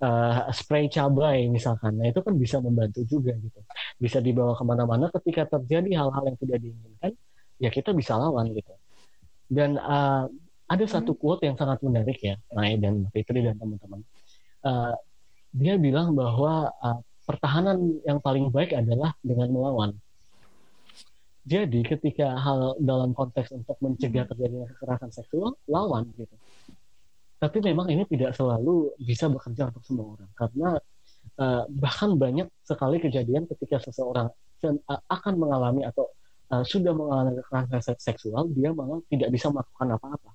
uh, 0.00 0.48
spray 0.52 0.88
cabai 0.88 1.48
misalkan, 1.48 1.96
nah 1.96 2.08
itu 2.08 2.20
kan 2.20 2.34
bisa 2.36 2.60
membantu 2.60 3.04
juga 3.08 3.32
gitu. 3.36 3.60
Bisa 3.96 4.18
dibawa 4.20 4.56
ke 4.56 4.64
mana-mana 4.64 5.08
ketika 5.20 5.58
terjadi 5.58 6.04
hal-hal 6.04 6.22
yang 6.28 6.38
tidak 6.40 6.58
diinginkan, 6.60 7.12
ya 7.60 7.70
kita 7.72 7.90
bisa 7.92 8.16
lawan 8.16 8.52
gitu. 8.52 8.72
Dan 9.48 9.76
uh, 9.76 10.28
ada 10.64 10.84
satu 10.88 11.12
hmm. 11.12 11.20
quote 11.20 11.42
yang 11.44 11.56
sangat 11.60 11.84
menarik 11.84 12.18
ya, 12.20 12.40
Mai 12.56 12.80
dan 12.80 13.04
Fitri 13.12 13.44
dan 13.44 13.60
teman-teman. 13.60 14.00
Uh, 14.64 14.96
dia 15.54 15.76
bilang 15.76 16.16
bahwa 16.16 16.72
uh, 16.80 16.98
pertahanan 17.28 18.00
yang 18.04 18.18
paling 18.20 18.48
baik 18.48 18.72
adalah 18.72 19.12
dengan 19.20 19.48
melawan. 19.52 19.90
Jadi 21.44 21.84
ketika 21.84 22.40
hal 22.40 22.80
dalam 22.80 23.12
konteks 23.12 23.52
untuk 23.52 23.76
mencegah 23.84 24.24
hmm. 24.24 24.30
terjadinya 24.32 24.66
kekerasan 24.72 25.12
seksual, 25.12 25.52
lawan 25.68 26.08
gitu. 26.16 26.32
Tapi 27.36 27.60
memang 27.60 27.92
ini 27.92 28.08
tidak 28.08 28.32
selalu 28.32 28.96
bisa 28.96 29.28
bekerja 29.28 29.68
untuk 29.68 29.84
semua 29.84 30.16
orang 30.16 30.30
karena 30.32 30.68
uh, 31.36 31.68
bahkan 31.68 32.16
banyak 32.16 32.48
sekali 32.64 32.96
kejadian 32.96 33.44
ketika 33.44 33.76
seseorang 33.84 34.32
uh, 34.64 35.00
akan 35.12 35.34
mengalami 35.36 35.84
atau 35.84 36.08
uh, 36.48 36.64
sudah 36.64 36.96
mengalami 36.96 37.36
kekerasan 37.44 38.00
seksual, 38.00 38.48
dia 38.48 38.72
malah 38.72 39.04
tidak 39.12 39.28
bisa 39.28 39.52
melakukan 39.52 40.00
apa-apa. 40.00 40.30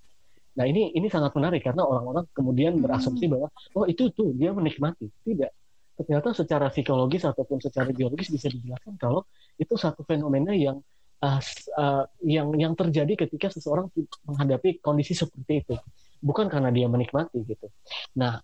Nah 0.62 0.66
ini 0.70 0.94
ini 0.94 1.10
sangat 1.10 1.34
menarik 1.34 1.66
karena 1.66 1.82
orang-orang 1.82 2.30
kemudian 2.38 2.78
hmm. 2.78 2.86
berasumsi 2.86 3.26
bahwa 3.26 3.50
oh 3.50 3.90
itu 3.90 4.14
tuh 4.14 4.30
dia 4.38 4.54
menikmati. 4.54 5.10
Tidak. 5.26 5.52
Ternyata 6.00 6.38
secara 6.38 6.70
psikologis 6.70 7.26
ataupun 7.26 7.58
secara 7.60 7.90
biologis 7.90 8.30
bisa 8.30 8.48
dijelaskan 8.48 8.96
kalau 9.02 9.26
itu 9.58 9.74
satu 9.74 10.06
fenomena 10.06 10.54
yang 10.54 10.78
uh, 11.24 11.42
uh, 11.80 12.04
yang 12.24 12.52
yang 12.56 12.74
terjadi 12.76 13.28
ketika 13.28 13.52
seseorang 13.54 13.92
menghadapi 14.28 14.80
kondisi 14.84 15.16
seperti 15.16 15.66
itu 15.66 15.76
bukan 16.20 16.52
karena 16.52 16.70
dia 16.70 16.88
menikmati 16.92 17.44
gitu. 17.48 17.68
Nah, 18.20 18.44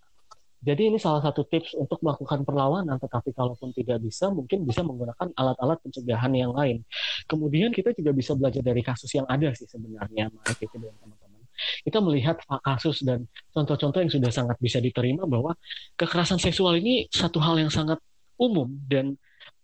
jadi 0.64 0.90
ini 0.90 0.98
salah 0.98 1.22
satu 1.22 1.46
tips 1.46 1.78
untuk 1.78 2.02
melakukan 2.02 2.42
perlawanan, 2.42 2.98
tetapi 2.98 3.36
kalaupun 3.36 3.70
tidak 3.76 4.02
bisa, 4.02 4.32
mungkin 4.34 4.66
bisa 4.66 4.82
menggunakan 4.82 5.30
alat-alat 5.38 5.78
pencegahan 5.84 6.34
yang 6.34 6.56
lain. 6.56 6.82
Kemudian 7.30 7.70
kita 7.70 7.94
juga 7.94 8.16
bisa 8.16 8.34
belajar 8.34 8.66
dari 8.66 8.82
kasus 8.82 9.12
yang 9.14 9.28
ada 9.30 9.54
sih 9.54 9.70
sebenarnya, 9.70 10.32
Mari 10.34 10.56
kita 10.58 10.82
dan 10.82 10.96
teman-teman. 10.98 11.42
Kita 11.86 12.00
melihat 12.04 12.36
kasus 12.66 13.06
dan 13.06 13.30
contoh-contoh 13.54 14.02
yang 14.02 14.12
sudah 14.12 14.32
sangat 14.34 14.58
bisa 14.60 14.82
diterima 14.82 15.24
bahwa 15.30 15.56
kekerasan 15.96 16.42
seksual 16.42 16.76
ini 16.82 17.08
satu 17.14 17.40
hal 17.40 17.56
yang 17.62 17.72
sangat 17.72 18.02
umum 18.36 18.68
dan 18.90 19.16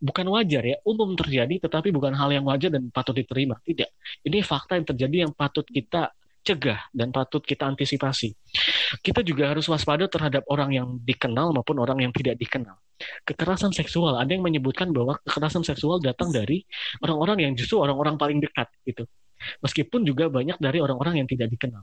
bukan 0.01 0.25
wajar 0.33 0.65
ya, 0.65 0.77
umum 0.83 1.13
terjadi, 1.13 1.61
tetapi 1.69 1.93
bukan 1.93 2.17
hal 2.17 2.33
yang 2.33 2.43
wajar 2.49 2.73
dan 2.73 2.89
patut 2.89 3.13
diterima. 3.13 3.61
Tidak. 3.61 3.89
Ini 4.25 4.41
fakta 4.41 4.81
yang 4.81 4.87
terjadi 4.89 5.15
yang 5.29 5.31
patut 5.37 5.63
kita 5.69 6.09
cegah 6.41 6.89
dan 6.89 7.13
patut 7.13 7.45
kita 7.45 7.69
antisipasi. 7.69 8.33
Kita 9.05 9.21
juga 9.21 9.53
harus 9.53 9.69
waspada 9.69 10.09
terhadap 10.09 10.41
orang 10.49 10.73
yang 10.73 10.87
dikenal 10.97 11.53
maupun 11.53 11.77
orang 11.77 12.01
yang 12.01 12.11
tidak 12.11 12.35
dikenal. 12.41 12.75
Kekerasan 13.25 13.73
seksual, 13.73 14.17
ada 14.17 14.29
yang 14.29 14.41
menyebutkan 14.41 14.89
bahwa 14.89 15.21
kekerasan 15.21 15.61
seksual 15.61 16.01
datang 16.01 16.33
dari 16.33 16.65
orang-orang 17.01 17.49
yang 17.49 17.51
justru 17.53 17.77
orang-orang 17.77 18.17
paling 18.17 18.41
dekat 18.41 18.67
gitu. 18.85 19.05
Meskipun 19.61 20.05
juga 20.05 20.29
banyak 20.29 20.57
dari 20.61 20.77
orang-orang 20.81 21.21
yang 21.21 21.27
tidak 21.29 21.49
dikenal. 21.49 21.81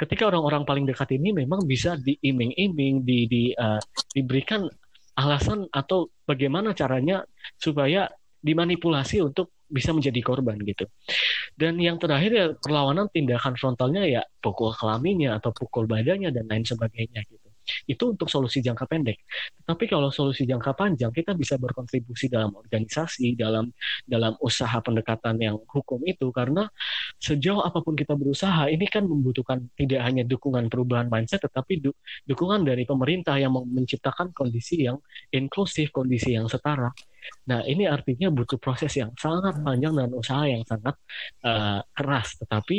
Ketika 0.00 0.32
orang-orang 0.32 0.64
paling 0.64 0.88
dekat 0.88 1.12
ini 1.12 1.36
memang 1.36 1.68
bisa 1.68 2.00
diiming-iming, 2.00 3.04
di, 3.04 3.18
di, 3.28 3.42
uh, 3.52 3.76
diberikan 4.16 4.64
alasan 5.18 5.66
atau 5.70 6.10
bagaimana 6.26 6.74
caranya 6.76 7.24
supaya 7.58 8.08
dimanipulasi 8.40 9.20
untuk 9.20 9.52
bisa 9.70 9.94
menjadi 9.94 10.18
korban 10.20 10.58
gitu. 10.66 10.88
Dan 11.54 11.78
yang 11.78 11.96
terakhir 12.02 12.30
ya 12.34 12.46
perlawanan 12.58 13.06
tindakan 13.12 13.54
frontalnya 13.54 14.02
ya 14.08 14.22
pukul 14.42 14.74
kelaminnya 14.74 15.38
atau 15.38 15.54
pukul 15.54 15.86
badannya 15.86 16.34
dan 16.34 16.44
lain 16.50 16.66
sebagainya 16.66 17.22
gitu. 17.30 17.39
Itu 17.86 18.14
untuk 18.16 18.28
solusi 18.28 18.60
jangka 18.60 18.84
pendek. 18.86 19.18
Tapi 19.64 19.84
kalau 19.86 20.10
solusi 20.10 20.44
jangka 20.46 20.74
panjang 20.74 21.10
kita 21.14 21.34
bisa 21.34 21.56
berkontribusi 21.56 22.26
dalam 22.30 22.54
organisasi, 22.56 23.34
dalam 23.38 23.70
dalam 24.04 24.34
usaha 24.42 24.78
pendekatan 24.82 25.36
yang 25.40 25.56
hukum 25.68 26.02
itu 26.06 26.28
karena 26.34 26.68
sejauh 27.20 27.62
apa 27.62 27.80
pun 27.84 27.94
kita 27.94 28.14
berusaha 28.16 28.66
ini 28.68 28.86
kan 28.88 29.06
membutuhkan 29.06 29.70
tidak 29.78 30.00
hanya 30.06 30.22
dukungan 30.26 30.66
perubahan 30.72 31.06
mindset 31.12 31.44
tetapi 31.44 31.80
du 31.84 31.90
dukungan 32.26 32.64
dari 32.64 32.84
pemerintah 32.88 33.36
yang 33.36 33.52
menciptakan 33.54 34.32
kondisi 34.32 34.86
yang 34.88 34.98
inklusif, 35.32 35.92
kondisi 35.94 36.34
yang 36.34 36.48
setara 36.48 36.90
Nah, 37.50 37.60
ini 37.66 37.84
artinya 37.88 38.28
butuh 38.32 38.56
proses 38.56 38.92
yang 38.96 39.12
sangat 39.16 39.60
panjang 39.60 39.94
dan 39.96 40.10
usaha 40.14 40.44
yang 40.46 40.64
sangat 40.64 40.96
uh, 41.44 41.80
keras. 41.92 42.36
Tetapi 42.40 42.78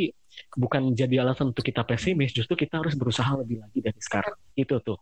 bukan 0.53 0.91
jadi 0.95 1.23
alasan 1.23 1.51
untuk 1.51 1.65
kita 1.65 1.85
pesimis, 1.85 2.35
justru 2.35 2.55
kita 2.55 2.81
harus 2.81 2.95
berusaha 2.97 3.29
lebih 3.39 3.61
lagi 3.61 3.79
dari 3.79 3.99
sekarang. 4.01 4.35
Itu 4.55 4.81
tuh. 4.81 4.99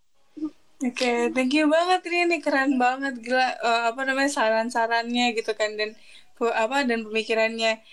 Oke, 0.79 0.95
okay, 0.95 1.19
thank 1.35 1.51
you 1.51 1.67
banget 1.67 2.07
ini 2.07 2.39
keren 2.39 2.79
banget 2.79 3.19
gila 3.19 3.51
uh, 3.59 3.91
apa 3.91 4.01
namanya 4.07 4.31
saran-sarannya 4.31 5.35
gitu 5.35 5.51
kan 5.51 5.75
dan 5.75 5.91
apa 6.39 6.87
dan 6.87 7.03
pemikirannya. 7.03 7.83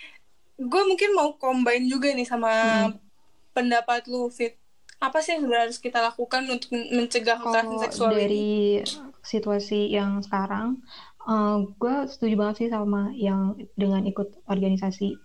Gue 0.54 0.82
mungkin 0.86 1.10
mau 1.18 1.34
combine 1.34 1.90
juga 1.90 2.14
nih 2.14 2.22
sama 2.22 2.52
hmm. 2.86 2.94
pendapat 3.50 4.06
lu 4.06 4.30
Fit. 4.30 4.54
Apa 5.02 5.18
sih 5.18 5.34
yang 5.36 5.50
harus 5.50 5.82
kita 5.82 5.98
lakukan 5.98 6.46
untuk 6.46 6.72
mencegah 6.72 7.42
kekerasan 7.42 7.76
seksual 7.82 8.14
dari 8.14 8.80
ini? 8.80 9.14
situasi 9.26 9.90
yang 9.90 10.22
sekarang 10.22 10.80
uh, 11.26 11.34
eh, 11.34 11.56
gue 11.76 11.94
setuju 12.06 12.34
banget 12.38 12.56
sih 12.64 12.68
sama 12.70 13.10
yang 13.12 13.58
dengan 13.74 14.06
ikut 14.06 14.46
organisasi 14.46 15.18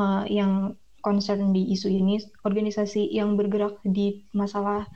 uh, 0.00 0.24
yang 0.26 0.74
concern 1.02 1.50
di 1.50 1.74
isu 1.74 1.90
ini 1.90 2.22
organisasi 2.46 3.10
yang 3.12 3.34
bergerak 3.34 3.82
di 3.84 4.22
masalah 4.32 4.86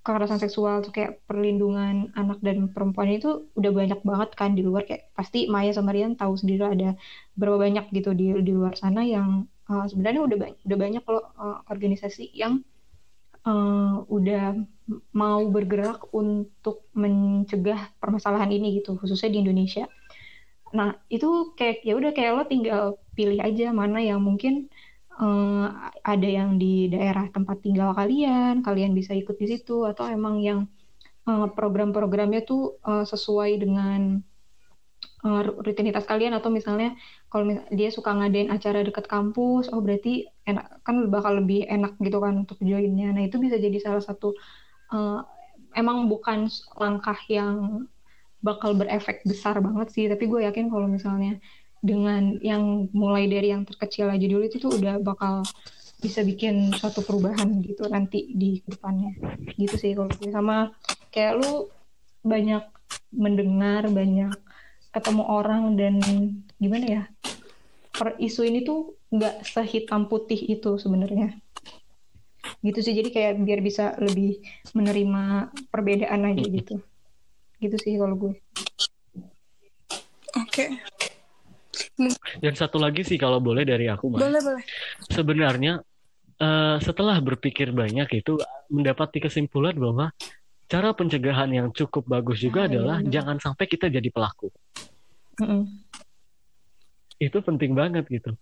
kekerasan 0.00 0.40
seksual 0.40 0.80
tuh 0.80 0.92
kayak 0.96 1.20
perlindungan 1.28 2.08
anak 2.16 2.40
dan 2.40 2.72
perempuan 2.72 3.12
itu 3.12 3.52
udah 3.54 3.70
banyak 3.70 4.00
banget 4.00 4.30
kan 4.32 4.56
di 4.56 4.64
luar. 4.64 4.88
Kayak 4.88 5.12
pasti 5.12 5.44
Maya 5.46 5.76
sama 5.76 5.92
Rian 5.92 6.16
tahu 6.16 6.40
sendiri 6.40 6.64
ada 6.64 6.90
berapa 7.36 7.60
banyak 7.60 7.92
gitu 7.92 8.16
di 8.16 8.32
di 8.40 8.52
luar 8.56 8.74
sana 8.80 9.04
yang 9.04 9.44
uh, 9.68 9.84
sebenarnya 9.86 10.24
udah 10.24 10.36
udah 10.66 10.78
banyak 10.80 11.04
loh 11.04 11.24
uh, 11.36 11.60
organisasi 11.68 12.32
yang 12.32 12.64
uh, 13.44 14.00
udah 14.08 14.56
mau 15.14 15.46
bergerak 15.46 16.10
untuk 16.16 16.88
mencegah 16.96 17.92
permasalahan 18.02 18.50
ini 18.50 18.80
gitu 18.80 18.96
khususnya 18.96 19.30
di 19.30 19.44
Indonesia. 19.44 19.84
Nah 20.72 20.96
itu 21.12 21.54
kayak 21.54 21.84
ya 21.84 21.94
udah 21.94 22.10
kayak 22.16 22.32
lo 22.34 22.44
tinggal 22.48 22.82
pilih 23.14 23.38
aja 23.42 23.70
mana 23.70 24.00
yang 24.00 24.24
mungkin 24.24 24.72
uh, 25.20 25.92
ada 26.02 26.28
yang 26.28 26.56
di 26.56 26.88
daerah 26.88 27.28
tempat 27.30 27.60
tinggal 27.60 27.92
kalian 27.92 28.64
kalian 28.64 28.96
bisa 28.96 29.12
ikut 29.12 29.36
di 29.36 29.46
situ 29.52 29.84
atau 29.84 30.08
emang 30.08 30.40
yang 30.40 30.66
uh, 31.28 31.46
program-programnya 31.52 32.42
tuh 32.48 32.80
uh, 32.82 33.04
sesuai 33.04 33.60
dengan 33.60 34.24
uh, 35.24 35.42
rutinitas 35.60 36.08
kalian 36.08 36.32
atau 36.36 36.48
misalnya 36.48 36.96
kalau 37.28 37.52
dia 37.70 37.92
suka 37.92 38.10
ngadain 38.16 38.50
acara 38.50 38.80
dekat 38.82 39.06
kampus 39.06 39.68
oh 39.70 39.84
berarti 39.84 40.26
enak 40.48 40.82
kan 40.82 41.06
bakal 41.12 41.38
lebih 41.38 41.68
enak 41.68 41.94
gitu 42.00 42.18
kan 42.18 42.42
untuk 42.42 42.58
joinnya. 42.64 43.12
Nah 43.14 43.22
itu 43.28 43.36
bisa 43.38 43.60
jadi 43.60 43.76
salah 43.78 44.02
satu 44.02 44.34
uh, 44.90 45.20
emang 45.76 46.10
bukan 46.10 46.50
langkah 46.74 47.16
yang 47.30 47.86
bakal 48.40 48.72
berefek 48.72 49.20
besar 49.28 49.60
banget 49.60 49.92
sih 49.92 50.08
tapi 50.08 50.24
gue 50.24 50.48
yakin 50.48 50.72
kalau 50.72 50.88
misalnya 50.88 51.36
dengan 51.80 52.36
yang 52.44 52.92
mulai 52.92 53.24
dari 53.24 53.52
yang 53.52 53.64
terkecil 53.64 54.12
aja 54.12 54.24
dulu 54.28 54.44
itu 54.44 54.60
tuh 54.60 54.76
udah 54.76 55.00
bakal 55.00 55.40
bisa 56.00 56.24
bikin 56.24 56.72
suatu 56.72 57.04
perubahan 57.04 57.60
gitu 57.60 57.84
nanti 57.88 58.32
di 58.32 58.60
depannya 58.64 59.16
gitu 59.56 59.76
sih 59.76 59.92
kalau 59.96 60.08
gue. 60.12 60.32
Sama 60.32 60.72
kayak 61.12 61.40
lu 61.40 61.68
banyak 62.20 62.64
mendengar 63.12 63.88
banyak 63.88 64.32
ketemu 64.90 65.24
orang 65.24 65.62
dan 65.76 65.94
gimana 66.60 66.86
ya 66.86 67.02
per 67.96 68.16
isu 68.20 68.48
ini 68.48 68.64
tuh 68.64 68.96
nggak 69.12 69.44
sehitam 69.44 70.08
putih 70.08 70.40
itu 70.40 70.76
sebenarnya. 70.80 71.36
Gitu 72.60 72.80
sih 72.80 72.92
jadi 72.96 73.08
kayak 73.08 73.32
biar 73.44 73.60
bisa 73.64 73.96
lebih 74.00 74.40
menerima 74.76 75.52
perbedaan 75.68 76.28
aja 76.28 76.44
gitu. 76.44 76.80
Gitu 77.60 77.76
sih 77.76 77.96
kalau 78.00 78.16
gue. 78.16 78.34
Oke. 80.36 80.64
okay. 80.68 80.99
Dan 82.42 82.54
satu 82.56 82.76
lagi 82.80 83.02
sih 83.06 83.16
kalau 83.20 83.38
boleh 83.38 83.64
dari 83.64 83.86
aku 83.86 84.12
mas. 84.12 84.20
Boleh 84.22 84.40
boleh. 84.40 84.64
Sebenarnya 85.10 85.80
uh, 86.40 86.76
setelah 86.80 87.16
berpikir 87.20 87.70
banyak 87.70 88.08
itu 88.20 88.40
mendapati 88.72 89.20
kesimpulan 89.20 89.76
bahwa 89.76 90.10
cara 90.70 90.94
pencegahan 90.94 91.50
yang 91.50 91.68
cukup 91.74 92.06
bagus 92.06 92.38
juga 92.38 92.64
ah, 92.64 92.66
iya, 92.66 92.70
adalah 92.70 92.98
iya, 93.02 93.10
jangan 93.20 93.36
sampai 93.42 93.64
kita 93.66 93.90
jadi 93.90 94.08
pelaku. 94.08 94.48
Mm 95.40 95.46
-mm. 95.46 95.62
itu 97.20 97.38
penting 97.44 97.76
banget 97.76 98.08
gitu. 98.08 98.32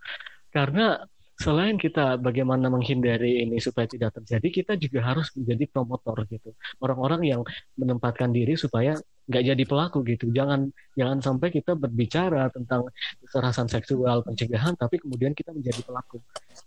Karena 0.55 1.03
selain 1.39 1.79
kita 1.79 2.19
bagaimana 2.19 2.67
menghindari 2.67 3.47
ini 3.47 3.63
supaya 3.63 3.87
tidak 3.87 4.19
terjadi, 4.19 4.49
kita 4.51 4.73
juga 4.75 5.07
harus 5.07 5.31
menjadi 5.39 5.65
promotor 5.71 6.27
gitu. 6.27 6.51
Orang-orang 6.83 7.23
yang 7.31 7.41
menempatkan 7.79 8.35
diri 8.35 8.59
supaya 8.59 8.99
nggak 9.31 9.45
jadi 9.55 9.65
pelaku 9.69 10.03
gitu. 10.03 10.35
Jangan 10.35 10.67
jangan 10.99 11.19
sampai 11.23 11.55
kita 11.55 11.79
berbicara 11.79 12.51
tentang 12.51 12.91
kekerasan 13.23 13.71
seksual, 13.71 14.27
pencegahan, 14.27 14.75
tapi 14.75 14.99
kemudian 14.99 15.31
kita 15.31 15.55
menjadi 15.55 15.79
pelaku. 15.87 16.19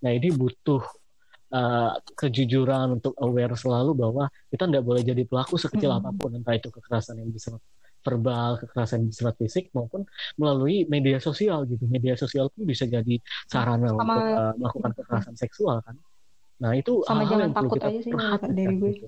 Nah 0.07 0.11
ini 0.15 0.32
butuh 0.32 0.80
uh, 1.51 1.91
kejujuran 2.15 3.01
untuk 3.01 3.11
aware 3.19 3.53
selalu 3.59 3.91
bahwa 3.91 4.32
kita 4.47 4.72
tidak 4.72 4.84
boleh 4.88 5.03
jadi 5.03 5.24
pelaku 5.28 5.59
sekecil 5.59 5.91
hmm. 5.91 5.99
apa 5.99 6.09
pun, 6.15 6.32
entah 6.32 6.55
itu 6.55 6.72
kekerasan 6.72 7.19
yang 7.19 7.28
bisa 7.28 7.59
verbal, 8.02 8.58
kekerasan 8.62 9.08
bersifat 9.10 9.36
fisik 9.38 9.66
maupun 9.72 10.06
melalui 10.36 10.86
media 10.89 11.22
sosial 11.22 11.66
gitu. 11.70 11.86
Media 11.88 12.18
sosial 12.18 12.49
pun 12.49 12.66
bisa 12.66 12.89
jadi 12.89 13.22
sarana 13.45 13.93
Sama, 13.93 14.02
untuk 14.02 14.22
uh, 14.22 14.54
melakukan 14.58 14.91
kekerasan 14.97 15.36
seksual 15.38 15.80
kan. 15.86 15.95
Nah 16.62 16.78
itu 16.78 17.02
Sama 17.06 17.26
hal, 17.26 17.30
-hal 17.30 17.39
yang 17.49 17.54
perlu 17.54 17.70
kita 17.74 17.88
aja 17.89 17.99
sih 18.02 18.12
perhatikan 18.14 18.52
dari 18.54 18.76
gue. 18.78 18.91
Gitu. 18.97 19.08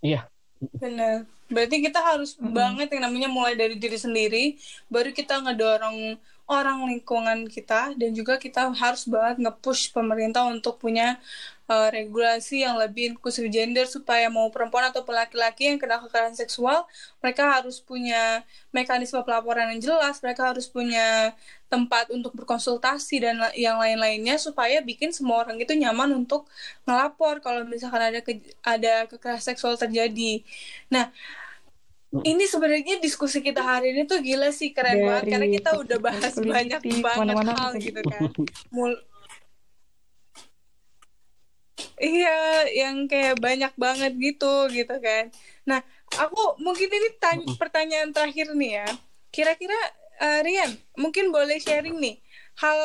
Iya. 0.00 0.20
Benar. 0.60 1.28
Berarti 1.50 1.76
kita 1.82 2.00
harus 2.00 2.36
mm 2.36 2.42
-hmm. 2.46 2.54
banget 2.54 2.88
yang 2.94 3.02
namanya 3.10 3.28
mulai 3.28 3.54
dari 3.58 3.74
diri 3.76 3.98
sendiri, 3.98 4.44
baru 4.86 5.10
kita 5.10 5.42
ngedorong 5.42 6.18
orang 6.50 6.82
lingkungan 6.90 7.46
kita 7.46 7.94
dan 7.94 8.10
juga 8.10 8.34
kita 8.34 8.74
harus 8.74 9.06
banget 9.06 9.38
nge-push 9.38 9.94
pemerintah 9.94 10.42
untuk 10.50 10.82
punya 10.82 11.22
uh, 11.70 11.88
regulasi 11.94 12.66
yang 12.66 12.74
lebih 12.74 13.14
inklusif 13.14 13.46
gender 13.46 13.86
supaya 13.86 14.26
mau 14.26 14.50
perempuan 14.50 14.90
atau 14.90 15.06
laki-laki 15.06 15.70
yang 15.70 15.78
kena 15.78 16.02
kekerasan 16.02 16.34
seksual 16.34 16.82
mereka 17.22 17.54
harus 17.54 17.78
punya 17.78 18.42
mekanisme 18.74 19.22
pelaporan 19.22 19.70
yang 19.70 19.94
jelas 19.94 20.18
mereka 20.18 20.50
harus 20.50 20.66
punya 20.66 21.30
tempat 21.70 22.10
untuk 22.10 22.34
berkonsultasi 22.34 23.22
dan 23.22 23.38
yang 23.54 23.78
lain-lainnya 23.78 24.34
supaya 24.42 24.82
bikin 24.82 25.14
semua 25.14 25.46
orang 25.46 25.54
itu 25.62 25.70
nyaman 25.78 26.10
untuk 26.18 26.50
ngelapor 26.82 27.38
kalau 27.38 27.62
misalkan 27.62 28.10
ada 28.10 28.20
ke 28.26 28.42
ada 28.66 29.06
kekerasan 29.06 29.54
seksual 29.54 29.78
terjadi. 29.78 30.42
Nah 30.90 31.14
ini 32.10 32.44
sebenarnya 32.50 32.98
diskusi 32.98 33.38
kita 33.38 33.62
hari 33.62 33.94
ini 33.94 34.02
tuh 34.02 34.18
gila 34.18 34.50
sih 34.50 34.74
keren 34.74 34.98
Dari 34.98 35.06
banget 35.06 35.24
karena 35.30 35.46
kita 35.46 35.70
udah 35.78 35.98
bahas 36.02 36.34
banyak 36.34 36.80
banget 36.82 37.18
mana 37.22 37.32
-mana 37.38 37.52
hal 37.54 37.72
gitu 37.78 38.02
kan. 38.02 38.30
Mul 38.74 38.98
iya, 42.00 42.66
yang 42.72 43.06
kayak 43.06 43.38
banyak 43.38 43.72
banget 43.76 44.12
gitu 44.18 44.66
gitu 44.72 44.94
kan. 44.98 45.30
Nah, 45.68 45.80
aku 46.18 46.58
mungkin 46.58 46.88
ini 46.88 47.08
tanya, 47.20 47.46
pertanyaan 47.60 48.10
terakhir 48.10 48.56
nih 48.56 48.82
ya. 48.82 48.88
Kira-kira 49.30 49.78
uh, 50.18 50.40
Rian, 50.42 50.74
mungkin 50.98 51.30
boleh 51.30 51.62
sharing 51.62 51.96
nih 52.00 52.18
hal 52.58 52.78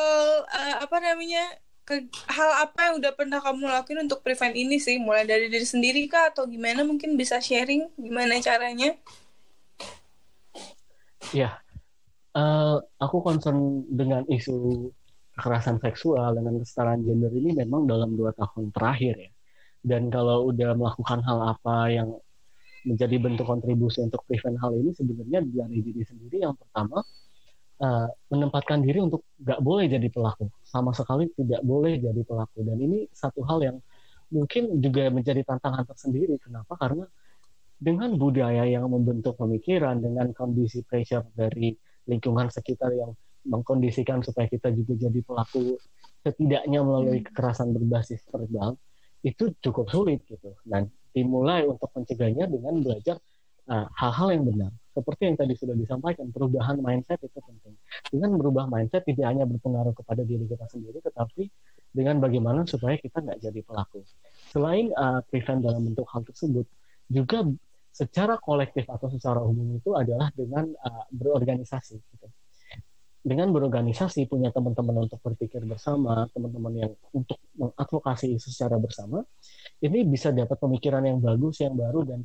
uh, 0.46 0.76
apa 0.86 0.96
namanya 1.02 1.44
ke, 1.86 2.10
hal 2.26 2.50
apa 2.66 2.90
yang 2.90 2.94
udah 2.98 3.12
pernah 3.14 3.38
kamu 3.38 3.70
lakuin 3.70 4.10
untuk 4.10 4.20
prevent 4.26 4.58
ini 4.58 4.82
sih? 4.82 4.98
Mulai 4.98 5.24
dari 5.24 5.46
diri 5.46 5.64
sendiri 5.64 6.04
kah? 6.10 6.34
Atau 6.34 6.50
gimana? 6.50 6.82
Mungkin 6.82 7.14
bisa 7.14 7.38
sharing 7.38 7.86
gimana 7.94 8.42
caranya? 8.42 8.98
Ya 11.30 11.62
uh, 12.36 12.76
aku 13.00 13.16
concern 13.24 13.88
dengan 13.88 14.22
isu 14.28 14.88
kekerasan 15.36 15.80
seksual 15.80 16.36
dengan 16.36 16.60
kesetaraan 16.60 17.04
gender 17.04 17.32
ini 17.32 17.56
memang 17.56 17.88
dalam 17.88 18.12
dua 18.16 18.32
tahun 18.36 18.72
terakhir 18.72 19.14
ya. 19.16 19.30
Dan 19.86 20.10
kalau 20.10 20.50
udah 20.50 20.74
melakukan 20.74 21.22
hal 21.22 21.38
apa 21.56 21.76
yang 21.92 22.08
menjadi 22.86 23.16
bentuk 23.18 23.46
kontribusi 23.46 24.02
untuk 24.02 24.22
prevent 24.26 24.58
hal 24.62 24.74
ini 24.78 24.94
sebenarnya 24.94 25.42
dari 25.42 25.78
diri 25.82 26.02
sendiri 26.06 26.46
yang 26.46 26.54
pertama 26.54 27.02
uh, 27.82 28.08
menempatkan 28.30 28.82
diri 28.82 29.02
untuk 29.02 29.26
nggak 29.42 29.58
boleh 29.58 29.90
jadi 29.90 30.06
pelaku 30.06 30.46
sama 30.76 30.92
sekali 30.92 31.32
tidak 31.32 31.64
boleh 31.64 31.96
jadi 31.96 32.20
pelaku. 32.22 32.60
Dan 32.66 32.76
ini 32.80 33.08
satu 33.10 33.40
hal 33.48 33.58
yang 33.64 33.76
mungkin 34.28 34.82
juga 34.82 35.08
menjadi 35.08 35.42
tantangan 35.46 35.88
tersendiri. 35.88 36.36
Kenapa? 36.42 36.76
Karena 36.76 37.08
dengan 37.76 38.16
budaya 38.16 38.64
yang 38.64 38.88
membentuk 38.88 39.36
pemikiran 39.36 40.00
dengan 40.00 40.32
kondisi 40.32 40.84
pressure 40.84 41.24
dari 41.36 41.76
lingkungan 42.08 42.48
sekitar 42.48 42.92
yang 42.92 43.12
mengkondisikan 43.46 44.24
supaya 44.24 44.50
kita 44.50 44.72
juga 44.74 45.08
jadi 45.08 45.20
pelaku 45.22 45.78
setidaknya 46.26 46.82
melalui 46.82 47.22
hmm. 47.22 47.26
kekerasan 47.30 47.70
berbasis 47.70 48.24
verbal 48.28 48.74
itu 49.22 49.54
cukup 49.62 49.88
sulit 49.88 50.20
gitu. 50.26 50.52
Dan 50.66 50.90
dimulai 51.16 51.64
untuk 51.64 51.88
mencegahnya 51.96 52.44
dengan 52.44 52.84
belajar 52.84 53.16
uh, 53.72 53.88
hal-hal 53.96 54.28
uh, 54.28 54.34
yang 54.36 54.44
benar 54.44 54.72
seperti 54.96 55.28
yang 55.28 55.36
tadi 55.36 55.52
sudah 55.52 55.76
disampaikan, 55.76 56.32
perubahan 56.32 56.80
mindset 56.80 57.20
itu 57.20 57.36
penting. 57.36 57.76
Dengan 58.08 58.40
berubah 58.40 58.64
mindset 58.64 59.04
tidak 59.04 59.28
hanya 59.28 59.44
berpengaruh 59.44 59.92
kepada 59.92 60.24
diri 60.24 60.48
kita 60.48 60.64
sendiri, 60.72 61.04
tetapi 61.04 61.52
dengan 61.92 62.16
bagaimana 62.16 62.64
supaya 62.64 62.96
kita 62.96 63.20
nggak 63.20 63.44
jadi 63.44 63.60
pelaku. 63.60 64.00
Selain 64.48 64.88
uh, 64.96 65.20
prevent 65.28 65.60
dalam 65.60 65.84
bentuk 65.84 66.08
hal 66.08 66.24
tersebut, 66.24 66.64
juga 67.12 67.44
secara 67.92 68.40
kolektif 68.40 68.88
atau 68.88 69.12
secara 69.12 69.44
umum 69.44 69.76
itu 69.76 69.92
adalah 69.92 70.32
dengan 70.32 70.72
uh, 70.80 71.04
berorganisasi. 71.12 71.96
Gitu. 72.00 72.26
Dengan 73.26 73.50
berorganisasi, 73.50 74.30
punya 74.30 74.54
teman-teman 74.54 75.10
untuk 75.10 75.18
berpikir 75.18 75.58
bersama, 75.66 76.30
teman-teman 76.30 76.72
yang 76.78 76.92
untuk 77.10 77.42
mengadvokasi 77.58 78.38
isu 78.38 78.54
secara 78.54 78.78
bersama, 78.78 79.26
ini 79.82 80.06
bisa 80.06 80.30
dapat 80.30 80.54
pemikiran 80.54 81.02
yang 81.02 81.18
bagus, 81.18 81.58
yang 81.58 81.74
baru 81.74 82.06
dan 82.06 82.22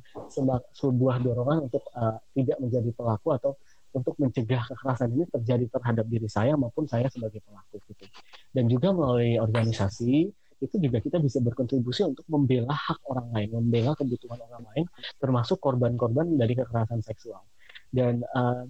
sebuah 0.77 1.17
dorongan 1.25 1.65
untuk 1.65 1.81
uh, 1.97 2.21
tidak 2.37 2.61
menjadi 2.61 2.89
pelaku 2.93 3.33
atau 3.33 3.57
untuk 3.97 4.13
mencegah 4.21 4.61
kekerasan 4.61 5.09
ini 5.17 5.25
terjadi 5.25 5.65
terhadap 5.73 6.05
diri 6.05 6.29
saya 6.29 6.53
maupun 6.53 6.85
saya 6.85 7.09
sebagai 7.09 7.41
pelaku 7.43 7.81
gitu. 7.89 8.05
Dan 8.53 8.69
juga 8.69 8.93
melalui 8.93 9.41
organisasi 9.41 10.29
itu 10.61 10.75
juga 10.77 11.01
kita 11.01 11.17
bisa 11.17 11.41
berkontribusi 11.41 12.05
untuk 12.05 12.29
membela 12.29 12.77
hak 12.77 13.01
orang 13.09 13.33
lain, 13.33 13.49
membela 13.57 13.97
kebutuhan 13.97 14.37
orang 14.37 14.69
lain, 14.69 14.85
termasuk 15.17 15.57
korban-korban 15.57 16.29
dari 16.37 16.53
kekerasan 16.53 17.01
seksual. 17.01 17.41
Dan 17.89 18.21
uh, 18.37 18.69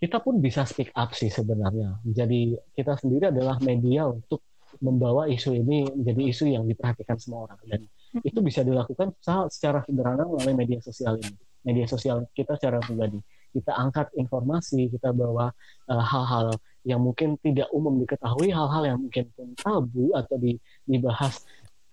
kita 0.00 0.16
pun 0.24 0.40
bisa 0.40 0.64
speak 0.64 0.90
up 0.96 1.12
sih 1.12 1.28
sebenarnya. 1.28 2.00
Jadi 2.08 2.56
kita 2.72 2.96
sendiri 2.96 3.28
adalah 3.28 3.60
media 3.60 4.08
untuk 4.08 4.40
membawa 4.80 5.28
isu 5.28 5.52
ini 5.52 5.84
menjadi 5.92 6.22
isu 6.32 6.44
yang 6.48 6.64
diperhatikan 6.64 7.20
semua 7.20 7.44
orang. 7.44 7.60
Dan 7.68 7.80
itu 8.24 8.40
bisa 8.40 8.64
dilakukan 8.64 9.12
secara 9.52 9.84
sederhana 9.84 10.24
melalui 10.24 10.56
media 10.56 10.80
sosial 10.80 11.20
ini. 11.20 11.36
Media 11.68 11.84
sosial 11.84 12.24
kita 12.32 12.56
secara 12.56 12.80
pribadi. 12.80 13.20
Kita 13.52 13.76
angkat 13.76 14.16
informasi 14.16 14.88
kita 14.88 15.12
bawa 15.12 15.52
eh, 15.92 16.04
hal-hal 16.06 16.56
uh, 16.56 16.58
yang 16.88 17.04
mungkin 17.04 17.36
tidak 17.44 17.68
umum 17.76 18.00
diketahui 18.00 18.48
hal-hal 18.48 18.82
yang 18.88 18.98
mungkin 19.04 19.28
pun 19.36 19.52
tabu 19.52 20.16
atau 20.16 20.40
di, 20.40 20.56
dibahas 20.88 21.44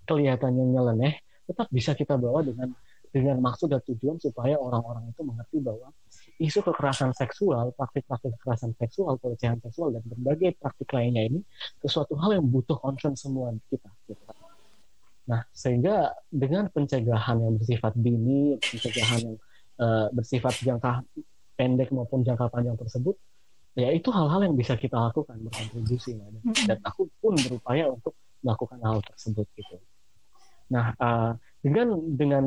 kelihatannya 0.07 0.63
nyeleneh 0.63 1.19
tetap 1.43 1.67
bisa 1.67 1.91
kita 1.91 2.15
bawa 2.15 2.39
dengan 2.39 2.71
dengan 3.11 3.39
maksud 3.43 3.71
dan 3.71 3.83
tujuan 3.83 4.15
supaya 4.19 4.55
orang-orang 4.55 5.11
itu 5.11 5.21
mengerti 5.23 5.57
bahwa 5.59 5.91
isu 6.37 6.61
kekerasan 6.61 7.11
seksual, 7.17 7.73
praktik-praktik 7.73 8.37
kekerasan 8.37 8.77
seksual, 8.77 9.17
pelecehan 9.17 9.57
seksual, 9.57 9.89
dan 9.93 10.05
berbagai 10.05 10.53
praktik 10.61 10.89
lainnya 10.93 11.25
ini 11.25 11.39
sesuatu 11.81 12.13
hal 12.17 12.37
yang 12.37 12.45
butuh 12.45 12.77
concern 12.77 13.17
semua 13.17 13.53
kita. 13.73 13.89
Gitu. 14.05 14.21
Nah, 15.27 15.43
sehingga 15.51 16.13
dengan 16.29 16.69
pencegahan 16.71 17.41
yang 17.41 17.53
bersifat 17.59 17.93
dini, 17.97 18.55
pencegahan 18.61 19.19
yang 19.27 19.37
uh, 19.81 20.07
bersifat 20.13 20.55
jangka 20.63 21.03
pendek 21.57 21.89
maupun 21.91 22.21
jangka 22.21 22.47
panjang 22.53 22.77
tersebut, 22.79 23.17
ya 23.75 23.89
itu 23.91 24.07
hal-hal 24.13 24.45
yang 24.45 24.55
bisa 24.55 24.77
kita 24.77 24.95
lakukan 24.95 25.35
berkontribusi. 25.41 26.15
Dan 26.69 26.79
aku 26.85 27.11
pun 27.19 27.35
berupaya 27.35 27.91
untuk 27.91 28.15
melakukan 28.45 28.79
hal 28.85 29.01
tersebut 29.03 29.45
gitu. 29.57 29.81
Nah, 30.71 30.93
uh, 31.01 31.33
dengan 31.59 31.97
dengan 32.15 32.43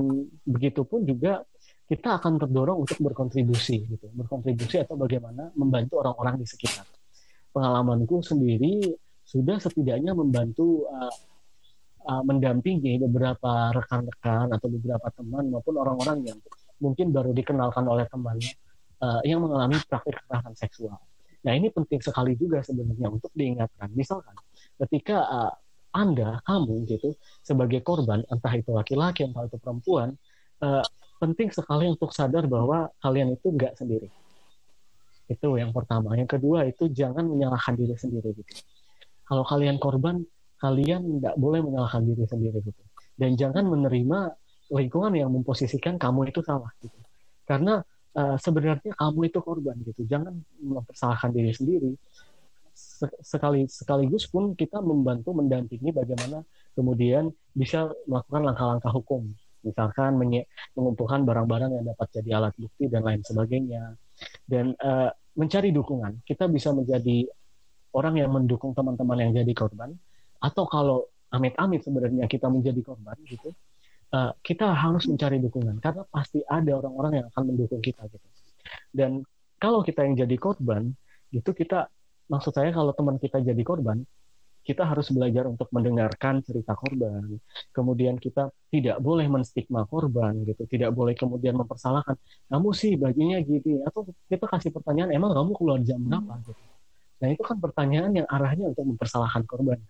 begitu 0.48 0.86
pun 0.86 1.04
juga 1.04 1.44
kita 1.90 2.22
akan 2.22 2.38
terdorong 2.38 2.86
untuk 2.86 3.02
berkontribusi 3.02 3.82
gitu 3.90 4.06
berkontribusi 4.14 4.78
atau 4.86 4.94
bagaimana 4.94 5.50
membantu 5.58 5.98
orang-orang 5.98 6.38
di 6.38 6.46
sekitar 6.46 6.86
pengalamanku 7.50 8.22
sendiri 8.22 8.94
sudah 9.26 9.58
setidaknya 9.58 10.14
membantu 10.14 10.86
uh, 10.86 11.10
uh, 12.06 12.22
mendampingi 12.22 13.02
beberapa 13.02 13.74
rekan-rekan 13.74 14.54
atau 14.54 14.68
beberapa 14.70 15.06
teman 15.14 15.50
maupun 15.50 15.74
orang-orang 15.78 16.30
yang 16.30 16.38
mungkin 16.78 17.10
baru 17.10 17.34
dikenalkan 17.34 17.84
oleh 17.86 18.06
teman 18.06 18.38
uh, 19.02 19.20
yang 19.26 19.42
mengalami 19.44 19.76
praktik 19.86 20.16
kekerasan 20.18 20.54
seksual. 20.56 20.98
Nah 21.40 21.52
ini 21.56 21.72
penting 21.72 22.00
sekali 22.00 22.36
juga 22.36 22.64
sebenarnya 22.64 23.08
untuk 23.10 23.32
diingatkan. 23.36 23.92
Misalkan 23.92 24.34
ketika 24.86 25.18
uh, 25.26 25.52
anda, 25.90 26.38
kamu 26.46 26.86
gitu, 26.86 27.18
sebagai 27.42 27.82
korban, 27.82 28.22
entah 28.30 28.54
itu 28.54 28.70
laki-laki, 28.70 29.26
entah 29.26 29.46
itu 29.50 29.58
perempuan, 29.58 30.14
uh, 30.62 30.84
penting 31.20 31.52
sekali 31.52 31.84
untuk 31.84 32.10
sadar 32.16 32.48
bahwa 32.48 32.88
kalian 33.04 33.36
itu 33.36 33.52
nggak 33.52 33.76
sendiri. 33.76 34.08
Itu 35.28 35.54
yang 35.60 35.70
pertama. 35.70 36.16
Yang 36.16 36.40
kedua 36.40 36.64
itu 36.64 36.88
jangan 36.88 37.28
menyalahkan 37.28 37.76
diri 37.76 37.94
sendiri 37.94 38.32
gitu. 38.32 38.52
Kalau 39.28 39.44
kalian 39.44 39.76
korban, 39.76 40.24
kalian 40.58 41.20
nggak 41.20 41.36
boleh 41.36 41.60
menyalahkan 41.60 42.02
diri 42.02 42.24
sendiri 42.24 42.58
gitu. 42.64 42.82
Dan 43.14 43.36
jangan 43.36 43.68
menerima 43.68 44.18
lingkungan 44.72 45.12
yang 45.12 45.30
memposisikan 45.30 46.00
kamu 46.00 46.32
itu 46.32 46.40
salah 46.40 46.72
gitu. 46.80 46.96
Karena 47.44 47.84
uh, 48.16 48.36
sebenarnya 48.40 48.96
kamu 48.96 49.28
itu 49.28 49.38
korban 49.44 49.76
gitu. 49.84 50.02
Jangan 50.08 50.34
mempersalahkan 50.58 51.30
diri 51.30 51.52
sendiri 51.52 51.92
sekali 53.20 53.68
sekaligus 53.68 54.24
pun 54.28 54.56
kita 54.56 54.80
membantu 54.80 55.36
mendampingi 55.36 55.92
bagaimana 55.92 56.44
kemudian 56.72 57.28
bisa 57.52 57.92
melakukan 58.08 58.40
langkah-langkah 58.44 58.92
hukum 58.92 59.28
misalkan 59.64 60.16
mengumpulkan 60.76 61.24
barang-barang 61.24 61.70
yang 61.76 61.84
dapat 61.92 62.08
jadi 62.14 62.30
alat 62.40 62.54
bukti 62.56 62.88
dan 62.88 63.02
lain 63.04 63.20
sebagainya. 63.24 63.96
Dan 64.44 64.76
uh, 64.80 65.10
mencari 65.36 65.70
dukungan. 65.72 66.24
Kita 66.24 66.50
bisa 66.50 66.74
menjadi 66.74 67.24
orang 67.96 68.20
yang 68.20 68.30
mendukung 68.30 68.76
teman-teman 68.76 69.28
yang 69.28 69.32
jadi 69.32 69.52
korban. 69.56 69.94
Atau 70.40 70.64
kalau 70.68 71.08
amit-amit 71.30 71.84
sebenarnya 71.84 72.26
kita 72.26 72.50
menjadi 72.50 72.80
korban 72.82 73.14
gitu 73.28 73.54
uh, 74.14 74.32
kita 74.42 74.74
harus 74.74 75.06
mencari 75.06 75.38
dukungan. 75.38 75.78
Karena 75.78 76.02
pasti 76.10 76.42
ada 76.44 76.78
orang-orang 76.78 77.22
yang 77.22 77.26
akan 77.30 77.42
mendukung 77.54 77.80
kita 77.82 78.06
gitu. 78.10 78.26
Dan 78.90 79.22
kalau 79.56 79.82
kita 79.86 80.04
yang 80.04 80.14
jadi 80.18 80.36
korban 80.36 80.90
gitu 81.30 81.54
kita 81.54 81.86
maksud 82.26 82.54
saya 82.54 82.74
kalau 82.74 82.94
teman 82.94 83.18
kita 83.18 83.42
jadi 83.42 83.62
korban, 83.62 84.02
kita 84.60 84.84
harus 84.84 85.08
belajar 85.10 85.48
untuk 85.48 85.66
mendengarkan 85.72 86.44
cerita 86.44 86.76
korban. 86.76 87.40
Kemudian 87.72 88.20
kita 88.20 88.52
tidak 88.68 89.00
boleh 89.00 89.26
menstigma 89.26 89.88
korban 89.88 90.36
gitu, 90.44 90.68
tidak 90.68 90.92
boleh 90.92 91.16
kemudian 91.16 91.56
mempersalahkan. 91.56 92.14
Kamu 92.46 92.68
sih 92.76 92.94
bajunya 93.00 93.40
gini 93.40 93.80
atau 93.82 94.06
kita 94.28 94.44
kasih 94.46 94.70
pertanyaan, 94.70 95.10
emang 95.16 95.32
kamu 95.32 95.50
keluar 95.56 95.80
jam 95.80 95.98
berapa 96.04 96.34
hmm. 96.36 96.44
gitu. 96.46 96.62
Nah 97.20 97.28
itu 97.32 97.42
kan 97.44 97.56
pertanyaan 97.60 98.12
yang 98.16 98.28
arahnya 98.28 98.72
untuk 98.72 98.84
mempersalahkan 98.84 99.44
korban. 99.48 99.80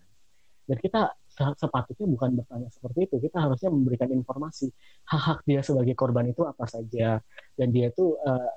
Dan 0.70 0.78
kita 0.78 1.10
sepatutnya 1.58 2.06
bukan 2.06 2.30
bertanya 2.38 2.70
seperti 2.70 3.10
itu. 3.10 3.16
Kita 3.26 3.42
harusnya 3.42 3.74
memberikan 3.74 4.06
informasi 4.14 4.70
hak-hak 5.10 5.42
dia 5.42 5.66
sebagai 5.66 5.98
korban 5.98 6.30
itu 6.30 6.46
apa 6.46 6.62
saja 6.70 7.18
dan 7.58 7.68
dia 7.74 7.90
itu 7.90 8.14
uh, 8.22 8.54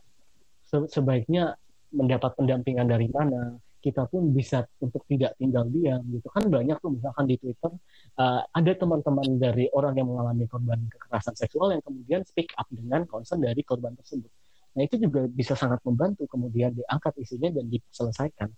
sebaiknya 0.89 1.57
mendapat 1.93 2.33
pendampingan 2.37 2.89
dari 2.89 3.09
mana, 3.09 3.57
kita 3.83 4.07
pun 4.07 4.31
bisa 4.31 4.63
untuk 4.79 5.03
tidak 5.11 5.35
tinggal 5.35 5.67
diam 5.67 5.99
gitu 6.07 6.23
kan 6.31 6.47
banyak 6.47 6.79
tuh 6.79 6.95
misalkan 6.95 7.27
di 7.27 7.35
Twitter 7.35 7.67
uh, 8.15 8.41
ada 8.47 8.71
teman-teman 8.79 9.35
dari 9.35 9.67
orang 9.75 9.99
yang 9.99 10.07
mengalami 10.07 10.47
korban 10.47 10.79
kekerasan 10.87 11.35
seksual 11.35 11.75
yang 11.75 11.83
kemudian 11.83 12.23
speak 12.23 12.55
up 12.55 12.63
dengan 12.71 13.03
concern 13.03 13.43
dari 13.43 13.59
korban 13.67 13.91
tersebut. 13.99 14.31
Nah 14.73 14.81
itu 14.87 14.95
juga 14.97 15.27
bisa 15.27 15.53
sangat 15.59 15.83
membantu 15.83 16.23
kemudian 16.31 16.71
diangkat 16.71 17.13
isinya 17.19 17.59
dan 17.59 17.67
diselesaikan. 17.67 18.49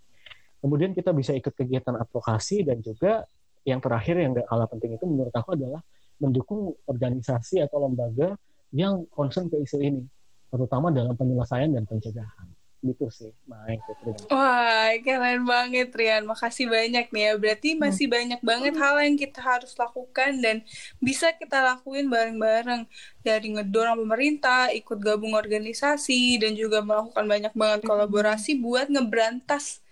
Kemudian 0.62 0.94
kita 0.94 1.10
bisa 1.12 1.34
ikut 1.34 1.52
kegiatan 1.58 1.98
advokasi 1.98 2.62
dan 2.62 2.80
juga 2.86 3.26
yang 3.66 3.82
terakhir 3.82 4.22
yang 4.22 4.38
gak 4.38 4.46
kalah 4.46 4.70
penting 4.70 4.94
itu 4.94 5.06
menurut 5.10 5.34
aku 5.34 5.58
adalah 5.58 5.82
mendukung 6.22 6.72
organisasi 6.86 7.66
atau 7.66 7.82
lembaga 7.90 8.38
yang 8.72 9.04
concern 9.12 9.50
ke 9.52 9.58
isu 9.60 9.82
ini, 9.84 10.04
terutama 10.48 10.94
dalam 10.94 11.18
penyelesaian 11.18 11.74
dan 11.74 11.84
pencegahan 11.84 12.48
gitu 12.86 13.10
sih 13.10 13.32
main 13.50 13.82
Putri. 13.82 14.14
Wah 14.30 14.94
keren 15.02 15.46
banget 15.46 15.90
Rian, 15.94 16.24
makasih 16.30 16.70
banyak 16.70 17.10
nih 17.10 17.24
ya. 17.30 17.34
Berarti 17.38 17.70
hmm. 17.74 17.80
masih 17.82 18.06
hmm. 18.06 18.16
banyak 18.16 18.42
banget 18.46 18.74
hal 18.78 18.96
yang 19.02 19.18
kita 19.18 19.40
harus 19.42 19.74
lakukan 19.74 20.32
dan 20.42 20.62
bisa 21.02 21.34
kita 21.34 21.62
lakuin 21.62 22.10
bareng-bareng 22.10 22.86
dari 23.26 23.48
ngedorong 23.58 24.02
pemerintah, 24.06 24.70
ikut 24.74 24.98
gabung 25.02 25.34
organisasi 25.34 26.38
dan 26.42 26.54
juga 26.54 26.86
melakukan 26.86 27.26
banyak 27.26 27.54
banget 27.54 27.82
hmm. 27.86 27.90
kolaborasi 27.90 28.58
buat 28.62 28.90
ngeberantas 28.90 29.85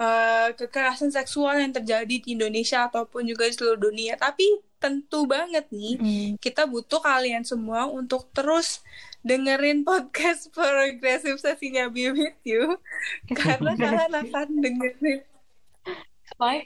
uh, 0.00 0.48
kekerasan 0.56 1.12
seksual 1.12 1.60
yang 1.60 1.72
terjadi 1.72 2.16
di 2.20 2.36
Indonesia 2.36 2.88
ataupun 2.88 3.26
juga 3.28 3.48
di 3.48 3.54
seluruh 3.56 3.80
dunia. 3.80 4.16
Tapi 4.16 4.44
tentu 4.76 5.24
banget 5.24 5.66
nih 5.72 5.94
hmm. 5.96 6.30
kita 6.36 6.68
butuh 6.68 7.00
kalian 7.00 7.42
semua 7.42 7.88
untuk 7.88 8.28
terus 8.36 8.84
dengerin 9.24 9.82
podcast 9.82 10.48
progresif 10.56 11.40
sesinya 11.40 11.88
Be 11.88 12.12
With 12.12 12.40
You. 12.44 12.76
Karena 13.38 13.72
kalian 13.74 14.12
akan 14.12 14.48
dengerin. 14.60 15.20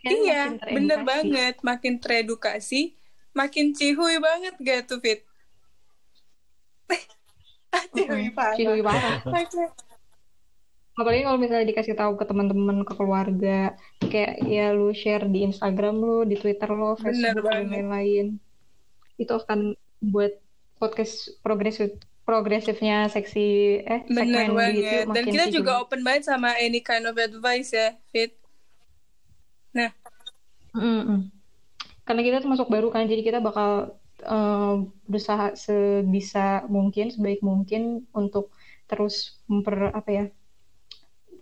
Iya 0.02 0.58
bener 0.58 1.06
banget. 1.06 1.62
Makin 1.62 2.02
teredukasi 2.02 2.98
makin 3.34 3.70
cihuy 3.74 4.18
banget 4.18 4.54
gak 4.58 4.90
tuh 4.90 4.98
Fit? 4.98 5.22
Cihuy 7.94 8.30
parah 8.34 8.54
cihuy 8.58 8.82
parah 8.82 9.22
apalagi 10.98 11.22
kalau 11.24 11.38
misalnya 11.38 11.66
dikasih 11.70 11.94
tahu 11.96 12.18
ke 12.18 12.24
teman-teman 12.26 12.82
ke 12.82 12.92
keluarga 12.98 13.74
kayak 14.02 14.42
ya 14.44 14.74
lu 14.74 14.90
share 14.90 15.24
di 15.30 15.46
Instagram 15.46 15.96
lu 15.96 16.16
di 16.26 16.36
Twitter 16.36 16.68
lu 16.70 16.98
Facebook 16.98 17.46
dan 17.46 17.70
lain-lain 17.70 18.36
itu 19.16 19.32
akan 19.32 19.76
buat 20.00 20.32
podcast 20.80 21.36
progresif 21.44 21.92
progresifnya 22.24 23.10
seksi 23.10 23.48
eh 23.82 24.00
Bener 24.06 24.54
banget. 24.54 24.74
Gitu, 24.78 25.12
Dan 25.12 25.24
kita 25.26 25.44
juga 25.50 25.56
juga 25.58 25.72
open 25.82 26.00
banget 26.06 26.30
sama 26.30 26.54
any 26.62 26.78
kind 26.78 27.04
of 27.10 27.18
advice 27.18 27.74
ya, 27.74 27.98
Fit. 28.14 28.38
Nah. 29.74 29.90
Mm 30.70 31.02
-mm. 31.02 31.20
Karena 32.06 32.22
kita 32.22 32.38
termasuk 32.46 32.70
baru 32.70 32.94
kan, 32.94 33.10
jadi 33.10 33.22
kita 33.26 33.38
bakal 33.42 33.98
uh, 34.22 34.76
berusaha 35.10 35.58
sebisa 35.58 36.62
mungkin, 36.70 37.10
sebaik 37.10 37.42
mungkin 37.42 38.06
untuk 38.14 38.54
terus 38.86 39.42
memper 39.50 39.90
apa 39.90 40.10
ya, 40.10 40.24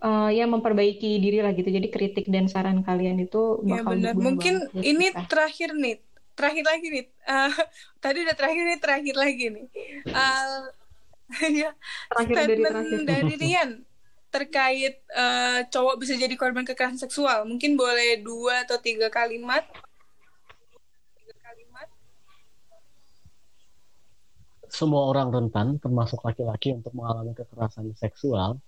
uh, 0.01 0.29
ya 0.31 0.45
memperbaiki 0.49 1.19
diri 1.19 1.39
lah 1.43 1.51
gitu. 1.55 1.69
Jadi 1.69 1.87
kritik 1.91 2.25
dan 2.27 2.47
saran 2.47 2.81
kalian 2.83 3.19
itu 3.21 3.63
ya, 3.63 3.83
bakal 3.83 3.93
ya, 3.95 4.11
benar. 4.11 4.13
Mungkin 4.15 4.55
ini 4.79 5.11
kita. 5.11 5.27
terakhir 5.27 5.69
nih, 5.75 5.95
terakhir 6.33 6.65
lagi 6.65 6.87
nih. 6.89 7.05
Uh, 7.27 7.51
tadi 8.03 8.17
udah 8.25 8.35
terakhir 8.35 8.63
nih, 8.65 8.79
terakhir 8.79 9.15
lagi 9.15 9.45
nih. 9.51 9.65
Uh, 10.09 10.59
ya 11.61 11.69
statement 12.25 12.73
dari, 12.73 13.05
dari 13.05 13.33
Rian 13.37 13.69
terkait 14.29 15.01
uh, 15.13 15.65
cowok 15.69 16.05
bisa 16.05 16.13
jadi 16.13 16.33
korban 16.37 16.65
kekerasan 16.65 17.01
seksual 17.01 17.45
mungkin 17.49 17.73
boleh 17.73 18.21
dua 18.21 18.65
atau 18.65 18.77
tiga 18.77 19.09
kalimat 19.09 19.65
semua 24.69 25.09
orang 25.09 25.33
rentan 25.33 25.81
termasuk 25.81 26.21
laki-laki 26.21 26.77
untuk 26.77 26.93
mengalami 26.93 27.33
kekerasan 27.33 27.89
seksual 27.97 28.61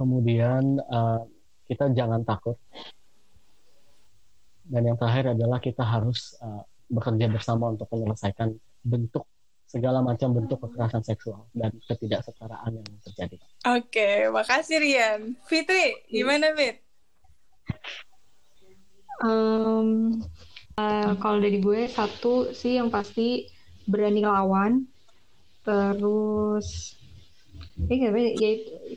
kemudian 0.00 0.80
uh, 0.88 1.20
kita 1.68 1.92
jangan 1.92 2.24
takut 2.24 2.56
dan 4.70 4.86
yang 4.88 4.96
terakhir 4.96 5.36
adalah 5.36 5.60
kita 5.60 5.84
harus 5.84 6.40
uh, 6.40 6.64
bekerja 6.88 7.28
bersama 7.28 7.74
untuk 7.74 7.90
menyelesaikan 7.92 8.56
bentuk 8.80 9.28
segala 9.66 10.02
macam 10.02 10.34
bentuk 10.34 10.58
kekerasan 10.66 11.06
seksual 11.06 11.46
dan 11.54 11.70
ketidaksetaraan 11.86 12.74
yang 12.74 12.86
terjadi. 13.06 13.38
Oke, 13.70 14.26
makasih 14.34 14.82
Rian. 14.82 15.20
Fitri, 15.46 15.94
gimana 16.10 16.50
Fit? 16.58 16.82
Um, 19.22 20.18
uh, 20.74 21.14
kalau 21.22 21.38
dari 21.38 21.62
gue 21.62 21.86
satu 21.86 22.50
sih 22.50 22.82
yang 22.82 22.90
pasti 22.90 23.46
berani 23.86 24.26
lawan, 24.26 24.90
terus 25.62 26.98
eh, 27.88 28.34
ya, 28.36 28.50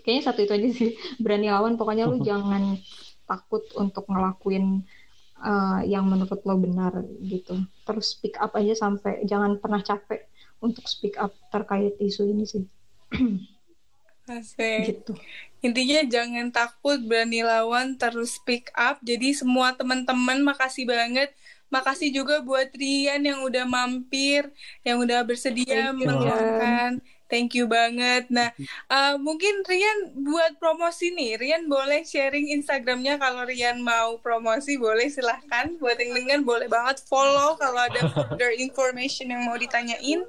kayaknya 0.03 0.23
satu 0.25 0.39
itu 0.43 0.53
aja 0.53 0.67
sih 0.73 0.91
berani 1.23 1.47
lawan. 1.53 1.79
Pokoknya 1.79 2.09
lu 2.09 2.19
jangan 2.27 2.75
takut 3.23 3.63
untuk 3.79 4.03
ngelakuin 4.11 4.83
uh, 5.43 5.81
yang 5.83 6.07
menurut 6.07 6.39
lo 6.43 6.55
benar 6.59 7.03
gitu 7.23 7.59
terus 7.87 8.15
speak 8.15 8.39
up 8.39 8.55
aja 8.55 8.75
sampai 8.75 9.23
jangan 9.23 9.59
pernah 9.59 9.79
capek 9.83 10.27
untuk 10.63 10.87
speak 10.87 11.19
up 11.19 11.31
terkait 11.51 11.95
isu 11.99 12.27
ini 12.31 12.43
sih 12.47 12.63
Asik. 14.23 14.87
Gitu. 14.87 15.13
Intinya 15.59 15.99
jangan 16.07 16.47
takut 16.47 16.95
berani 17.03 17.43
lawan 17.43 17.99
terus 17.99 18.39
speak 18.39 18.71
up. 18.71 19.03
Jadi 19.03 19.35
semua 19.35 19.75
teman-teman 19.75 20.39
makasih 20.39 20.87
banget 20.87 21.35
makasih 21.67 22.13
juga 22.13 22.39
buat 22.39 22.69
Rian 22.71 23.19
yang 23.25 23.41
udah 23.43 23.65
mampir, 23.65 24.47
yang 24.85 25.01
udah 25.03 25.25
bersedia 25.27 25.91
meluangkan. 25.91 27.03
Thank 27.33 27.57
you 27.57 27.65
banget. 27.65 28.29
Nah, 28.29 28.53
uh, 28.93 29.17
mungkin 29.17 29.65
Rian 29.65 30.13
buat 30.21 30.61
promosi 30.61 31.09
nih. 31.17 31.41
Rian 31.41 31.65
boleh 31.65 32.05
sharing 32.05 32.53
Instagramnya 32.53 33.17
kalau 33.17 33.41
Rian 33.49 33.81
mau 33.81 34.21
promosi 34.21 34.77
boleh 34.77 35.09
silahkan. 35.09 35.73
Buat 35.81 35.97
yang 35.97 36.13
dengar 36.13 36.45
boleh 36.45 36.69
banget 36.69 37.01
follow 37.09 37.57
kalau 37.57 37.89
ada 37.89 38.05
further 38.13 38.53
information 38.69 39.33
yang 39.33 39.49
mau 39.49 39.57
ditanyain. 39.57 40.21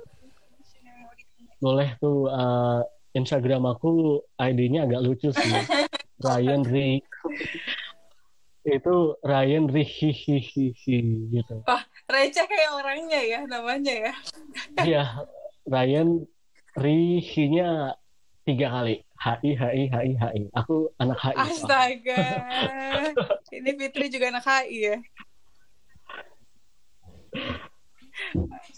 Boleh 1.61 1.93
tuh 2.01 2.33
uh, 2.33 2.81
Instagram 3.13 3.69
aku 3.69 4.25
ID-nya 4.41 4.89
agak 4.89 5.05
lucu 5.05 5.29
sih. 5.29 5.53
Ryan 6.25 6.65
Ri 6.65 7.05
itu 8.65 8.97
Ryan 9.21 9.69
Rihihihihi 9.69 10.99
gitu. 11.37 11.57
Wah, 11.69 11.85
receh 12.09 12.49
kayak 12.49 12.81
orangnya 12.81 13.21
ya 13.21 13.41
namanya 13.45 13.93
ya. 13.93 14.13
Iya, 14.81 15.05
Ryan 15.69 16.25
Rihinya 16.75 17.95
tiga 18.43 18.67
kali. 18.71 19.03
HI, 19.15 19.51
HI, 19.57 19.83
HI, 19.89 20.13
HI. 20.21 20.43
Aku 20.53 20.93
anak 21.01 21.19
HI. 21.23 21.37
Astaga. 21.39 22.25
Ini 23.49 23.71
Fitri 23.79 24.07
juga 24.13 24.35
anak 24.35 24.45
HI 24.45 24.79
ya. 24.93 24.97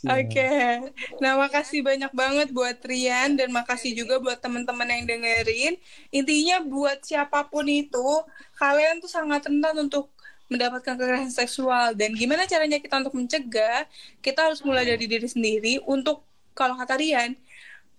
Oke, 0.07 0.33
okay. 0.33 0.81
nah 1.21 1.37
makasih 1.37 1.85
banyak 1.85 2.09
banget 2.17 2.49
buat 2.57 2.81
Rian 2.81 3.37
dan 3.37 3.53
makasih 3.53 3.93
juga 3.93 4.17
buat 4.17 4.41
teman-teman 4.41 4.89
yang 4.89 5.05
dengerin. 5.05 5.77
Intinya 6.09 6.65
buat 6.65 7.05
siapa 7.05 7.45
pun 7.45 7.69
itu, 7.69 8.09
kalian 8.57 8.97
tuh 9.01 9.13
sangat 9.13 9.45
rentan 9.45 9.77
untuk 9.77 10.09
mendapatkan 10.49 10.95
kekerasan 10.95 11.35
seksual 11.35 11.93
dan 11.93 12.15
gimana 12.17 12.49
caranya 12.49 12.81
kita 12.81 13.03
untuk 13.03 13.13
mencegah? 13.19 13.85
Kita 14.25 14.49
harus 14.49 14.65
mulai 14.65 14.89
dari 14.89 15.05
diri 15.05 15.29
sendiri 15.29 15.85
untuk 15.85 16.25
kalau 16.57 16.79
kata 16.79 16.97
Rian 16.97 17.37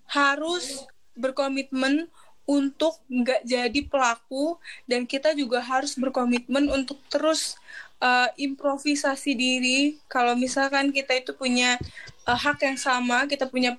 harus 0.08 0.88
berkomitmen 1.14 2.08
untuk 2.48 2.96
nggak 3.12 3.44
jadi 3.44 3.80
pelaku 3.92 4.56
dan 4.88 5.04
kita 5.04 5.36
juga 5.36 5.60
harus 5.60 6.00
berkomitmen 6.00 6.72
untuk 6.72 6.96
terus 7.12 7.60
uh, 8.00 8.32
improvisasi 8.40 9.36
diri. 9.36 10.00
Kalau 10.08 10.34
misalkan 10.40 10.96
kita 10.96 11.12
itu 11.20 11.36
punya 11.36 11.76
uh, 12.24 12.40
hak 12.40 12.64
yang 12.64 12.80
sama 12.80 13.28
kita 13.28 13.52
punya 13.52 13.76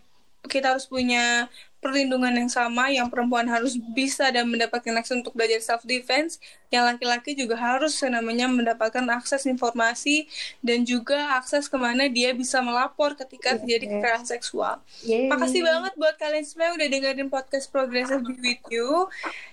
kita 0.46 0.76
harus 0.76 0.86
punya 0.86 1.50
perlindungan 1.78 2.34
yang 2.34 2.50
sama 2.50 2.90
yang 2.90 3.06
perempuan 3.06 3.46
harus 3.46 3.78
bisa 3.94 4.26
dan 4.34 4.50
mendapatkan 4.50 4.90
akses 4.98 5.22
untuk 5.22 5.30
belajar 5.38 5.62
self 5.62 5.86
defense 5.86 6.42
yang 6.74 6.82
laki-laki 6.82 7.38
juga 7.38 7.54
harus 7.54 7.94
namanya 8.02 8.50
mendapatkan 8.50 9.06
akses 9.14 9.46
informasi 9.46 10.26
dan 10.58 10.82
juga 10.82 11.38
akses 11.38 11.70
ke 11.70 11.78
mana 11.78 12.10
dia 12.10 12.34
bisa 12.34 12.58
melapor 12.58 13.14
ketika 13.14 13.54
yeah. 13.54 13.58
terjadi 13.62 13.84
kekerasan 13.94 14.26
seksual. 14.26 14.82
Yeah. 15.06 15.30
Makasih 15.30 15.62
banget 15.62 15.92
buat 15.94 16.14
kalian 16.18 16.44
semua 16.44 16.74
yang 16.74 16.76
udah 16.82 16.88
dengerin 16.90 17.30
podcast 17.30 17.70
Progressive 17.70 18.26
Be 18.26 18.34
With 18.42 18.64
You. 18.74 19.06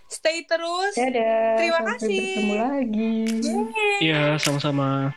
Stay 0.10 0.42
terus. 0.50 0.98
Dadah. 0.98 1.62
Terima 1.62 1.80
Sampai 1.86 1.94
kasih. 1.98 2.26
Bertemu 2.26 2.56
lagi. 2.58 3.14
Iya, 4.02 4.22
sama-sama. 4.42 5.14